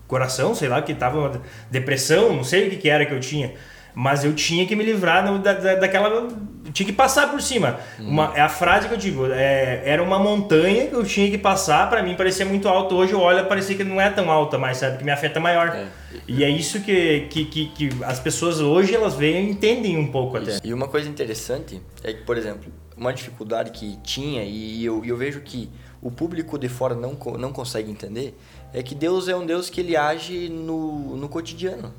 coração, 0.08 0.54
sei 0.56 0.68
lá, 0.70 0.82
que 0.82 0.94
tava 0.94 1.20
uma 1.20 1.42
depressão, 1.70 2.34
não 2.36 2.44
sei 2.44 2.68
o 2.68 2.70
que, 2.72 2.78
que 2.78 2.90
era 2.90 3.06
que 3.06 3.14
eu 3.14 3.20
tinha. 3.20 3.54
Mas 4.00 4.24
eu 4.24 4.34
tinha 4.36 4.64
que 4.68 4.76
me 4.76 4.84
livrar 4.84 5.26
no- 5.26 5.40
da, 5.40 5.54
da- 5.54 5.74
daquela. 5.76 6.28
Tinha 6.72 6.86
que 6.86 6.94
passar 6.94 7.32
por 7.32 7.42
cima. 7.42 7.80
Uma, 7.98 8.32
é 8.36 8.42
a 8.42 8.48
frase 8.50 8.88
que 8.88 8.94
eu 8.94 8.98
digo. 8.98 9.26
é, 9.32 9.82
era 9.84 10.04
uma 10.04 10.20
montanha 10.20 10.86
que 10.86 10.94
eu 10.94 11.04
tinha 11.04 11.32
que 11.32 11.38
passar. 11.40 11.90
Pra 11.90 12.04
mim 12.04 12.14
parecia 12.14 12.46
muito 12.46 12.70
alto. 12.70 12.94
Hoje 12.96 13.14
eu 13.14 13.20
olho 13.20 13.44
parecia 13.48 13.76
que 13.76 13.84
não 13.84 14.00
é 14.00 14.08
tão 14.12 14.30
alta 14.30 14.56
mais, 14.60 14.78
sabe? 14.78 15.00
Que 15.00 15.04
me 15.04 15.10
afeta 15.10 15.40
maior. 15.40 15.70
É. 15.70 15.88
E 16.28 16.44
é 16.44 16.50
isso 16.50 16.82
que, 16.82 17.22
que, 17.32 17.46
que, 17.46 17.66
que 17.70 17.90
as 18.04 18.20
pessoas 18.20 18.60
hoje 18.60 18.94
elas 18.94 19.16
veem 19.16 19.48
e 19.48 19.50
entendem 19.50 19.98
um 19.98 20.12
pouco 20.12 20.38
até. 20.38 20.60
E 20.64 20.72
uma 20.76 20.88
coisa 20.88 21.10
interessante 21.10 21.82
é 22.04 22.14
que, 22.14 22.22
por 22.22 22.38
exemplo, 22.38 22.72
uma 22.96 23.12
dificuldade 23.12 23.72
que 23.72 23.98
tinha 24.04 24.44
e 24.44 24.86
eu, 24.86 25.04
eu 25.04 25.18
vejo 25.18 25.40
que 25.42 25.72
o 26.00 26.12
público 26.12 26.60
de 26.60 26.70
fora 26.70 26.94
não, 26.94 27.18
não 27.40 27.52
consegue 27.52 27.90
entender 27.90 28.38
é 28.74 28.84
que 28.84 28.94
Deus 28.96 29.28
é 29.28 29.36
um 29.36 29.46
Deus 29.46 29.70
que 29.70 29.80
ele 29.82 29.96
age 29.96 30.50
no, 30.50 31.16
no 31.16 31.30
cotidiano. 31.30 31.94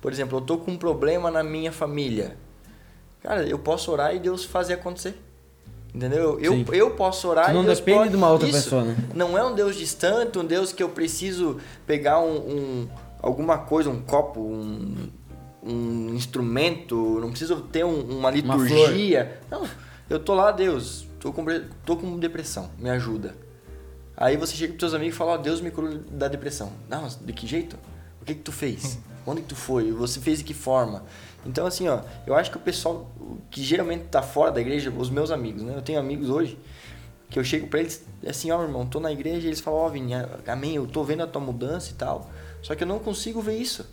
Por 0.00 0.12
exemplo, 0.12 0.38
eu 0.38 0.42
tô 0.42 0.58
com 0.58 0.72
um 0.72 0.76
problema 0.76 1.30
na 1.30 1.42
minha 1.42 1.72
família. 1.72 2.36
Cara, 3.22 3.42
eu 3.46 3.58
posso 3.58 3.90
orar 3.92 4.14
e 4.14 4.18
Deus 4.18 4.44
fazer 4.44 4.74
acontecer. 4.74 5.14
Entendeu? 5.92 6.38
Eu, 6.40 6.52
Sim. 6.52 6.64
eu 6.72 6.92
posso 6.92 7.28
orar 7.28 7.46
Tu 7.46 7.50
e 7.50 7.54
não 7.54 7.64
Deus 7.64 7.78
depende 7.78 7.98
pode... 7.98 8.10
de 8.10 8.16
uma 8.16 8.30
outra 8.30 8.48
Isso. 8.48 8.62
pessoa, 8.62 8.84
né? 8.84 8.96
Não 9.14 9.36
é 9.36 9.44
um 9.44 9.54
Deus 9.54 9.74
distante, 9.76 10.38
um 10.38 10.44
Deus 10.44 10.72
que 10.72 10.82
eu 10.82 10.88
preciso 10.88 11.58
pegar 11.86 12.20
um, 12.20 12.36
um- 12.36 12.88
alguma 13.20 13.58
coisa, 13.58 13.90
um 13.90 14.00
copo, 14.00 14.40
um, 14.40 15.10
um 15.62 16.14
instrumento, 16.14 17.18
não 17.20 17.30
preciso 17.30 17.56
ter 17.62 17.84
um- 17.84 18.02
uma 18.18 18.30
liturgia. 18.30 19.40
não, 19.50 19.66
eu 20.08 20.20
tô 20.20 20.32
lá, 20.34 20.52
Deus, 20.52 21.06
tô 21.18 21.32
com, 21.32 21.44
tô 21.84 21.96
com 21.96 22.18
depressão, 22.18 22.70
me 22.78 22.88
ajuda. 22.88 23.34
Aí 24.20 24.36
você 24.36 24.54
chega 24.54 24.74
pros 24.74 24.80
teus 24.80 24.92
amigos 24.92 25.14
e 25.14 25.18
fala, 25.18 25.32
ó, 25.32 25.36
Deus 25.38 25.62
me 25.62 25.70
curou 25.70 25.96
da 26.10 26.28
depressão. 26.28 26.70
Não, 26.90 27.00
mas 27.00 27.16
de 27.16 27.32
que 27.32 27.46
jeito? 27.46 27.78
O 28.20 28.24
que 28.26 28.34
que 28.34 28.42
tu 28.42 28.52
fez? 28.52 28.98
Onde 29.26 29.40
que 29.40 29.48
tu 29.48 29.56
foi? 29.56 29.90
Você 29.92 30.20
fez 30.20 30.38
de 30.38 30.44
que 30.44 30.52
forma? 30.52 31.04
Então, 31.46 31.66
assim, 31.66 31.88
ó, 31.88 32.00
eu 32.26 32.34
acho 32.34 32.50
que 32.50 32.58
o 32.58 32.60
pessoal 32.60 33.10
que 33.50 33.62
geralmente 33.62 34.04
tá 34.04 34.20
fora 34.20 34.52
da 34.52 34.60
igreja, 34.60 34.90
os 34.90 35.08
meus 35.08 35.30
amigos, 35.30 35.62
né? 35.62 35.74
Eu 35.74 35.80
tenho 35.80 35.98
amigos 35.98 36.28
hoje 36.28 36.58
que 37.30 37.38
eu 37.38 37.44
chego 37.44 37.66
pra 37.68 37.80
eles 37.80 38.04
assim, 38.26 38.50
ó, 38.50 38.58
meu 38.58 38.66
irmão, 38.66 38.84
tô 38.84 39.00
na 39.00 39.10
igreja 39.10 39.46
e 39.46 39.46
eles 39.46 39.60
falam, 39.60 39.80
ó, 39.80 39.88
Vini, 39.88 40.12
amém, 40.46 40.74
eu 40.74 40.86
tô 40.86 41.02
vendo 41.02 41.22
a 41.22 41.26
tua 41.26 41.40
mudança 41.40 41.90
e 41.90 41.94
tal. 41.94 42.30
Só 42.60 42.74
que 42.74 42.82
eu 42.82 42.88
não 42.88 42.98
consigo 42.98 43.40
ver 43.40 43.56
isso. 43.56 43.86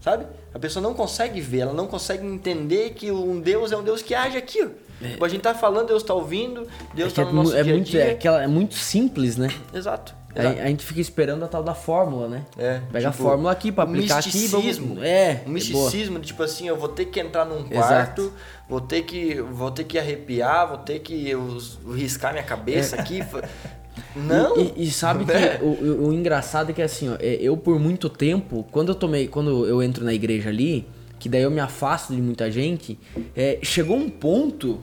Sabe? 0.00 0.26
A 0.52 0.58
pessoa 0.58 0.82
não 0.82 0.94
consegue 0.94 1.40
ver, 1.40 1.60
ela 1.60 1.72
não 1.72 1.86
consegue 1.86 2.26
entender 2.26 2.94
que 2.94 3.12
um 3.12 3.40
Deus 3.40 3.70
é 3.70 3.76
um 3.76 3.84
Deus 3.84 4.02
que 4.02 4.12
age 4.12 4.36
aqui. 4.36 4.60
ó. 4.64 4.68
Tipo, 5.10 5.24
a 5.24 5.28
gente 5.28 5.40
tá 5.42 5.54
falando, 5.54 5.88
Deus 5.88 6.02
tá 6.02 6.14
ouvindo, 6.14 6.66
Deus 6.94 7.12
É, 7.12 7.16
tá 7.16 7.22
é, 7.22 7.24
no 7.26 7.32
nosso 7.32 7.50
mu- 7.52 7.56
é 7.58 7.62
dia 7.62 7.72
a 7.72 7.76
muito, 7.76 7.90
dia. 7.90 8.00
é, 8.04 8.10
aquela, 8.12 8.42
é 8.42 8.46
muito 8.46 8.74
simples, 8.74 9.36
né? 9.36 9.48
Exato. 9.74 10.14
A, 10.34 10.40
exato. 10.40 10.60
a 10.62 10.66
gente 10.66 10.84
fica 10.86 11.00
esperando 11.00 11.44
a 11.44 11.48
tal 11.48 11.62
da 11.62 11.74
fórmula, 11.74 12.26
né? 12.26 12.42
É, 12.56 12.80
Pega 12.90 13.08
a 13.08 13.10
tipo, 13.10 13.22
fórmula 13.22 13.50
aqui 13.52 13.70
pra 13.70 13.84
o 13.84 13.88
aplicar 13.88 14.18
aqui. 14.18 14.28
misticismo, 14.34 15.02
É, 15.02 15.08
é 15.30 15.34
boa. 15.34 15.50
misticismo 15.52 16.18
de 16.18 16.26
tipo 16.28 16.42
assim, 16.42 16.68
eu 16.68 16.76
vou 16.76 16.88
ter 16.88 17.04
que 17.06 17.20
entrar 17.20 17.44
num 17.44 17.58
Exato. 17.70 17.70
quarto, 17.70 18.32
vou 18.68 18.80
ter 18.80 19.02
que 19.02 19.34
vou 19.42 19.70
ter 19.70 19.84
que 19.84 19.98
arrepiar, 19.98 20.68
vou 20.68 20.78
ter 20.78 21.00
que 21.00 21.28
eu, 21.28 21.58
riscar 21.94 22.32
minha 22.32 22.44
cabeça 22.44 22.96
aqui. 22.96 23.22
fa- 23.22 23.42
Não. 24.16 24.56
E, 24.56 24.72
e- 24.76 24.84
e 24.84 24.90
sabe 24.90 25.26
que 25.26 25.32
É. 25.36 25.58
o, 25.60 25.66
o- 25.66 26.08
o 26.08 26.12
engraçado 26.14 26.70
é 26.70 26.72
que 26.72 26.80
assim, 26.80 27.10
ó, 27.10 27.16
é, 27.20 27.34
eu 27.34 27.54
por 27.56 27.78
muito 27.78 28.08
tempo, 28.08 28.64
quando 28.70 28.88
eu 28.88 28.94
tomei, 28.94 29.28
quando 29.28 29.66
eu 29.66 29.82
entro 29.82 30.02
na 30.02 30.14
igreja 30.14 30.48
ali, 30.48 30.88
que 31.18 31.28
daí 31.28 31.42
eu 31.42 31.50
me 31.50 31.60
afasto 31.60 32.14
de 32.14 32.20
muita 32.22 32.50
gente, 32.50 32.98
é, 33.36 33.58
chegou 33.62 33.96
um 33.98 34.08
ponto, 34.08 34.80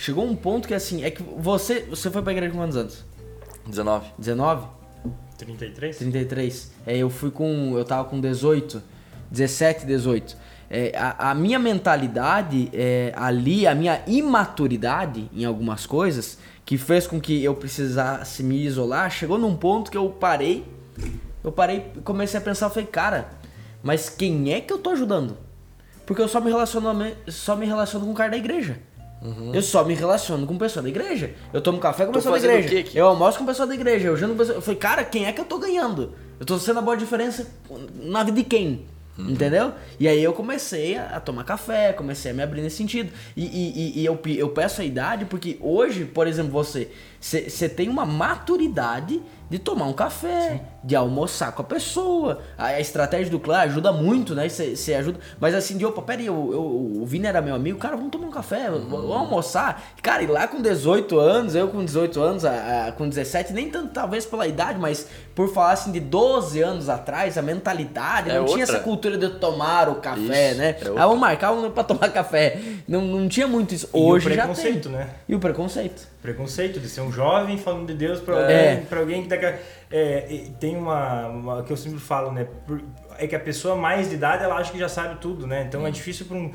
chegou 0.00 0.24
um 0.24 0.34
ponto 0.34 0.66
que 0.66 0.72
assim, 0.72 1.04
é 1.04 1.10
que 1.10 1.22
você, 1.22 1.80
você 1.80 2.10
foi 2.10 2.22
pra 2.22 2.32
igreja 2.32 2.52
com 2.52 2.58
quantos 2.58 2.76
anos? 2.76 3.04
19. 3.66 4.06
19? 4.18 4.66
33? 5.36 5.98
33. 5.98 6.72
É, 6.86 6.96
eu 6.96 7.10
fui 7.10 7.30
com. 7.30 7.76
Eu 7.76 7.84
tava 7.84 8.08
com 8.08 8.18
18, 8.18 8.82
17, 9.30 9.84
18. 9.84 10.36
É, 10.70 10.92
a, 10.96 11.30
a 11.30 11.34
minha 11.34 11.58
mentalidade 11.58 12.70
é, 12.72 13.12
ali, 13.14 13.66
a 13.66 13.74
minha 13.74 14.02
imaturidade 14.06 15.30
em 15.34 15.44
algumas 15.44 15.84
coisas, 15.84 16.38
que 16.64 16.78
fez 16.78 17.06
com 17.06 17.20
que 17.20 17.42
eu 17.44 17.54
precisasse 17.54 18.42
me 18.42 18.64
isolar, 18.64 19.10
chegou 19.10 19.36
num 19.36 19.54
ponto 19.54 19.90
que 19.90 19.98
eu 19.98 20.08
parei. 20.08 20.64
Eu 21.44 21.52
parei 21.52 21.90
e 21.96 22.00
comecei 22.00 22.38
a 22.38 22.42
pensar, 22.42 22.66
eu 22.66 22.70
falei, 22.70 22.86
cara, 22.86 23.30
mas 23.82 24.08
quem 24.08 24.52
é 24.52 24.60
que 24.60 24.72
eu 24.72 24.78
tô 24.78 24.90
ajudando? 24.90 25.36
Porque 26.06 26.22
eu 26.22 26.28
só 26.28 26.40
me 26.40 26.50
relaciono, 26.50 26.88
só 27.28 27.54
me 27.54 27.66
relaciono 27.66 28.06
com 28.06 28.12
o 28.12 28.14
cara 28.14 28.30
da 28.30 28.36
igreja. 28.36 28.78
Eu 29.52 29.60
só 29.62 29.84
me 29.84 29.94
relaciono 29.94 30.46
com 30.46 30.56
pessoa 30.56 30.82
da 30.82 30.88
igreja. 30.88 31.32
Eu 31.52 31.60
tomo 31.60 31.78
café 31.78 32.06
com 32.06 32.12
Tô 32.12 32.18
pessoa 32.18 32.38
da 32.38 32.54
igreja. 32.54 32.82
quê? 32.82 32.98
Eu 32.98 33.06
almoço 33.06 33.38
com 33.38 33.44
pessoa 33.44 33.66
da 33.68 33.74
igreja. 33.74 34.08
Eu 34.08 34.16
janto 34.16 34.32
com 34.32 34.38
pessoa... 34.38 34.56
Eu 34.56 34.62
falei, 34.62 34.78
cara, 34.78 35.04
quem 35.04 35.26
é 35.26 35.32
que 35.32 35.40
eu 35.40 35.44
tô 35.44 35.58
ganhando? 35.58 36.14
Eu 36.38 36.46
tô 36.46 36.58
sendo 36.58 36.78
a 36.78 36.82
boa 36.82 36.96
diferença 36.96 37.46
na 38.02 38.22
vida 38.24 38.38
de 38.38 38.44
quem? 38.44 38.86
Entendeu? 39.18 39.72
E 39.98 40.08
aí 40.08 40.24
eu 40.24 40.32
comecei 40.32 40.96
a, 40.96 41.20
tomar 41.20 41.44
café, 41.44 41.92
comecei 41.92 42.30
a 42.30 42.34
me 42.34 42.42
abrir 42.42 42.62
nesse 42.62 42.76
sentido. 42.76 43.12
E, 43.36 43.44
e, 43.44 44.00
e- 44.00 44.04
eu, 44.06 44.18
eu 44.38 44.48
peço 44.48 44.80
a 44.80 44.84
idade 44.84 45.26
porque 45.26 45.58
hoje, 45.60 46.06
por 46.06 46.26
exemplo, 46.26 46.50
você 46.52 46.88
você 47.20 47.68
tem 47.68 47.88
uma 47.88 48.06
maturidade 48.06 49.20
de 49.50 49.58
tomar 49.58 49.86
um 49.86 49.92
café, 49.92 50.62
de 50.84 50.94
almoçar 50.94 51.50
com 51.52 51.60
a 51.60 51.64
pessoa. 51.64 52.40
A, 52.56 52.66
a 52.66 52.80
estratégia 52.80 53.30
do 53.32 53.40
clã 53.40 53.58
ajuda 53.58 53.92
muito, 53.92 54.32
né? 54.32 54.48
Você 54.48 54.94
ajuda. 54.94 55.18
Mas 55.40 55.54
assim, 55.56 55.76
de 55.76 55.84
opa, 55.84 56.00
peraí, 56.02 56.26
eu, 56.26 56.50
eu, 56.52 56.60
o 57.02 57.04
Vini 57.04 57.26
era 57.26 57.42
meu 57.42 57.54
amigo, 57.56 57.76
cara, 57.76 57.96
vamos 57.96 58.12
tomar 58.12 58.28
um 58.28 58.30
café, 58.30 58.70
vamos 58.70 58.88
vamos 58.88 59.10
almoçar. 59.10 59.82
Cara, 60.00 60.22
e 60.22 60.26
lá 60.28 60.46
com 60.46 60.62
18 60.62 61.18
anos, 61.18 61.54
eu 61.56 61.66
com 61.68 61.84
18 61.84 62.20
anos, 62.22 62.44
a, 62.44 62.86
a- 62.86 62.92
com 62.92 63.08
17, 63.08 63.52
nem 63.52 63.68
tanto 63.68 63.88
talvez 63.92 64.24
pela 64.24 64.46
idade, 64.46 64.78
mas 64.78 65.08
por 65.34 65.52
falar 65.52 65.72
assim 65.72 65.90
de 65.90 65.98
12 66.00 66.62
anos 66.62 66.88
atrás, 66.88 67.36
a 67.36 67.42
mentalidade, 67.42 68.30
É 68.30 68.38
não 68.38 68.44
tinha 68.44 68.58
outra. 68.60 68.76
essa 68.76 68.84
cultura 68.84 69.18
de 69.18 69.30
tomar 69.30 69.88
o 69.88 69.96
café, 69.96 70.50
Isso, 70.50 70.58
né? 70.58 70.68
é 70.80 70.80
ah, 70.96 71.06
vamos 71.06 71.18
marcar 71.20 71.50
um 71.52 71.68
pra 71.72 71.82
tomar 71.82 72.08
café. 72.10 72.56
Não, 72.86 73.00
não 73.02 73.28
tinha 73.28 73.48
muito 73.48 73.74
isso. 73.74 73.88
E 73.92 73.98
o 73.98 74.04
Hoje 74.06 74.26
já 74.28 74.30
tem. 74.30 74.54
preconceito, 74.54 74.88
né? 74.88 75.08
E 75.28 75.34
o 75.34 75.40
preconceito. 75.40 76.08
Preconceito 76.22 76.78
de 76.78 76.88
ser 76.88 77.00
um 77.00 77.10
jovem 77.10 77.56
falando 77.56 77.86
de 77.86 77.94
Deus 77.94 78.20
pra 78.20 78.38
É. 78.40 78.72
alguém, 78.72 78.86
alguém 78.98 79.22
que 79.22 79.28
daqui 79.28 79.46
a- 79.46 79.58
é, 79.90 80.44
tem 80.60 80.76
uma, 80.76 81.26
uma 81.28 81.62
que 81.62 81.72
eu 81.72 81.76
sempre 81.76 81.98
falo, 81.98 82.30
né? 82.30 82.46
Por- 82.66 82.82
é 83.20 83.26
que 83.26 83.36
a 83.36 83.40
pessoa 83.40 83.76
mais 83.76 84.08
de 84.08 84.14
idade 84.14 84.42
ela 84.42 84.56
acha 84.56 84.72
que 84.72 84.78
já 84.78 84.88
sabe 84.88 85.20
tudo, 85.20 85.46
né? 85.46 85.64
Então 85.68 85.86
é 85.86 85.90
difícil 85.90 86.26
para 86.26 86.36
um 86.36 86.50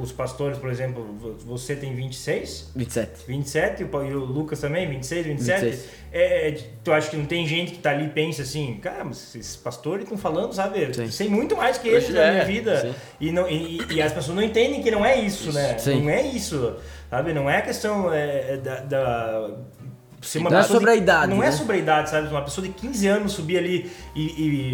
os 0.00 0.12
pastores, 0.12 0.58
por 0.58 0.70
exemplo, 0.70 1.02
vo- 1.18 1.34
você 1.38 1.74
tem 1.74 1.94
26, 1.94 2.70
27. 2.76 3.10
27 3.26 3.82
e 3.82 3.84
o, 3.84 4.02
e 4.04 4.12
Lucas 4.12 4.60
também, 4.60 4.88
26, 4.88 5.26
27. 5.26 5.64
26. 5.64 5.88
É, 6.12 6.48
é, 6.48 6.58
tu 6.84 6.92
acha 6.92 7.10
que 7.10 7.16
não 7.16 7.26
tem 7.26 7.46
gente 7.46 7.72
que 7.72 7.78
tá 7.78 7.90
ali 7.90 8.06
e 8.06 8.08
pensa 8.08 8.42
assim, 8.42 8.78
cara, 8.80 9.04
mas 9.04 9.34
esses 9.34 9.56
pastores 9.56 10.04
estão 10.04 10.16
falando, 10.18 10.52
sabe? 10.52 10.82
Eu 10.82 10.94
Sim. 10.94 11.10
sei 11.10 11.28
muito 11.28 11.56
mais 11.56 11.78
que 11.78 11.88
eles 11.88 12.12
da 12.12 12.22
é, 12.22 12.30
minha 12.32 12.44
vida. 12.44 12.80
sim. 12.80 12.94
E, 13.20 13.32
não, 13.32 13.48
e, 13.48 13.80
e 13.90 14.02
as 14.02 14.12
pessoas 14.12 14.36
não 14.36 14.42
entendem 14.42 14.82
que 14.82 14.90
não 14.90 15.04
é 15.04 15.16
isso, 15.18 15.52
né? 15.52 15.76
Sim. 15.78 16.02
Não 16.02 16.10
é 16.10 16.22
isso, 16.22 16.76
sabe? 17.10 17.32
Não 17.32 17.48
é 17.48 17.60
questão 17.62 18.12
é, 18.12 18.54
é 18.54 18.56
da... 18.56 18.76
da 18.80 19.50
ser 20.28 20.38
uma 20.38 20.50
Não 20.50 20.58
é 20.58 20.62
sobre 20.62 20.90
a 20.90 20.94
de- 20.94 21.00
idade, 21.00 21.34
Não 21.34 21.42
é 21.42 21.46
né? 21.46 21.52
sobre 21.52 21.76
a 21.76 21.78
idade, 21.78 22.10
sabe? 22.10 22.28
Uma 22.28 22.42
pessoa 22.42 22.66
de 22.66 22.72
15 22.72 23.06
anos 23.06 23.32
subir 23.32 23.58
ali 23.58 23.90
e, 24.14 24.22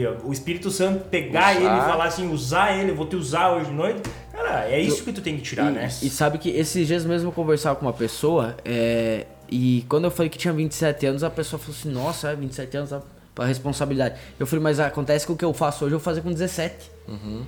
e 0.02 0.06
o 0.24 0.32
Espírito 0.32 0.70
Santo 0.70 1.04
pegar 1.08 1.52
Usar. 1.52 1.56
ele 1.56 1.64
e 1.78 1.80
falar 1.80 2.04
assim, 2.04 2.30
usar 2.32 2.76
ele, 2.78 2.90
eu 2.90 2.96
vou 2.96 3.06
te 3.06 3.16
usar 3.16 3.52
hoje 3.52 3.66
de 3.66 3.72
noite. 3.76 4.02
Cara, 4.32 4.68
é 4.68 4.80
isso 4.80 5.02
que 5.04 5.12
tu 5.12 5.20
tem 5.22 5.36
que 5.36 5.42
tirar, 5.42 5.70
e, 5.70 5.74
né? 5.74 5.86
e 6.02 6.10
sabe 6.10 6.38
que 6.38 6.50
esses 6.50 6.86
dias 6.86 7.04
mesmo 7.04 7.28
eu 7.28 7.32
conversava 7.32 7.76
com 7.76 7.86
uma 7.86 7.92
pessoa, 7.92 8.56
é, 8.64 9.26
e 9.48 9.84
quando 9.88 10.04
eu 10.04 10.10
falei 10.10 10.28
que 10.28 10.36
tinha 10.38 10.52
27 10.52 11.06
anos, 11.06 11.22
a 11.24 11.30
pessoa 11.30 11.58
falou 11.60 11.76
assim, 11.78 11.90
nossa, 11.90 12.28
é 12.30 12.34
27 12.36 12.76
anos, 12.76 12.92
a 12.92 13.44
responsabilidade. 13.44 14.14
Eu 14.38 14.46
falei, 14.46 14.62
mas 14.62 14.78
acontece 14.78 15.26
que 15.26 15.32
o 15.32 15.36
que 15.36 15.44
eu 15.44 15.52
faço 15.52 15.84
hoje 15.84 15.94
eu 15.94 15.98
vou 15.98 16.04
fazer 16.04 16.20
com 16.20 16.30
17. 16.32 16.90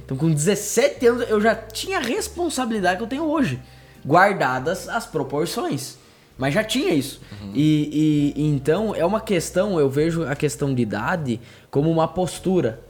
Então 0.04 0.16
com 0.16 0.30
17 0.30 1.06
anos 1.06 1.30
eu 1.30 1.40
já 1.40 1.54
tinha 1.54 1.98
a 1.98 2.00
responsabilidade 2.00 2.96
que 2.98 3.02
eu 3.04 3.06
tenho 3.06 3.24
hoje, 3.24 3.58
guardadas 4.04 4.88
as 4.88 5.06
proporções. 5.06 5.96
Mas 6.38 6.52
já 6.54 6.62
tinha 6.62 6.92
isso. 6.92 7.20
E, 7.54 8.32
e- 8.36 8.42
e 8.42 8.46
então 8.48 8.94
é 8.94 9.04
uma 9.04 9.20
questão, 9.20 9.78
eu 9.80 9.88
vejo 9.88 10.22
a 10.24 10.36
questão 10.36 10.74
de 10.74 10.82
idade 10.82 11.40
como 11.70 11.90
uma 11.90 12.06
postura. 12.06 12.80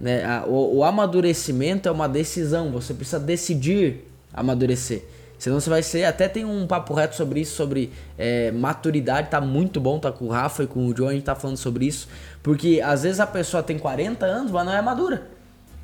Né? 0.00 0.22
O, 0.46 0.78
o 0.78 0.84
amadurecimento 0.84 1.88
é 1.88 1.92
uma 1.92 2.08
decisão, 2.08 2.70
você 2.70 2.92
precisa 2.94 3.20
decidir 3.20 4.06
amadurecer. 4.32 5.02
Senão 5.38 5.58
você 5.58 5.70
vai 5.70 5.82
ser. 5.82 6.04
Até 6.04 6.28
tem 6.28 6.44
um 6.44 6.66
papo 6.66 6.92
reto 6.92 7.16
sobre 7.16 7.40
isso, 7.40 7.54
sobre 7.56 7.90
é, 8.18 8.50
maturidade, 8.50 9.30
tá 9.30 9.40
muito 9.40 9.80
bom, 9.80 9.98
tá 9.98 10.12
com 10.12 10.26
o 10.26 10.28
Rafa 10.28 10.64
e 10.64 10.66
com 10.66 10.86
o 10.86 10.92
John, 10.92 11.08
a 11.08 11.12
gente 11.12 11.22
tá 11.24 11.34
falando 11.34 11.56
sobre 11.56 11.86
isso. 11.86 12.08
Porque 12.42 12.80
às 12.84 13.04
vezes 13.04 13.20
a 13.20 13.26
pessoa 13.26 13.62
tem 13.62 13.78
40 13.78 14.26
anos, 14.26 14.50
mas 14.50 14.66
não 14.66 14.72
é 14.72 14.82
madura. 14.82 15.28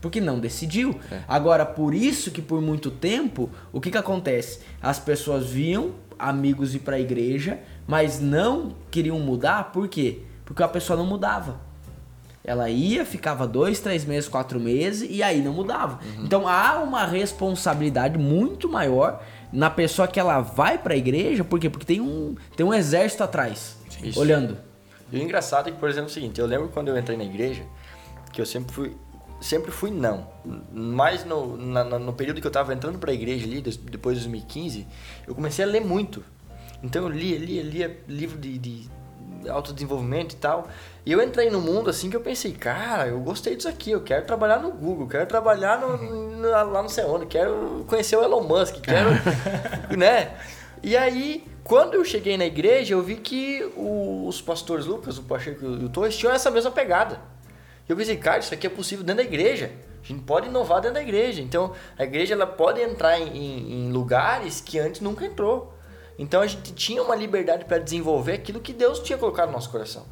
Porque 0.00 0.20
não 0.20 0.38
decidiu. 0.38 0.98
Agora, 1.26 1.64
por 1.64 1.94
isso 1.94 2.30
que 2.30 2.42
por 2.42 2.60
muito 2.60 2.90
tempo, 2.90 3.48
o 3.72 3.80
que 3.80 3.90
que 3.90 3.96
acontece? 3.96 4.58
As 4.82 4.98
pessoas 4.98 5.46
viam 5.46 5.92
amigos 6.18 6.74
ir 6.74 6.80
pra 6.80 6.98
igreja, 6.98 7.58
mas 7.86 8.20
não 8.20 8.74
queriam 8.90 9.18
mudar, 9.18 9.72
por 9.72 9.88
quê? 9.88 10.20
Porque 10.44 10.62
a 10.62 10.68
pessoa 10.68 10.96
não 10.96 11.06
mudava. 11.06 11.60
Ela 12.44 12.70
ia, 12.70 13.04
ficava 13.04 13.46
dois, 13.46 13.80
três 13.80 14.04
meses, 14.04 14.28
quatro 14.28 14.60
meses 14.60 15.08
e 15.10 15.20
aí 15.20 15.42
não 15.42 15.52
mudava. 15.52 15.98
Então 16.22 16.46
há 16.46 16.80
uma 16.80 17.04
responsabilidade 17.04 18.16
muito 18.16 18.68
maior 18.68 19.20
na 19.52 19.68
pessoa 19.68 20.06
que 20.06 20.20
ela 20.20 20.40
vai 20.40 20.78
pra 20.78 20.96
igreja, 20.96 21.42
por 21.42 21.58
quê? 21.58 21.68
Porque 21.68 21.86
tem 21.86 22.00
um, 22.00 22.36
tem 22.56 22.64
um 22.64 22.72
exército 22.72 23.24
atrás, 23.24 23.76
Isso. 24.02 24.20
olhando. 24.20 24.56
E 25.10 25.18
o 25.18 25.22
engraçado 25.22 25.68
é 25.68 25.72
que, 25.72 25.78
por 25.78 25.88
exemplo, 25.88 26.08
é 26.08 26.10
o 26.10 26.14
seguinte, 26.14 26.40
eu 26.40 26.46
lembro 26.46 26.68
quando 26.68 26.88
eu 26.88 26.98
entrei 26.98 27.16
na 27.16 27.24
igreja, 27.24 27.62
que 28.32 28.40
eu 28.40 28.46
sempre 28.46 28.74
fui, 28.74 28.96
sempre 29.40 29.70
fui 29.70 29.90
não. 29.90 30.28
Mas 30.72 31.24
no, 31.24 31.56
na- 31.56 31.84
no 31.84 32.12
período 32.12 32.40
que 32.40 32.46
eu 32.46 32.50
tava 32.50 32.72
entrando 32.74 32.98
pra 32.98 33.12
igreja 33.12 33.44
ali, 33.46 33.60
depois 33.60 34.16
de 34.18 34.24
2015, 34.24 34.86
eu 35.26 35.34
comecei 35.34 35.64
a 35.64 35.68
ler 35.68 35.80
muito. 35.84 36.22
Então 36.82 37.02
eu 37.04 37.08
lia, 37.08 37.38
lia, 37.38 37.62
lia 37.62 38.00
livro 38.08 38.38
de, 38.38 38.58
de 38.58 38.90
autodesenvolvimento 39.48 40.34
e 40.34 40.36
tal. 40.36 40.68
E 41.04 41.12
eu 41.12 41.22
entrei 41.22 41.50
no 41.50 41.60
mundo 41.60 41.88
assim 41.90 42.10
que 42.10 42.16
eu 42.16 42.20
pensei, 42.20 42.52
cara, 42.52 43.06
eu 43.08 43.20
gostei 43.20 43.54
disso 43.56 43.68
aqui, 43.68 43.90
eu 43.92 44.00
quero 44.02 44.26
trabalhar 44.26 44.58
no 44.60 44.70
Google, 44.72 45.06
quero 45.06 45.26
trabalhar 45.26 45.80
no, 45.80 45.96
no- 46.36 46.48
lá 46.50 46.82
não 46.82 46.88
sei 46.88 47.04
onde, 47.04 47.26
quero 47.26 47.84
conhecer 47.88 48.16
o 48.16 48.22
Elon 48.22 48.42
Musk, 48.42 48.76
quero, 48.80 49.10
né? 49.96 50.34
E 50.82 50.96
aí, 50.96 51.44
quando 51.64 51.94
eu 51.94 52.04
cheguei 52.04 52.36
na 52.36 52.44
igreja, 52.44 52.94
eu 52.94 53.02
vi 53.02 53.16
que 53.16 53.64
os 53.76 54.40
pastores 54.42 54.84
Lucas, 54.86 55.18
o 55.18 55.22
Pacheco 55.22 55.64
e 55.64 55.84
o 55.84 55.88
Torres 55.88 56.16
tinham 56.16 56.32
essa 56.32 56.50
mesma 56.50 56.70
pegada. 56.70 57.20
Eu 57.88 57.96
pensei, 57.96 58.16
cara, 58.16 58.38
isso 58.40 58.52
aqui 58.52 58.66
é 58.66 58.70
possível 58.70 59.04
dentro 59.04 59.22
da 59.22 59.28
igreja. 59.28 59.70
A 60.02 60.06
gente 60.06 60.22
pode 60.22 60.48
inovar 60.48 60.80
dentro 60.80 60.94
da 60.94 61.02
igreja. 61.02 61.40
Então, 61.42 61.72
a 61.98 62.04
igreja 62.04 62.34
ela 62.34 62.46
pode 62.46 62.80
entrar 62.80 63.18
em- 63.20 63.86
em 63.88 63.92
lugares 63.92 64.60
que 64.60 64.78
antes 64.78 65.00
nunca 65.00 65.24
entrou. 65.24 65.72
Então, 66.18 66.40
a 66.40 66.46
gente 66.46 66.72
tinha 66.72 67.02
uma 67.02 67.14
liberdade 67.14 67.64
para 67.64 67.78
desenvolver 67.78 68.32
aquilo 68.32 68.60
que 68.60 68.72
Deus 68.72 69.00
tinha 69.00 69.18
colocado 69.18 69.48
no 69.48 69.52
nosso 69.54 69.70
coração. 69.70 70.06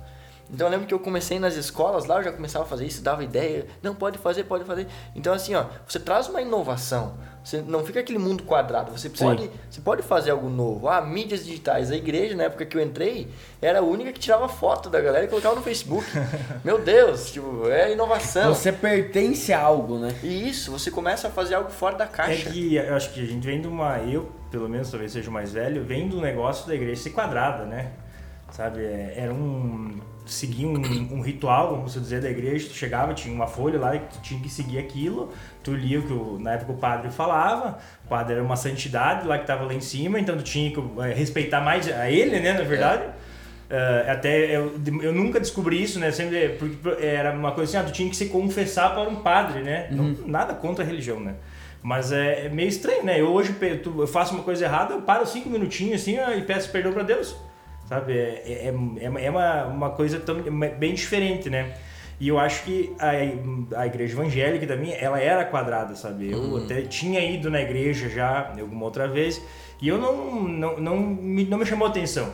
Então, 0.52 0.66
eu 0.66 0.70
lembro 0.70 0.86
que 0.86 0.92
eu 0.94 0.98
comecei 1.00 1.38
nas 1.38 1.54
escolas 1.56 2.04
lá, 2.04 2.18
eu 2.18 2.24
já 2.24 2.32
começava 2.32 2.64
a 2.64 2.68
fazer 2.68 2.84
isso, 2.86 3.02
dava 3.02 3.24
ideia. 3.24 3.66
Não, 3.82 3.94
pode 3.94 4.18
fazer, 4.18 4.44
pode 4.44 4.64
fazer. 4.64 4.86
Então, 5.16 5.32
assim, 5.32 5.54
ó, 5.54 5.64
você 5.88 5.98
traz 5.98 6.28
uma 6.28 6.40
inovação. 6.42 7.14
Você 7.42 7.60
não 7.60 7.84
fica 7.84 8.00
aquele 8.00 8.18
mundo 8.18 8.42
quadrado. 8.44 8.90
Você 8.92 9.08
Sim. 9.08 9.16
pode, 9.24 9.50
você 9.70 9.80
pode 9.80 10.02
fazer 10.02 10.30
algo 10.30 10.48
novo. 10.48 10.88
Ah, 10.88 11.00
mídias 11.00 11.44
digitais. 11.44 11.90
A 11.90 11.96
igreja, 11.96 12.34
na 12.36 12.44
época 12.44 12.64
que 12.64 12.76
eu 12.76 12.80
entrei, 12.82 13.28
era 13.60 13.80
a 13.80 13.82
única 13.82 14.12
que 14.12 14.18
tirava 14.20 14.48
foto 14.48 14.88
da 14.88 15.00
galera 15.00 15.24
e 15.24 15.28
colocava 15.28 15.54
no 15.54 15.62
Facebook. 15.62 16.06
Meu 16.64 16.78
Deus, 16.80 17.32
tipo, 17.32 17.68
é 17.68 17.92
inovação. 17.92 18.54
Você 18.54 18.70
pertence 18.72 19.52
a 19.52 19.60
algo, 19.60 19.98
né? 19.98 20.14
E 20.22 20.48
isso, 20.48 20.70
você 20.70 20.90
começa 20.90 21.28
a 21.28 21.30
fazer 21.30 21.54
algo 21.54 21.70
fora 21.70 21.96
da 21.96 22.04
É 22.04 22.08
caixa. 22.08 22.50
que 22.50 22.76
eu 22.76 22.94
acho 22.94 23.12
que 23.12 23.20
a 23.22 23.26
gente 23.26 23.44
vem 23.46 23.60
de 23.60 23.66
uma. 23.68 23.98
Eu, 23.98 24.30
pelo 24.50 24.68
menos, 24.68 24.90
talvez 24.90 25.12
seja 25.12 25.28
o 25.28 25.32
mais 25.32 25.52
velho, 25.52 25.84
vem 25.84 26.08
do 26.08 26.20
negócio 26.20 26.66
da 26.66 26.74
igreja 26.74 27.02
ser 27.02 27.10
quadrada, 27.10 27.64
né? 27.64 27.92
Sabe? 28.50 28.84
é- 28.84 29.14
Era 29.16 29.32
um. 29.34 30.00
Seguir 30.26 30.64
um, 30.64 30.74
um 31.12 31.20
ritual, 31.20 31.76
vamos 31.76 31.92
dizer, 31.94 32.20
da 32.22 32.30
igreja. 32.30 32.66
Tu 32.68 32.74
chegava, 32.74 33.12
tinha 33.12 33.34
uma 33.34 33.46
folha 33.46 33.78
lá 33.78 33.94
e 33.94 33.98
tu 34.00 34.20
tinha 34.22 34.40
que 34.40 34.48
seguir 34.48 34.78
aquilo. 34.78 35.30
Tu 35.62 35.74
lia 35.74 35.98
o 36.00 36.02
que 36.02 36.12
o- 36.12 36.38
na 36.40 36.52
época 36.52 36.72
o 36.72 36.76
padre 36.76 37.10
falava. 37.10 37.78
O 38.06 38.08
padre 38.08 38.34
era 38.34 38.42
uma 38.42 38.56
santidade 38.56 39.26
lá 39.26 39.36
que 39.36 39.44
estava 39.44 39.64
lá 39.64 39.74
em 39.74 39.80
cima, 39.82 40.18
então 40.18 40.36
tu 40.36 40.42
tinha 40.42 40.70
que 40.70 40.80
eh, 41.02 41.12
respeitar 41.14 41.60
mais 41.60 41.86
a 41.92 42.10
ele, 42.10 42.40
né? 42.40 42.54
Na 42.54 42.62
verdade. 42.64 43.02
Eh, 43.68 44.06
até 44.10 44.56
eu, 44.56 44.74
eu 45.02 45.12
nunca 45.12 45.38
descobri 45.40 45.82
isso, 45.82 45.98
né? 45.98 46.10
Sempre 46.10 46.50
porque 46.58 47.04
era 47.04 47.32
uma 47.32 47.52
coisa 47.52 47.78
assim, 47.78 47.86
ah, 47.86 47.90
tu 47.90 47.94
tinha 47.94 48.08
que 48.08 48.16
se 48.16 48.26
confessar 48.26 48.94
para 48.94 49.08
um 49.08 49.16
padre, 49.16 49.62
né? 49.62 49.88
Não, 49.90 50.16
nada 50.26 50.54
contra 50.54 50.84
a 50.84 50.86
religião, 50.86 51.20
né? 51.20 51.34
Mas 51.82 52.12
é, 52.12 52.46
é 52.46 52.48
meio 52.48 52.68
estranho, 52.68 53.04
né? 53.04 53.20
Eu 53.20 53.26
hoje 53.30 53.54
eu 53.84 54.06
faço 54.06 54.32
uma 54.34 54.42
coisa 54.42 54.64
errada, 54.64 54.94
eu 54.94 55.02
paro 55.02 55.26
cinco 55.26 55.50
minutinhos 55.50 56.00
assim 56.00 56.18
ó, 56.18 56.30
e 56.30 56.40
peço 56.42 56.70
perdão 56.70 56.92
para 56.94 57.02
Deus, 57.02 57.36
sabe? 57.88 58.12
É, 58.12 58.68
é, 58.68 58.74
é, 59.00 59.24
é 59.26 59.30
uma, 59.30 59.64
uma 59.66 59.90
coisa 59.90 60.20
tão, 60.20 60.36
bem 60.78 60.94
diferente, 60.94 61.48
né? 61.50 61.74
E 62.20 62.28
eu 62.28 62.38
acho 62.38 62.64
que 62.64 62.94
a, 62.98 63.80
a 63.80 63.86
igreja 63.86 64.14
evangélica 64.14 64.66
também, 64.66 64.94
ela 64.94 65.20
era 65.20 65.44
quadrada, 65.44 65.96
sabe? 65.96 66.30
Eu 66.30 66.58
até 66.58 66.82
tinha 66.82 67.20
ido 67.20 67.50
na 67.50 67.60
igreja 67.60 68.08
já 68.08 68.52
alguma 68.58 68.84
outra 68.84 69.08
vez 69.08 69.42
e 69.80 69.88
eu 69.88 69.98
não, 69.98 70.42
não, 70.42 70.80
não, 70.80 70.96
me, 70.96 71.44
não 71.44 71.58
me 71.58 71.66
chamou 71.66 71.88
atenção. 71.88 72.32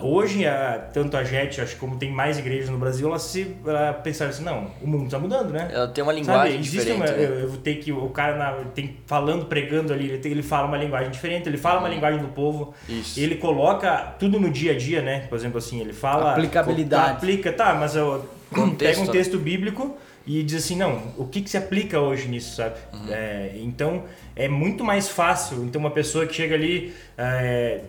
Hoje, 0.00 0.46
a, 0.46 0.78
tanto 0.92 1.16
a 1.16 1.22
JET, 1.22 1.60
acho 1.60 1.74
que 1.74 1.80
como 1.80 1.96
tem 1.96 2.10
mais 2.10 2.38
igrejas 2.38 2.70
no 2.70 2.78
Brasil, 2.78 3.06
elas 3.08 3.22
se 3.22 3.54
ela 3.64 3.92
pensaram 3.92 4.30
assim, 4.30 4.42
não, 4.42 4.70
o 4.80 4.86
mundo 4.86 5.04
está 5.04 5.18
mudando, 5.18 5.50
né? 5.50 5.68
Ela 5.72 5.86
tem 5.88 6.02
uma 6.02 6.12
linguagem 6.12 6.52
Sabe, 6.52 6.54
existe 6.66 6.78
diferente. 6.78 6.96
uma, 7.10 7.18
né? 7.18 7.24
eu, 7.24 7.38
eu 7.40 7.48
vou 7.48 7.58
ter 7.58 7.74
que 7.76 7.92
o 7.92 8.08
cara 8.08 8.36
na, 8.36 8.52
tem 8.74 8.96
falando, 9.06 9.46
pregando 9.46 9.92
ali, 9.92 10.08
ele, 10.08 10.18
tem- 10.18 10.32
ele 10.32 10.42
fala 10.42 10.66
uma 10.66 10.78
linguagem 10.78 11.10
diferente, 11.10 11.48
ele 11.48 11.58
fala 11.58 11.80
uma 11.80 11.88
linguagem 11.88 12.20
do 12.20 12.28
povo. 12.28 12.74
Isso. 12.88 13.20
Ele 13.20 13.34
coloca 13.36 14.14
tudo 14.18 14.40
no 14.40 14.50
dia 14.50 14.72
a 14.72 14.76
dia, 14.78 15.02
né? 15.02 15.26
Por 15.28 15.36
exemplo, 15.36 15.58
assim, 15.58 15.80
ele 15.80 15.92
fala 15.92 16.32
Aplicabilidade. 16.32 17.12
aplica, 17.12 17.52
tá, 17.52 17.74
mas 17.74 17.94
eu 17.94 18.24
Contexto, 18.50 18.78
pega 18.78 19.00
um 19.00 19.06
né? 19.06 19.12
texto 19.12 19.38
bíblico 19.38 19.96
e 20.26 20.42
diz 20.42 20.64
assim, 20.64 20.76
não, 20.76 21.02
o 21.18 21.26
que, 21.26 21.42
que 21.42 21.50
se 21.50 21.56
aplica 21.56 22.00
hoje 22.00 22.28
nisso, 22.28 22.56
sabe? 22.56 22.76
Uhum. 22.92 23.06
É, 23.10 23.52
então, 23.56 24.04
é 24.34 24.48
muito 24.48 24.82
mais 24.84 25.08
fácil. 25.08 25.64
Então, 25.64 25.80
uma 25.80 25.90
pessoa 25.90 26.26
que 26.26 26.34
chega 26.34 26.54
ali, 26.54 26.94
é, 27.18 27.80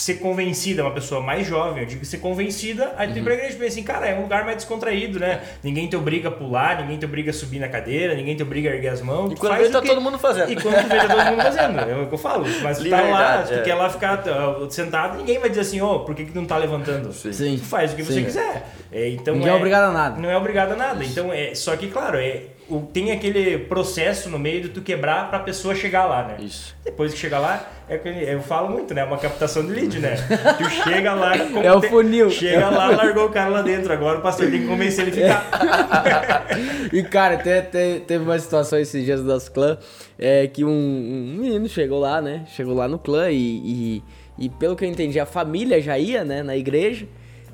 ser 0.00 0.14
convencida, 0.14 0.82
uma 0.82 0.92
pessoa 0.92 1.20
mais 1.20 1.46
jovem, 1.46 1.82
eu 1.82 1.86
digo 1.86 2.04
ser 2.04 2.18
convencida, 2.18 2.94
aí 2.96 3.12
tu 3.12 3.18
ir 3.18 3.22
pra 3.22 3.34
igreja 3.34 3.52
pensa 3.54 3.66
assim, 3.66 3.82
cara, 3.82 4.06
é 4.06 4.14
um 4.18 4.22
lugar 4.22 4.44
mais 4.44 4.56
descontraído, 4.56 5.18
né? 5.20 5.42
Ninguém 5.62 5.88
te 5.88 5.96
obriga 5.96 6.28
a 6.28 6.32
pular, 6.32 6.80
ninguém 6.80 6.98
te 6.98 7.04
obriga 7.04 7.30
a 7.30 7.34
subir 7.34 7.58
na 7.58 7.68
cadeira, 7.68 8.14
ninguém 8.14 8.34
te 8.34 8.42
obriga 8.42 8.70
a 8.70 8.74
erguer 8.74 8.88
as 8.88 9.02
mãos. 9.02 9.32
E 9.32 9.36
quando 9.36 9.52
faz 9.52 9.66
vê, 9.66 9.72
tá 9.72 9.80
que- 9.82 9.88
todo 9.88 10.00
mundo 10.00 10.18
fazendo. 10.18 10.50
E 10.50 10.56
quando 10.56 10.74
tu 10.82 10.88
vê, 10.88 10.96
tá 10.96 11.08
todo 11.08 11.24
mundo 11.30 11.42
fazendo. 11.42 11.78
É 11.80 12.02
o 12.02 12.06
que 12.06 12.14
eu 12.14 12.18
falo. 12.18 12.46
Mas 12.62 12.78
tu 12.78 12.88
tá 12.88 13.00
lá, 13.02 13.42
tu 13.42 13.52
é. 13.54 13.62
quer 13.62 13.74
lá 13.74 13.90
ficar 13.90 14.22
sentado, 14.70 15.18
ninguém 15.18 15.38
vai 15.38 15.48
dizer 15.50 15.62
assim, 15.62 15.80
ô, 15.80 16.00
por 16.00 16.14
que, 16.14 16.24
que 16.24 16.32
tu 16.32 16.36
não 16.40 16.46
tá 16.46 16.56
levantando? 16.56 17.12
Sim. 17.12 17.56
Tu 17.58 17.64
faz 17.64 17.92
o 17.92 17.96
que 17.96 18.02
você 18.02 18.14
Sim. 18.14 18.24
quiser. 18.24 18.66
É, 18.92 19.08
então 19.10 19.34
Ninguém 19.34 19.50
é 19.52 19.54
obrigado 19.54 19.90
a 19.90 19.92
nada. 19.92 20.20
Não 20.20 20.30
é 20.30 20.36
obrigado 20.36 20.72
a 20.72 20.76
nada. 20.76 21.04
Então, 21.04 21.32
é, 21.32 21.54
só 21.54 21.76
que, 21.76 21.88
claro, 21.88 22.16
é, 22.18 22.42
o, 22.70 22.80
tem 22.92 23.10
aquele 23.12 23.58
processo 23.58 24.28
no 24.30 24.38
meio 24.38 24.62
de 24.62 24.68
tu 24.70 24.80
quebrar 24.80 25.28
pra 25.28 25.38
pessoa 25.40 25.74
chegar 25.74 26.06
lá, 26.06 26.22
né? 26.28 26.36
Isso. 26.40 26.74
Depois 26.84 27.12
que 27.12 27.18
chega 27.18 27.38
lá, 27.38 27.68
é 27.88 27.98
que 27.98 28.08
eu 28.08 28.40
falo 28.40 28.70
muito, 28.70 28.94
né? 28.94 29.00
É 29.02 29.04
uma 29.04 29.18
captação 29.18 29.64
de 29.66 29.72
lead, 29.72 29.98
né? 29.98 30.14
Tu 30.58 30.70
chega 30.70 31.12
lá... 31.14 31.36
como 31.38 31.58
É 31.62 31.72
o 31.74 31.82
funil. 31.82 32.30
Chega 32.30 32.68
lá, 32.70 32.88
largou 32.90 33.26
o 33.26 33.30
cara 33.30 33.48
lá 33.50 33.62
dentro. 33.62 33.92
Agora 33.92 34.18
o 34.18 34.22
pastor 34.22 34.50
tem 34.50 34.60
que 34.62 34.66
convencer 34.66 35.06
ele 35.08 35.24
a 35.24 35.40
ficar. 35.40 36.46
E 36.92 37.02
cara, 37.02 37.36
te- 37.36 37.62
te- 37.62 38.00
teve 38.06 38.24
uma 38.24 38.38
situação 38.38 38.78
esses 38.78 39.04
dias 39.04 39.20
do 39.20 39.26
nosso 39.26 39.50
clã 39.52 39.78
é, 40.18 40.46
que 40.46 40.64
um, 40.64 40.68
um 40.70 41.36
menino 41.40 41.68
chegou 41.68 41.98
lá, 42.00 42.20
né? 42.20 42.44
Chegou 42.54 42.74
lá 42.74 42.88
no 42.88 42.98
clã 42.98 43.30
e, 43.30 43.36
e, 43.36 44.02
e 44.38 44.48
pelo 44.48 44.74
que 44.76 44.84
eu 44.84 44.88
entendi, 44.88 45.18
a 45.20 45.26
família 45.26 45.80
já 45.80 45.98
ia, 45.98 46.24
né, 46.24 46.42
na 46.42 46.56
igreja. 46.56 47.06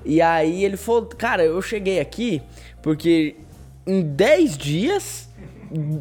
E 0.04 0.22
aí 0.22 0.64
ele 0.64 0.76
falou, 0.76 1.06
cara, 1.06 1.44
eu 1.44 1.60
cheguei 1.60 1.98
aqui 2.00 2.40
porque 2.82 3.34
em 3.86 4.02
10 4.02 4.58
dias 4.58 5.26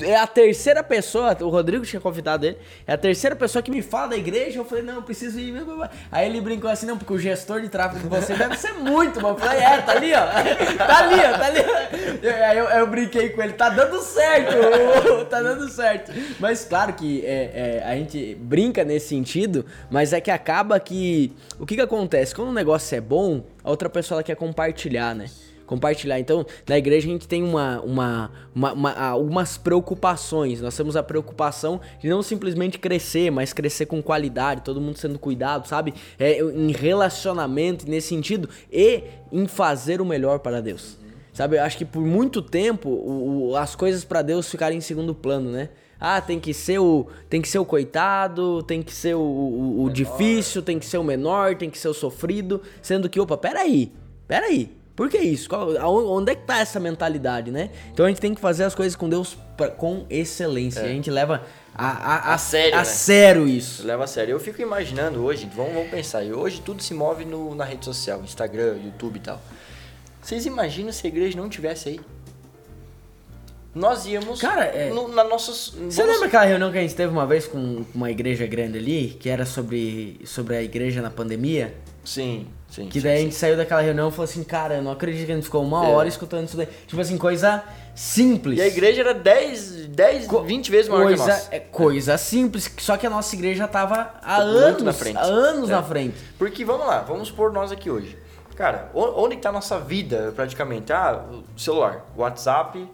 é 0.04 0.16
a 0.16 0.28
terceira 0.28 0.84
pessoa, 0.84 1.36
o 1.42 1.50
Rodrigo 1.50 1.86
tinha 1.86 2.00
convidado 2.00 2.46
ele, 2.46 2.58
é 2.86 2.94
a 2.94 2.98
terceira 2.98 3.36
pessoa 3.36 3.62
que 3.62 3.72
me 3.72 3.82
fala 3.82 4.10
da 4.10 4.18
igreja. 4.18 4.60
Eu 4.60 4.66
falei, 4.66 4.84
não, 4.84 4.96
eu 4.96 5.02
preciso 5.02 5.40
ir. 5.40 5.54
Aí 6.12 6.30
ele 6.30 6.42
brincou 6.42 6.70
assim, 6.70 6.86
não, 6.86 6.98
porque 6.98 7.14
o 7.14 7.18
gestor 7.18 7.62
de 7.62 7.70
tráfego 7.70 8.02
de 8.02 8.08
você 8.08 8.36
deve 8.36 8.58
ser 8.58 8.74
muito 8.74 9.20
bom. 9.20 9.30
Eu 9.30 9.38
falei, 9.38 9.60
é, 9.60 9.82
tá 9.82 9.92
ali, 9.94 10.14
ó. 10.14 10.26
Tá 10.86 11.00
ali, 11.00 11.16
ó, 11.16 11.38
tá 11.38 11.46
ali. 11.46 12.28
Aí 12.28 12.58
eu, 12.58 12.66
eu 12.66 12.88
brinquei 12.88 13.30
com 13.30 13.42
ele, 13.42 13.54
tá 13.54 13.70
dando 13.70 14.00
certo, 14.02 14.56
tá 15.30 15.42
dando 15.42 15.68
certo. 15.70 16.12
Mas 16.40 16.66
claro 16.66 16.94
que 16.94 17.26
é, 17.26 17.82
é, 17.82 17.84
a 17.86 17.96
gente 17.96 18.36
brinca 18.36 18.84
nesse 18.84 19.08
sentido, 19.08 19.66
mas 19.90 20.14
é 20.14 20.22
que 20.22 20.32
acaba 20.32 20.80
que. 20.80 21.34
O 21.60 21.66
que 21.66 21.76
que 21.76 21.82
acontece? 21.82 22.36
Quando 22.36 22.50
um 22.50 22.54
negócio 22.54 22.96
é 22.96 23.02
bom, 23.02 23.44
a 23.64 23.70
outra 23.70 23.90
pessoa 23.90 24.22
quer 24.22 24.36
compartilhar, 24.36 25.16
né? 25.16 25.26
Compartilhar. 25.66 26.20
Então, 26.20 26.46
na 26.68 26.78
igreja 26.78 27.08
a 27.08 27.12
gente 27.12 27.28
tem 27.28 27.44
uma, 27.44 27.82
uma, 27.82 28.32
uma- 28.54 28.74
uma- 28.74 28.94
algumas 28.94 29.58
preocupações. 29.58 30.62
Nós 30.62 30.76
temos 30.76 30.96
a 30.96 31.04
preocupação 31.04 31.80
de 32.02 32.10
não 32.10 32.22
simplesmente 32.22 32.78
crescer, 32.80 33.32
mas 33.32 33.54
crescer 33.54 33.86
com 33.86 34.02
qualidade, 34.02 34.62
todo 34.62 34.80
mundo 34.82 34.98
sendo 34.98 35.18
cuidado, 35.20 35.68
sabe? 35.68 35.94
É, 36.20 36.40
em 36.40 36.72
relacionamento, 36.72 37.90
nesse 37.90 38.10
sentido, 38.10 38.50
e 38.72 39.04
em 39.32 39.48
fazer 39.48 40.02
o 40.02 40.06
melhor 40.06 40.40
para 40.40 40.62
Deus. 40.62 40.98
Sabe, 41.34 41.58
eu 41.58 41.64
acho 41.64 41.78
que 41.78 41.84
por 41.86 42.02
muito 42.02 42.42
tempo 42.42 42.88
o- 42.90 43.50
o- 43.52 43.56
as 43.58 43.76
coisas 43.76 44.06
para 44.06 44.22
Deus 44.22 44.50
ficaram 44.50 44.76
em 44.76 44.80
segundo 44.82 45.14
plano, 45.14 45.52
né? 45.52 45.70
Ah, 46.00 46.22
tem 46.22 46.40
que 46.40 46.54
ser 46.54 46.80
o, 46.80 47.08
tem 47.30 47.42
que 47.42 47.48
ser 47.48 47.58
o 47.60 47.66
coitado, 47.66 48.62
tem 48.64 48.82
que 48.82 48.94
ser 48.94 49.16
o, 49.16 49.20
o- 49.20 49.84
o 49.84 49.90
difícil, 49.90 50.62
tem 50.62 50.78
que 50.80 50.86
ser 50.86 50.98
o 50.98 51.04
menor, 51.04 51.56
tem 51.56 51.70
que 51.70 51.78
ser 51.78 51.88
o 51.90 51.94
sofrido, 51.94 52.62
sendo 52.82 53.10
que, 53.10 53.20
opa, 53.20 53.36
peraí, 53.38 53.92
peraí, 54.28 54.72
por 54.96 55.10
que 55.10 55.18
isso? 55.18 55.50
Onde 55.84 56.32
é 56.32 56.36
que 56.36 56.44
tá 56.44 56.60
essa 56.60 56.80
mentalidade, 56.80 57.52
né? 57.52 57.70
Então 57.92 58.06
a 58.06 58.10
gente 58.10 58.22
tem 58.22 58.34
que 58.34 58.40
fazer 58.42 58.64
as 58.64 58.74
coisas 58.74 58.96
com 58.96 59.10
Deus 59.10 59.38
pra- 59.58 59.70
com 59.70 60.06
excelência. 60.10 60.80
E 60.82 60.86
a 60.86 60.88
gente 60.90 61.12
leva 61.12 61.44
a, 61.74 61.88
a, 61.88 62.16
a, 62.32 62.34
A 62.36 62.38
sério, 62.38 62.76
a 62.76 62.78
né? 62.80 62.84
sério 62.86 63.48
isso. 63.48 63.86
Leva 63.86 64.06
a 64.06 64.08
sério. 64.08 64.32
Eu 64.32 64.40
fico 64.40 64.62
imaginando 64.62 65.24
hoje, 65.24 65.50
vamos, 65.54 65.74
vamos 65.74 65.90
pensar, 65.90 66.24
hoje 66.24 66.62
tudo 66.62 66.82
se 66.82 66.94
move 66.94 67.26
no, 67.26 67.54
na 67.54 67.66
rede 67.66 67.84
social, 67.84 68.22
Instagram, 68.24 68.78
YouTube 68.86 69.18
e 69.18 69.20
tal. 69.20 69.42
Vocês 70.22 70.46
imaginam 70.46 70.92
se 70.92 71.06
a 71.06 71.10
igreja 71.10 71.38
não 71.38 71.50
tivesse 71.50 71.90
aí? 71.90 72.00
Nós 73.76 74.06
íamos 74.06 74.40
Cara, 74.40 74.64
é- 74.66 74.90
no, 74.90 75.10
na 75.10 75.24
nossas. 75.26 75.68
Você 75.90 75.98
vamos- 76.02 76.14
lembra 76.14 76.28
aquela 76.28 76.46
reunião 76.46 76.72
que 76.72 76.78
a 76.78 76.82
gente 76.82 76.96
teve 76.96 77.12
uma 77.12 77.26
vez 77.28 77.46
com 77.46 77.84
uma 77.94 78.10
igreja 78.10 78.48
grande 78.48 78.78
ali, 78.78 79.18
que 79.20 79.30
era 79.30 79.46
sobre, 79.46 80.22
sobre 80.26 80.56
a 80.56 80.64
igreja 80.64 81.02
na 81.02 81.10
pandemia? 81.10 81.76
Sim, 82.06 82.48
sim. 82.70 82.88
Que 82.88 83.00
sim, 83.02 83.06
daí 83.06 83.16
a 83.16 83.18
sim. 83.18 83.24
gente 83.26 83.36
saiu 83.36 83.58
daquela 83.58 83.82
reunião 83.82 84.08
e 84.08 84.12
falou 84.12 84.24
assim, 84.24 84.44
cara, 84.46 84.76
eu 84.76 84.82
não 84.82 84.92
acredito 84.92 85.26
que 85.26 85.32
a 85.32 85.36
gente 85.36 85.44
ficou 85.44 85.62
uma 85.64 85.86
É. 85.86 85.90
hora 85.92 86.08
escutando 86.08 86.48
isso 86.48 86.56
daí. 86.56 86.68
Tipo 86.88 87.02
assim, 87.02 87.18
coisa 87.18 87.64
simples. 87.94 88.60
E 88.60 88.62
a 88.62 88.68
igreja 88.68 89.02
era 89.02 89.14
10, 89.14 89.88
10 89.88 90.28
Co- 90.28 90.44
20 90.44 90.72
vezes 90.72 90.88
maior 90.88 91.08
que 91.08 91.14
a 91.16 91.18
coisa, 91.18 91.32
nossa. 91.34 91.48
é 91.56 91.60
coisa 91.60 92.18
simples, 92.18 92.72
só 92.78 92.96
que 92.96 93.06
a 93.06 93.10
nossa 93.10 93.36
igreja 93.36 93.68
tava 93.68 94.14
há 94.22 94.38
anos, 94.38 94.84
na 94.84 94.94
frente. 94.94 95.18
anos 95.18 95.70
É. 95.70 95.74
na 95.74 95.84
frente. 95.84 96.16
Porque 96.38 96.64
vamos 96.64 96.88
lá, 96.88 97.00
vamos 97.02 97.30
por 97.30 97.52
nós 97.52 97.72
aqui 97.74 97.90
hoje. 97.90 98.18
Cara, 98.56 98.90
onde 98.94 99.36
que 99.36 99.42
tá 99.42 99.50
a 99.50 99.52
nossa 99.52 99.78
vida 99.80 100.32
praticamente? 100.34 100.94
Ah, 100.94 101.26
celular, 101.58 102.06
WhatsApp, 102.16 102.88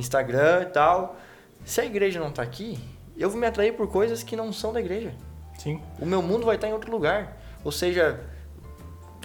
Instagram 0.00 0.62
e 0.62 0.66
tal. 0.66 1.16
Se 1.64 1.80
a 1.80 1.84
igreja 1.84 2.20
não 2.20 2.30
tá 2.30 2.42
aqui, 2.42 2.78
eu 3.16 3.28
vou 3.30 3.38
me 3.40 3.46
atrair 3.46 3.72
por 3.72 3.88
coisas 3.88 4.22
que 4.22 4.36
não 4.36 4.52
são 4.52 4.72
da 4.72 4.80
igreja. 4.80 5.12
Sim. 5.58 5.80
O 5.98 6.06
meu 6.06 6.22
mundo 6.22 6.44
vai 6.46 6.56
estar 6.56 6.68
em 6.68 6.72
outro 6.72 6.90
lugar. 6.90 7.36
Ou 7.64 7.72
seja, 7.72 8.20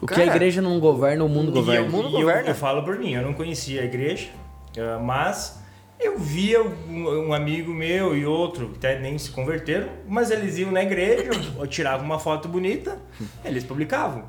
O 0.02 0.08
que 0.08 0.16
Cara, 0.16 0.24
a 0.32 0.36
igreja 0.36 0.62
não 0.62 0.80
governa, 0.80 1.24
o 1.24 1.30
mundo 1.30 1.52
E 1.52 1.54
governa. 1.54 1.88
o 1.88 1.92
mundo 1.92 2.08
eu, 2.08 2.22
governa. 2.22 2.50
Eu, 2.50 2.56
falo 2.56 2.84
por 2.84 2.98
mim, 2.98 3.14
eu 3.14 3.22
não 3.22 3.34
conhecia 3.34 3.82
a 3.82 3.86
igreja, 3.86 4.30
eh, 4.76 4.98
mas 4.98 5.62
eu 6.00 6.18
via 6.18 6.64
um, 6.64 7.28
um 7.28 7.34
amigo 7.34 7.72
meu 7.72 8.18
e 8.18 8.26
outro, 8.26 8.70
que 8.70 8.78
até 8.78 9.00
nem 9.00 9.16
se 9.20 9.30
converteram, 9.30 9.90
mas 10.08 10.32
eles 10.32 10.58
iam 10.58 10.72
na 10.72 10.82
igreja, 10.82 11.30
eu 11.60 11.68
tirava 11.68 12.04
uma 12.04 12.18
foto 12.18 12.48
bonita, 12.48 12.98
eles 13.46 13.64
publicavam. 13.64 14.24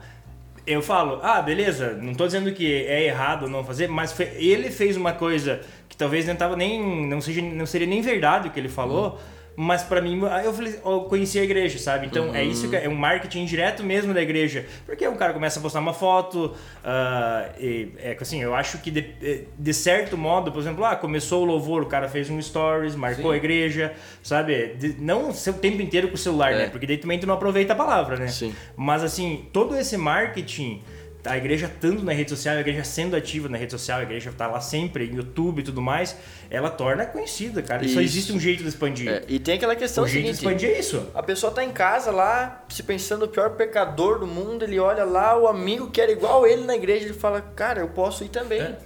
Eu 0.64 0.80
falo, 0.80 1.18
ah, 1.22 1.42
beleza, 1.42 1.94
não 2.00 2.14
tô 2.14 2.24
dizendo 2.26 2.52
que 2.52 2.84
é 2.84 3.04
errado 3.06 3.48
não 3.48 3.64
fazer, 3.64 3.88
mas 3.88 4.12
fe- 4.12 4.32
ele 4.36 4.70
fez 4.70 4.96
uma 4.96 5.12
coisa 5.12 5.60
que 5.88 5.96
talvez 5.96 6.24
não 6.26 6.36
tava 6.36 6.54
nem, 6.56 7.06
não, 7.08 7.20
seja, 7.20 7.42
não 7.42 7.66
seria 7.66 7.86
nem 7.86 8.00
verdade 8.00 8.46
o 8.48 8.50
que 8.52 8.60
ele 8.60 8.68
falou, 8.68 9.18
mas 9.56 9.82
pra 9.82 10.00
mim, 10.00 10.20
aí 10.30 10.46
eu 10.46 10.52
falei, 10.52 10.78
eu 10.84 11.00
conheci 11.02 11.38
a 11.38 11.42
igreja, 11.44 11.78
sabe? 11.78 12.06
Então 12.06 12.34
é 12.34 12.42
isso 12.42 12.68
que 12.68 12.76
é 12.76 12.88
um 12.88 12.94
marketing 12.94 13.44
direto 13.44 13.82
mesmo 13.84 14.14
da 14.14 14.22
igreja, 14.22 14.64
porque 14.86 15.06
o 15.06 15.14
cara 15.16 15.32
começa 15.32 15.58
a 15.58 15.62
postar 15.62 15.80
uma 15.80 15.92
foto, 15.92 16.54
ah, 16.84 17.48
e, 17.58 17.88
é 17.98 18.16
assim, 18.20 18.40
eu 18.42 18.54
acho 18.54 18.78
que 18.78 18.90
de, 18.90 19.44
de 19.58 19.74
certo 19.74 20.16
modo, 20.16 20.50
por 20.50 20.60
exemplo, 20.60 20.84
ah, 20.84 20.96
começou 20.96 21.42
o 21.42 21.44
louvor, 21.44 21.82
o 21.82 21.86
cara 21.86 22.08
fez 22.08 22.30
um 22.30 22.40
stories, 22.40 22.94
marcou 22.94 23.30
a 23.30 23.36
igreja, 23.36 23.92
sabe? 24.22 24.74
De- 24.78 24.96
não 24.98 25.30
o 25.30 25.34
tempo 25.54 25.82
inteiro 25.82 26.08
com 26.08 26.14
o 26.14 26.18
celular, 26.18 26.52
É. 26.52 26.58
né? 26.58 26.66
Porque 26.68 26.86
daí 26.86 26.96
também 26.98 27.18
tu 27.18 27.26
não 27.26 27.34
aproveita 27.34 27.72
a 27.72 27.76
palavra, 27.76 28.16
né? 28.16 28.28
Sim. 28.28 28.54
Mas 28.76 29.02
assim, 29.04 29.44
todo 29.52 29.76
esse 29.76 29.96
marketing, 29.96 30.82
a 31.24 31.36
igreja 31.36 31.66
estando 31.66 32.02
na 32.02 32.12
rede 32.12 32.30
social, 32.30 32.56
a 32.56 32.60
igreja 32.60 32.82
sendo 32.82 33.14
ativa 33.14 33.48
na 33.48 33.56
rede 33.56 33.70
social, 33.72 34.00
a 34.00 34.02
igreja 34.02 34.32
tá 34.36 34.46
lá 34.46 34.60
sempre, 34.60 35.06
em 35.08 35.14
YouTube 35.16 35.60
e 35.60 35.62
tudo 35.62 35.80
mais, 35.80 36.16
ela 36.50 36.68
torna 36.68 37.06
conhecida, 37.06 37.62
cara. 37.62 37.80
Só 37.82 37.86
Isso. 37.86 38.00
existe 38.00 38.32
um 38.32 38.40
jeito 38.40 38.62
de 38.62 38.68
expandir. 38.68 39.08
é, 39.08 39.22
e 39.28 39.38
tem 39.38 39.54
aquela 39.54 39.76
questão 39.76 40.04
o 40.04 40.08
jeito 40.08 40.26
de 40.30 40.36
seguinte, 40.36 40.56
expandir 40.56 40.76
é 40.76 40.80
isso. 40.80 41.06
a 41.14 41.22
pessoa 41.22 41.52
tá 41.52 41.62
em 41.62 41.70
casa 41.70 42.10
lá, 42.10 42.64
se 42.68 42.82
pensando 42.82 43.24
o 43.24 43.28
pior 43.28 43.50
pecador 43.50 44.18
do 44.18 44.26
mundo, 44.26 44.64
ele 44.64 44.78
olha 44.80 45.04
lá, 45.04 45.38
o 45.38 45.46
amigo 45.46 45.90
que 45.90 46.00
era 46.00 46.10
igual 46.10 46.46
ele 46.46 46.64
na 46.64 46.74
igreja, 46.74 47.04
ele 47.04 47.14
fala, 47.14 47.40
cara, 47.40 47.80
eu 47.80 47.88
posso 47.88 48.24
ir 48.24 48.28
também. 48.28 48.60
É. 48.60 48.76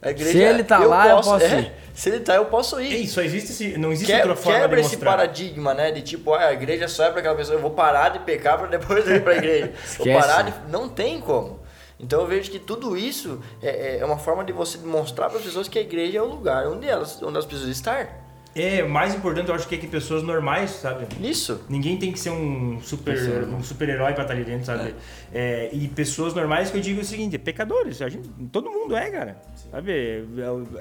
A 0.00 0.10
igreja, 0.10 0.32
Se 0.32 0.38
ele 0.38 0.64
tá 0.64 0.78
lá, 0.78 1.08
eu 1.08 1.16
posso 1.16 1.44
é, 1.44 1.60
ir. 1.60 1.72
Se 1.94 2.08
ele 2.10 2.20
tá, 2.20 2.34
eu 2.34 2.44
posso 2.46 2.78
ir. 2.78 3.04
Isso, 3.04 3.14
só 3.14 3.22
existe 3.22 3.52
esse, 3.52 3.78
não 3.78 3.90
existe 3.90 4.12
Que- 4.12 4.18
outra 4.18 4.36
forma 4.36 4.60
quebra 4.60 4.80
esse 4.80 4.96
paradigma, 4.98 5.72
né? 5.72 5.90
De 5.92 6.02
tipo, 6.02 6.34
ah, 6.34 6.46
a 6.48 6.52
igreja 6.52 6.88
só 6.88 7.04
é 7.06 7.10
pra 7.10 7.20
aquela 7.20 7.34
pessoa, 7.34 7.56
eu 7.56 7.62
vou 7.62 7.70
parar 7.70 8.10
de 8.10 8.18
pecar 8.18 8.58
pra 8.58 8.66
depois 8.66 9.06
ir 9.08 9.22
pra 9.22 9.36
igreja. 9.36 9.72
vou 9.96 10.06
parar 10.12 10.42
de. 10.42 10.52
Não 10.70 10.90
tem 10.90 11.20
como. 11.20 11.63
Então 11.98 12.20
eu 12.20 12.26
vejo 12.26 12.50
que 12.50 12.58
tudo 12.58 12.96
isso 12.96 13.40
é, 13.62 13.98
é 13.98 14.04
uma 14.04 14.18
forma 14.18 14.44
de 14.44 14.52
você 14.52 14.78
mostrar 14.78 15.28
para 15.28 15.38
as 15.38 15.44
pessoas 15.44 15.68
que 15.68 15.78
a 15.78 15.82
igreja 15.82 16.18
é 16.18 16.22
o 16.22 16.26
lugar 16.26 16.66
onde 16.66 16.86
elas, 16.86 17.22
onde 17.22 17.32
elas 17.34 17.46
precisam 17.46 17.70
estar. 17.70 18.24
É, 18.56 18.84
mais 18.84 19.12
importante 19.12 19.48
eu 19.48 19.54
acho 19.54 19.66
que 19.66 19.74
é 19.74 19.78
que 19.78 19.88
pessoas 19.88 20.22
normais, 20.22 20.70
sabe? 20.70 21.06
Isso. 21.20 21.64
Ninguém 21.68 21.96
tem 21.98 22.12
que 22.12 22.20
ser 22.20 22.30
um 22.30 22.80
super 22.80 23.16
um 23.48 23.60
super-herói 23.64 24.12
pra 24.12 24.22
estar 24.22 24.32
ali 24.32 24.44
dentro, 24.44 24.66
sabe? 24.66 24.94
É, 25.32 25.70
e 25.72 25.88
pessoas 25.88 26.34
normais 26.34 26.70
que 26.70 26.76
eu 26.76 26.80
digo 26.80 27.00
o 27.00 27.04
seguinte, 27.04 27.36
pecadores, 27.36 28.00
a 28.00 28.08
gente, 28.08 28.28
todo 28.52 28.70
mundo 28.70 28.94
é, 28.94 29.10
cara. 29.10 29.42
Sabe? 29.72 29.90
É, 29.92 30.22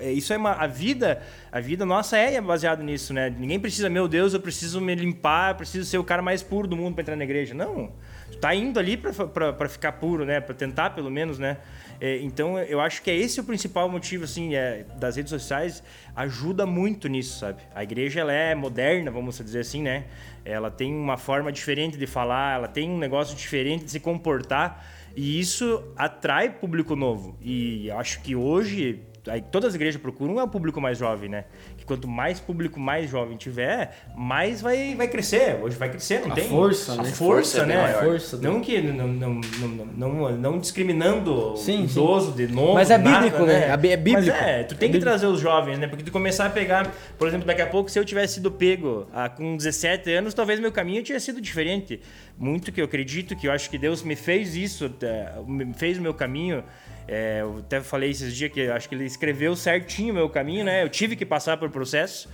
é- 0.05 0.11
isso 0.11 0.32
é 0.32 0.38
uma 0.38 0.51
a 0.51 0.68
vida, 0.68 1.24
a 1.51 1.59
vida 1.59 1.84
nossa 1.84 2.16
é 2.16 2.39
baseada 2.39 2.84
nisso, 2.84 3.11
né? 3.11 3.34
Ninguém 3.36 3.59
precisa, 3.59 3.89
meu 3.89 4.07
Deus, 4.07 4.36
eu 4.36 4.39
preciso 4.39 4.80
me 4.80 4.93
limpar, 4.93 5.53
eu 5.53 5.55
preciso 5.55 5.89
ser 5.89 5.97
o 5.97 6.03
cara 6.03 6.22
mais 6.22 6.43
puro 6.43 6.68
do 6.68 6.78
mundo 6.78 6.93
pra 6.93 7.01
entrar 7.01 7.16
na 7.16 7.24
igreja. 7.24 7.55
Não. 7.55 7.91
Tá 8.39 8.53
indo 8.53 8.80
ali 8.80 8.97
pra 8.97 9.69
ficar 9.69 9.93
puro, 9.93 10.26
né? 10.26 10.41
Pra 10.41 10.53
tentar 10.53 10.89
pelo 10.91 11.09
menos, 11.09 11.39
né? 11.39 11.57
É, 12.01 12.17
então 12.19 12.59
eu 12.59 12.82
acho 12.82 13.01
que 13.01 13.09
é 13.09 13.15
esse 13.15 13.39
o 13.39 13.43
principal 13.43 13.88
motivo 13.88 14.26
assim, 14.26 14.55
é, 14.55 14.86
das 14.97 15.15
redes 15.15 15.30
sociais 15.30 15.84
ajuda 16.15 16.65
muito 16.65 17.07
nisso, 17.07 17.39
sabe? 17.39 17.61
A 17.74 17.84
igreja 17.84 18.19
ela 18.19 18.34
é 18.34 18.53
moderna, 18.53 19.09
vamos 19.09 19.38
dizer 19.38 19.59
assim, 19.59 19.82
né? 19.82 20.05
Ela 20.43 20.69
tem 20.69 20.93
uma 20.93 21.17
forma 21.17 21.51
diferente 21.51 21.97
de 21.97 22.05
falar, 22.05 22.55
ela 22.55 22.67
tem 22.67 22.89
um 22.89 22.97
negócio 22.97 23.36
diferente 23.36 23.86
de 23.86 23.91
se 23.91 23.99
comportar 23.99 24.86
e 25.15 25.39
isso 25.39 25.84
atrai 25.95 26.49
público 26.49 26.95
novo. 26.95 27.38
E 27.41 27.89
acho 27.91 28.21
que 28.21 28.36
hoje 28.36 28.99
aí 29.28 29.41
todas 29.41 29.69
as 29.69 29.76
igrejas 29.76 30.01
procuram 30.01 30.39
é 30.39 30.43
o 30.43 30.47
público 30.47 30.80
mais 30.82 30.97
jovem, 30.97 31.30
né? 31.30 31.45
Que 31.78 31.86
quanto 31.86 32.07
mais 32.07 32.39
público 32.39 32.80
mais 32.80 33.09
jovem 33.09 33.38
tiver, 33.38 33.95
mais 34.15 34.61
vai, 34.61 34.95
vai 34.95 35.07
crescer. 35.07 35.57
Hoje 35.61 35.76
vai 35.78 35.89
crescer, 35.89 36.21
não 36.21 36.32
A 36.32 36.36
tem? 36.36 36.47
força, 36.49 36.93
a 36.93 36.95
né? 36.97 37.03
força, 37.05 37.15
Força 37.15 37.57
é 37.61 37.65
né? 37.65 37.82
maior. 37.82 38.03
Força 38.03 38.38
do- 38.38 38.43
Não 38.43 38.61
que 38.61 38.82
não, 38.82 39.07
não, 39.07 39.34
não, 39.41 39.86
não, 39.97 40.32
não 40.38 40.59
discriminando 40.59 41.55
Sim, 41.57 41.84
o 41.86 41.89
sim. 41.89 41.99
idoso 41.99 42.32
de 42.34 42.47
novo. 42.47 42.74
Mas 42.74 42.89
é 42.91 42.97
nada, 42.97 43.21
bíblico, 43.26 43.45
né? 43.45 43.69
É 43.69 43.78
bí- 43.78 43.95
bíblico. 43.97 44.13
Mas 44.28 44.28
é, 44.28 44.63
tu 44.63 44.76
tem 44.76 44.88
É 44.88 44.91
que 44.91 44.97
bíblico. 44.97 45.03
trazer 45.05 45.26
os 45.28 45.39
jovens, 45.39 45.80
né? 45.80 45.88
Porque 45.88 46.03
tu 46.03 46.11
começar 46.11 46.45
a 46.45 46.49
pegar, 46.49 46.91
por 47.17 47.28
exemplo, 47.28 47.45
daqui 47.47 47.61
a 47.61 47.67
pouco, 47.67 47.89
se 47.89 47.97
eu 47.99 48.05
tivesse 48.05 48.36
sido 48.36 48.51
pego 48.51 49.07
ah, 49.13 49.30
com 49.30 49.55
17 49.57 50.11
anos, 50.11 50.34
talvez 50.34 50.59
meu 50.59 50.71
caminho 50.71 51.01
tivesse 51.03 51.26
sido 51.28 51.39
diferente. 51.41 52.01
Muito 52.38 52.71
que 52.71 52.82
eu 52.82 52.86
acredito 52.86 53.36
que 53.36 53.47
eu 53.47 53.51
acho 53.51 53.69
que 53.69 53.78
Deus 53.78 54.03
me 54.03 54.15
fez 54.15 54.55
isso, 54.55 54.91
eh, 55.01 55.32
me 55.47 55.74
fez 55.74 55.97
o 55.97 56.01
meu 56.01 56.13
caminho. 56.13 56.63
É, 57.07 57.39
eu 57.41 57.57
até 57.59 57.81
falei 57.81 58.09
esses 58.11 58.33
dias 58.35 58.51
que 58.51 58.67
acho 58.67 58.87
que 58.87 58.95
ele 58.95 59.05
escreveu 59.05 59.55
certinho 59.55 60.11
o 60.13 60.15
meu 60.15 60.29
caminho, 60.29 60.63
né? 60.65 60.83
Eu 60.83 60.89
tive 60.89 61.15
que 61.15 61.25
passar 61.25 61.57
por 61.57 61.69
processo, 61.69 62.29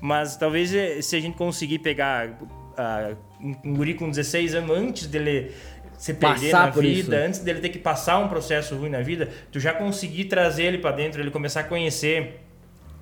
mas 0.00 0.36
talvez 0.36 0.74
eh, 0.74 1.02
se 1.02 1.16
a 1.16 1.20
gente 1.20 1.36
conseguir 1.36 1.78
pegar 1.80 2.38
ah, 2.76 3.12
um 3.42 3.74
guri 3.74 3.94
com 3.94 4.08
16 4.08 4.54
anos 4.54 4.70
antes 4.76 5.06
dele 5.06 5.52
se 5.98 6.12
perder 6.14 6.50
Passar 6.50 6.66
na 6.66 6.72
por 6.72 6.82
vida, 6.82 7.16
isso. 7.16 7.26
antes 7.26 7.40
dele 7.40 7.60
ter 7.60 7.68
que 7.68 7.78
passar 7.78 8.18
um 8.18 8.28
processo 8.28 8.74
ruim 8.76 8.90
na 8.90 9.00
vida, 9.00 9.28
tu 9.52 9.60
já 9.60 9.72
conseguir 9.72 10.24
trazer 10.24 10.64
ele 10.64 10.78
pra 10.78 10.90
dentro, 10.90 11.20
ele 11.22 11.30
começar 11.30 11.60
a 11.60 11.64
conhecer. 11.64 12.40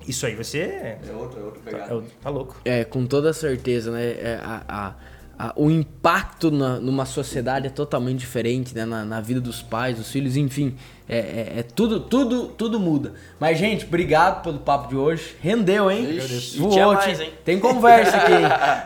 Isso 0.07 0.25
aí 0.25 0.35
vai 0.35 0.43
ser. 0.43 0.67
É 0.69 0.99
outro, 1.13 1.39
é 1.39 1.43
outro 1.43 1.61
Tá, 1.61 1.71
pegado. 1.71 2.03
tá 2.21 2.29
louco. 2.29 2.57
É, 2.65 2.83
com 2.83 3.05
toda 3.05 3.31
certeza, 3.33 3.89
né? 3.91 4.03
É, 4.03 4.39
a, 4.43 4.63
a- 4.67 4.95
a- 5.37 5.53
o 5.55 5.69
impacto 5.71 6.51
na- 6.51 6.79
numa 6.79 7.05
sociedade 7.05 7.67
é 7.67 7.69
totalmente 7.69 8.19
diferente, 8.19 8.73
né? 8.75 8.85
Na, 8.85 9.03
na 9.03 9.19
vida 9.21 9.41
dos 9.41 9.61
pais, 9.61 9.97
dos 9.97 10.11
filhos, 10.11 10.37
enfim. 10.37 10.75
É, 11.09 11.17
é- 11.17 11.53
é 11.59 11.63
tudo, 11.63 11.99
tudo, 11.99 12.47
tudo 12.47 12.79
muda. 12.79 13.13
Mas, 13.39 13.57
gente, 13.57 13.85
obrigado 13.85 14.41
pelo 14.41 14.59
papo 14.59 14.87
de 14.87 14.95
hoje. 14.95 15.35
Rendeu, 15.41 15.91
hein? 15.91 16.17
Ixi, 16.17 16.57
Voou, 16.59 16.93
mais, 16.93 17.19
hein? 17.19 17.31
Tem 17.43 17.59
conversa 17.59 18.15
aqui, 18.15 18.31
hein? 18.31 18.41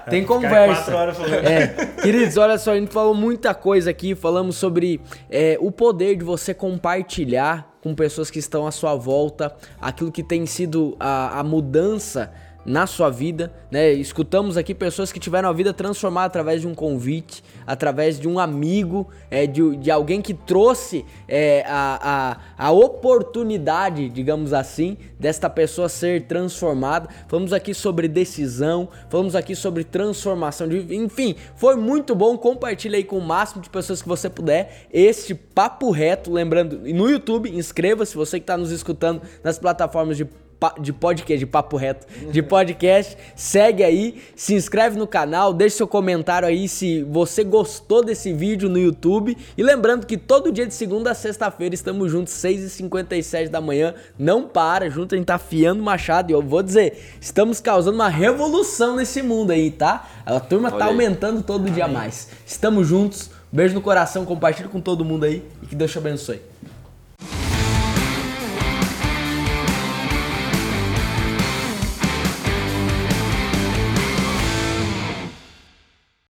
Tem 0.10 0.24
conversa. 0.26 0.76
quatro 0.92 0.96
horas 0.96 1.18
falando. 1.18 1.34
É, 1.46 1.68
queridos, 2.02 2.36
olha 2.38 2.58
só, 2.58 2.72
a 2.72 2.76
gente 2.80 2.92
falou 2.92 3.14
muita 3.14 3.54
coisa 3.54 3.92
aqui, 3.92 4.16
falamos 4.16 4.56
sobre 4.56 5.00
é, 5.30 5.58
o 5.62 5.72
poder 5.72 6.16
de 6.16 6.24
você 6.24 6.54
compartilhar 6.54 7.78
com 7.84 7.94
pessoas 7.94 8.32
que 8.32 8.40
estão 8.40 8.66
à 8.66 8.72
sua 8.72 8.96
volta 8.96 9.56
aquilo 9.80 10.12
que 10.12 10.24
tem 10.24 10.46
sido 10.46 10.98
a, 11.00 11.40
a 11.40 11.44
mudança 11.44 12.34
na 12.68 12.86
sua 12.86 13.10
vida, 13.10 13.54
né? 13.72 13.94
Escutamos 13.94 14.58
aqui 14.58 14.76
pessoas 14.76 15.10
que 15.10 15.22
tiveram 15.22 15.48
a 15.48 15.54
vida 15.54 15.74
transformada 15.74 16.28
através 16.28 16.60
de 16.60 16.68
um 16.68 16.76
convite, 16.76 17.42
através 17.66 18.20
de 18.20 18.28
um 18.28 18.38
amigo, 18.38 19.08
é, 19.32 19.48
de, 19.48 19.78
de 19.78 19.90
alguém 19.90 20.22
que 20.22 20.34
trouxe 20.34 21.06
é, 21.30 21.64
a, 21.66 22.38
a, 22.58 22.68
a 22.68 22.72
oportunidade, 22.72 24.10
digamos 24.10 24.52
assim, 24.52 24.98
desta 25.18 25.50
pessoa 25.50 25.88
ser 25.88 26.24
transformada. 26.24 27.08
Falamos 27.30 27.54
aqui 27.54 27.74
sobre 27.74 28.10
decisão, 28.10 28.90
falamos 29.10 29.34
aqui 29.34 29.56
sobre 29.56 29.86
transformação 29.86 30.68
de 30.68 30.94
enfim, 30.94 31.36
foi 31.56 31.78
muito 31.78 32.14
bom. 32.14 32.38
Compartilhe 32.38 32.98
aí 32.98 33.04
com 33.06 33.18
o 33.18 33.26
máximo 33.26 33.62
de 33.62 33.70
pessoas 33.70 34.02
que 34.02 34.08
você 34.10 34.30
puder 34.30 34.88
este 34.92 35.34
papo 35.34 35.90
reto, 35.90 36.34
lembrando, 36.34 36.80
no 36.80 37.10
YouTube, 37.10 37.50
inscreva-se 37.50 38.14
você 38.14 38.40
que 38.40 38.44
está 38.44 38.58
nos 38.58 38.72
escutando 38.72 39.22
nas 39.42 39.58
plataformas 39.58 40.18
de 40.18 40.28
de 40.80 40.92
podcast, 40.92 41.38
de 41.38 41.46
papo 41.46 41.78
reto, 41.78 42.08
de 42.32 42.42
podcast, 42.42 43.18
segue 43.36 43.84
aí, 43.84 44.22
se 44.36 44.54
inscreve 44.54 44.98
no 44.98 45.06
canal, 45.06 45.54
deixa 45.54 45.78
seu 45.78 45.88
comentário 45.88 46.48
aí 46.48 46.68
se 46.68 47.04
você 47.04 47.44
gostou 47.44 48.04
desse 48.04 48.34
vídeo 48.34 48.70
no 48.70 48.80
YouTube. 48.80 49.38
E 49.58 49.64
lembrando 49.64 50.06
que 50.06 50.18
todo 50.18 50.52
dia 50.52 50.66
de 50.66 50.74
segunda 50.74 51.12
a 51.12 51.14
sexta-feira 51.14 51.76
estamos 51.76 52.12
juntos, 52.12 52.34
6h57 52.34 53.50
da 53.50 53.62
manhã. 53.62 53.94
Não 54.18 54.44
para, 54.48 54.90
junto 54.90 55.14
a 55.14 55.18
gente 55.18 55.28
tá 55.28 55.36
afiando 55.36 55.82
o 55.82 55.86
machado. 55.86 56.32
E 56.32 56.34
eu 56.34 56.42
vou 56.42 56.64
dizer, 56.64 56.98
estamos 57.22 57.60
causando 57.60 57.96
uma 57.96 58.10
revolução 58.10 58.96
nesse 58.96 59.22
mundo 59.22 59.52
aí, 59.52 59.70
tá? 59.72 60.08
A 60.26 60.40
turma 60.40 60.70
tá 60.70 60.78
Olha 60.78 60.86
aí. 60.86 60.92
aumentando 60.92 61.42
todo 61.44 61.70
dia 61.70 61.88
mais. 61.88 62.30
Estamos 62.46 62.88
juntos, 62.88 63.30
beijo 63.52 63.76
no 63.76 63.82
coração, 63.82 64.26
compartilha 64.26 64.70
com 64.70 64.82
todo 64.82 65.06
mundo 65.06 65.26
aí 65.26 65.44
e 65.62 65.68
que 65.68 65.76
Deus 65.76 65.92
te 65.92 65.98
abençoe. 65.98 66.42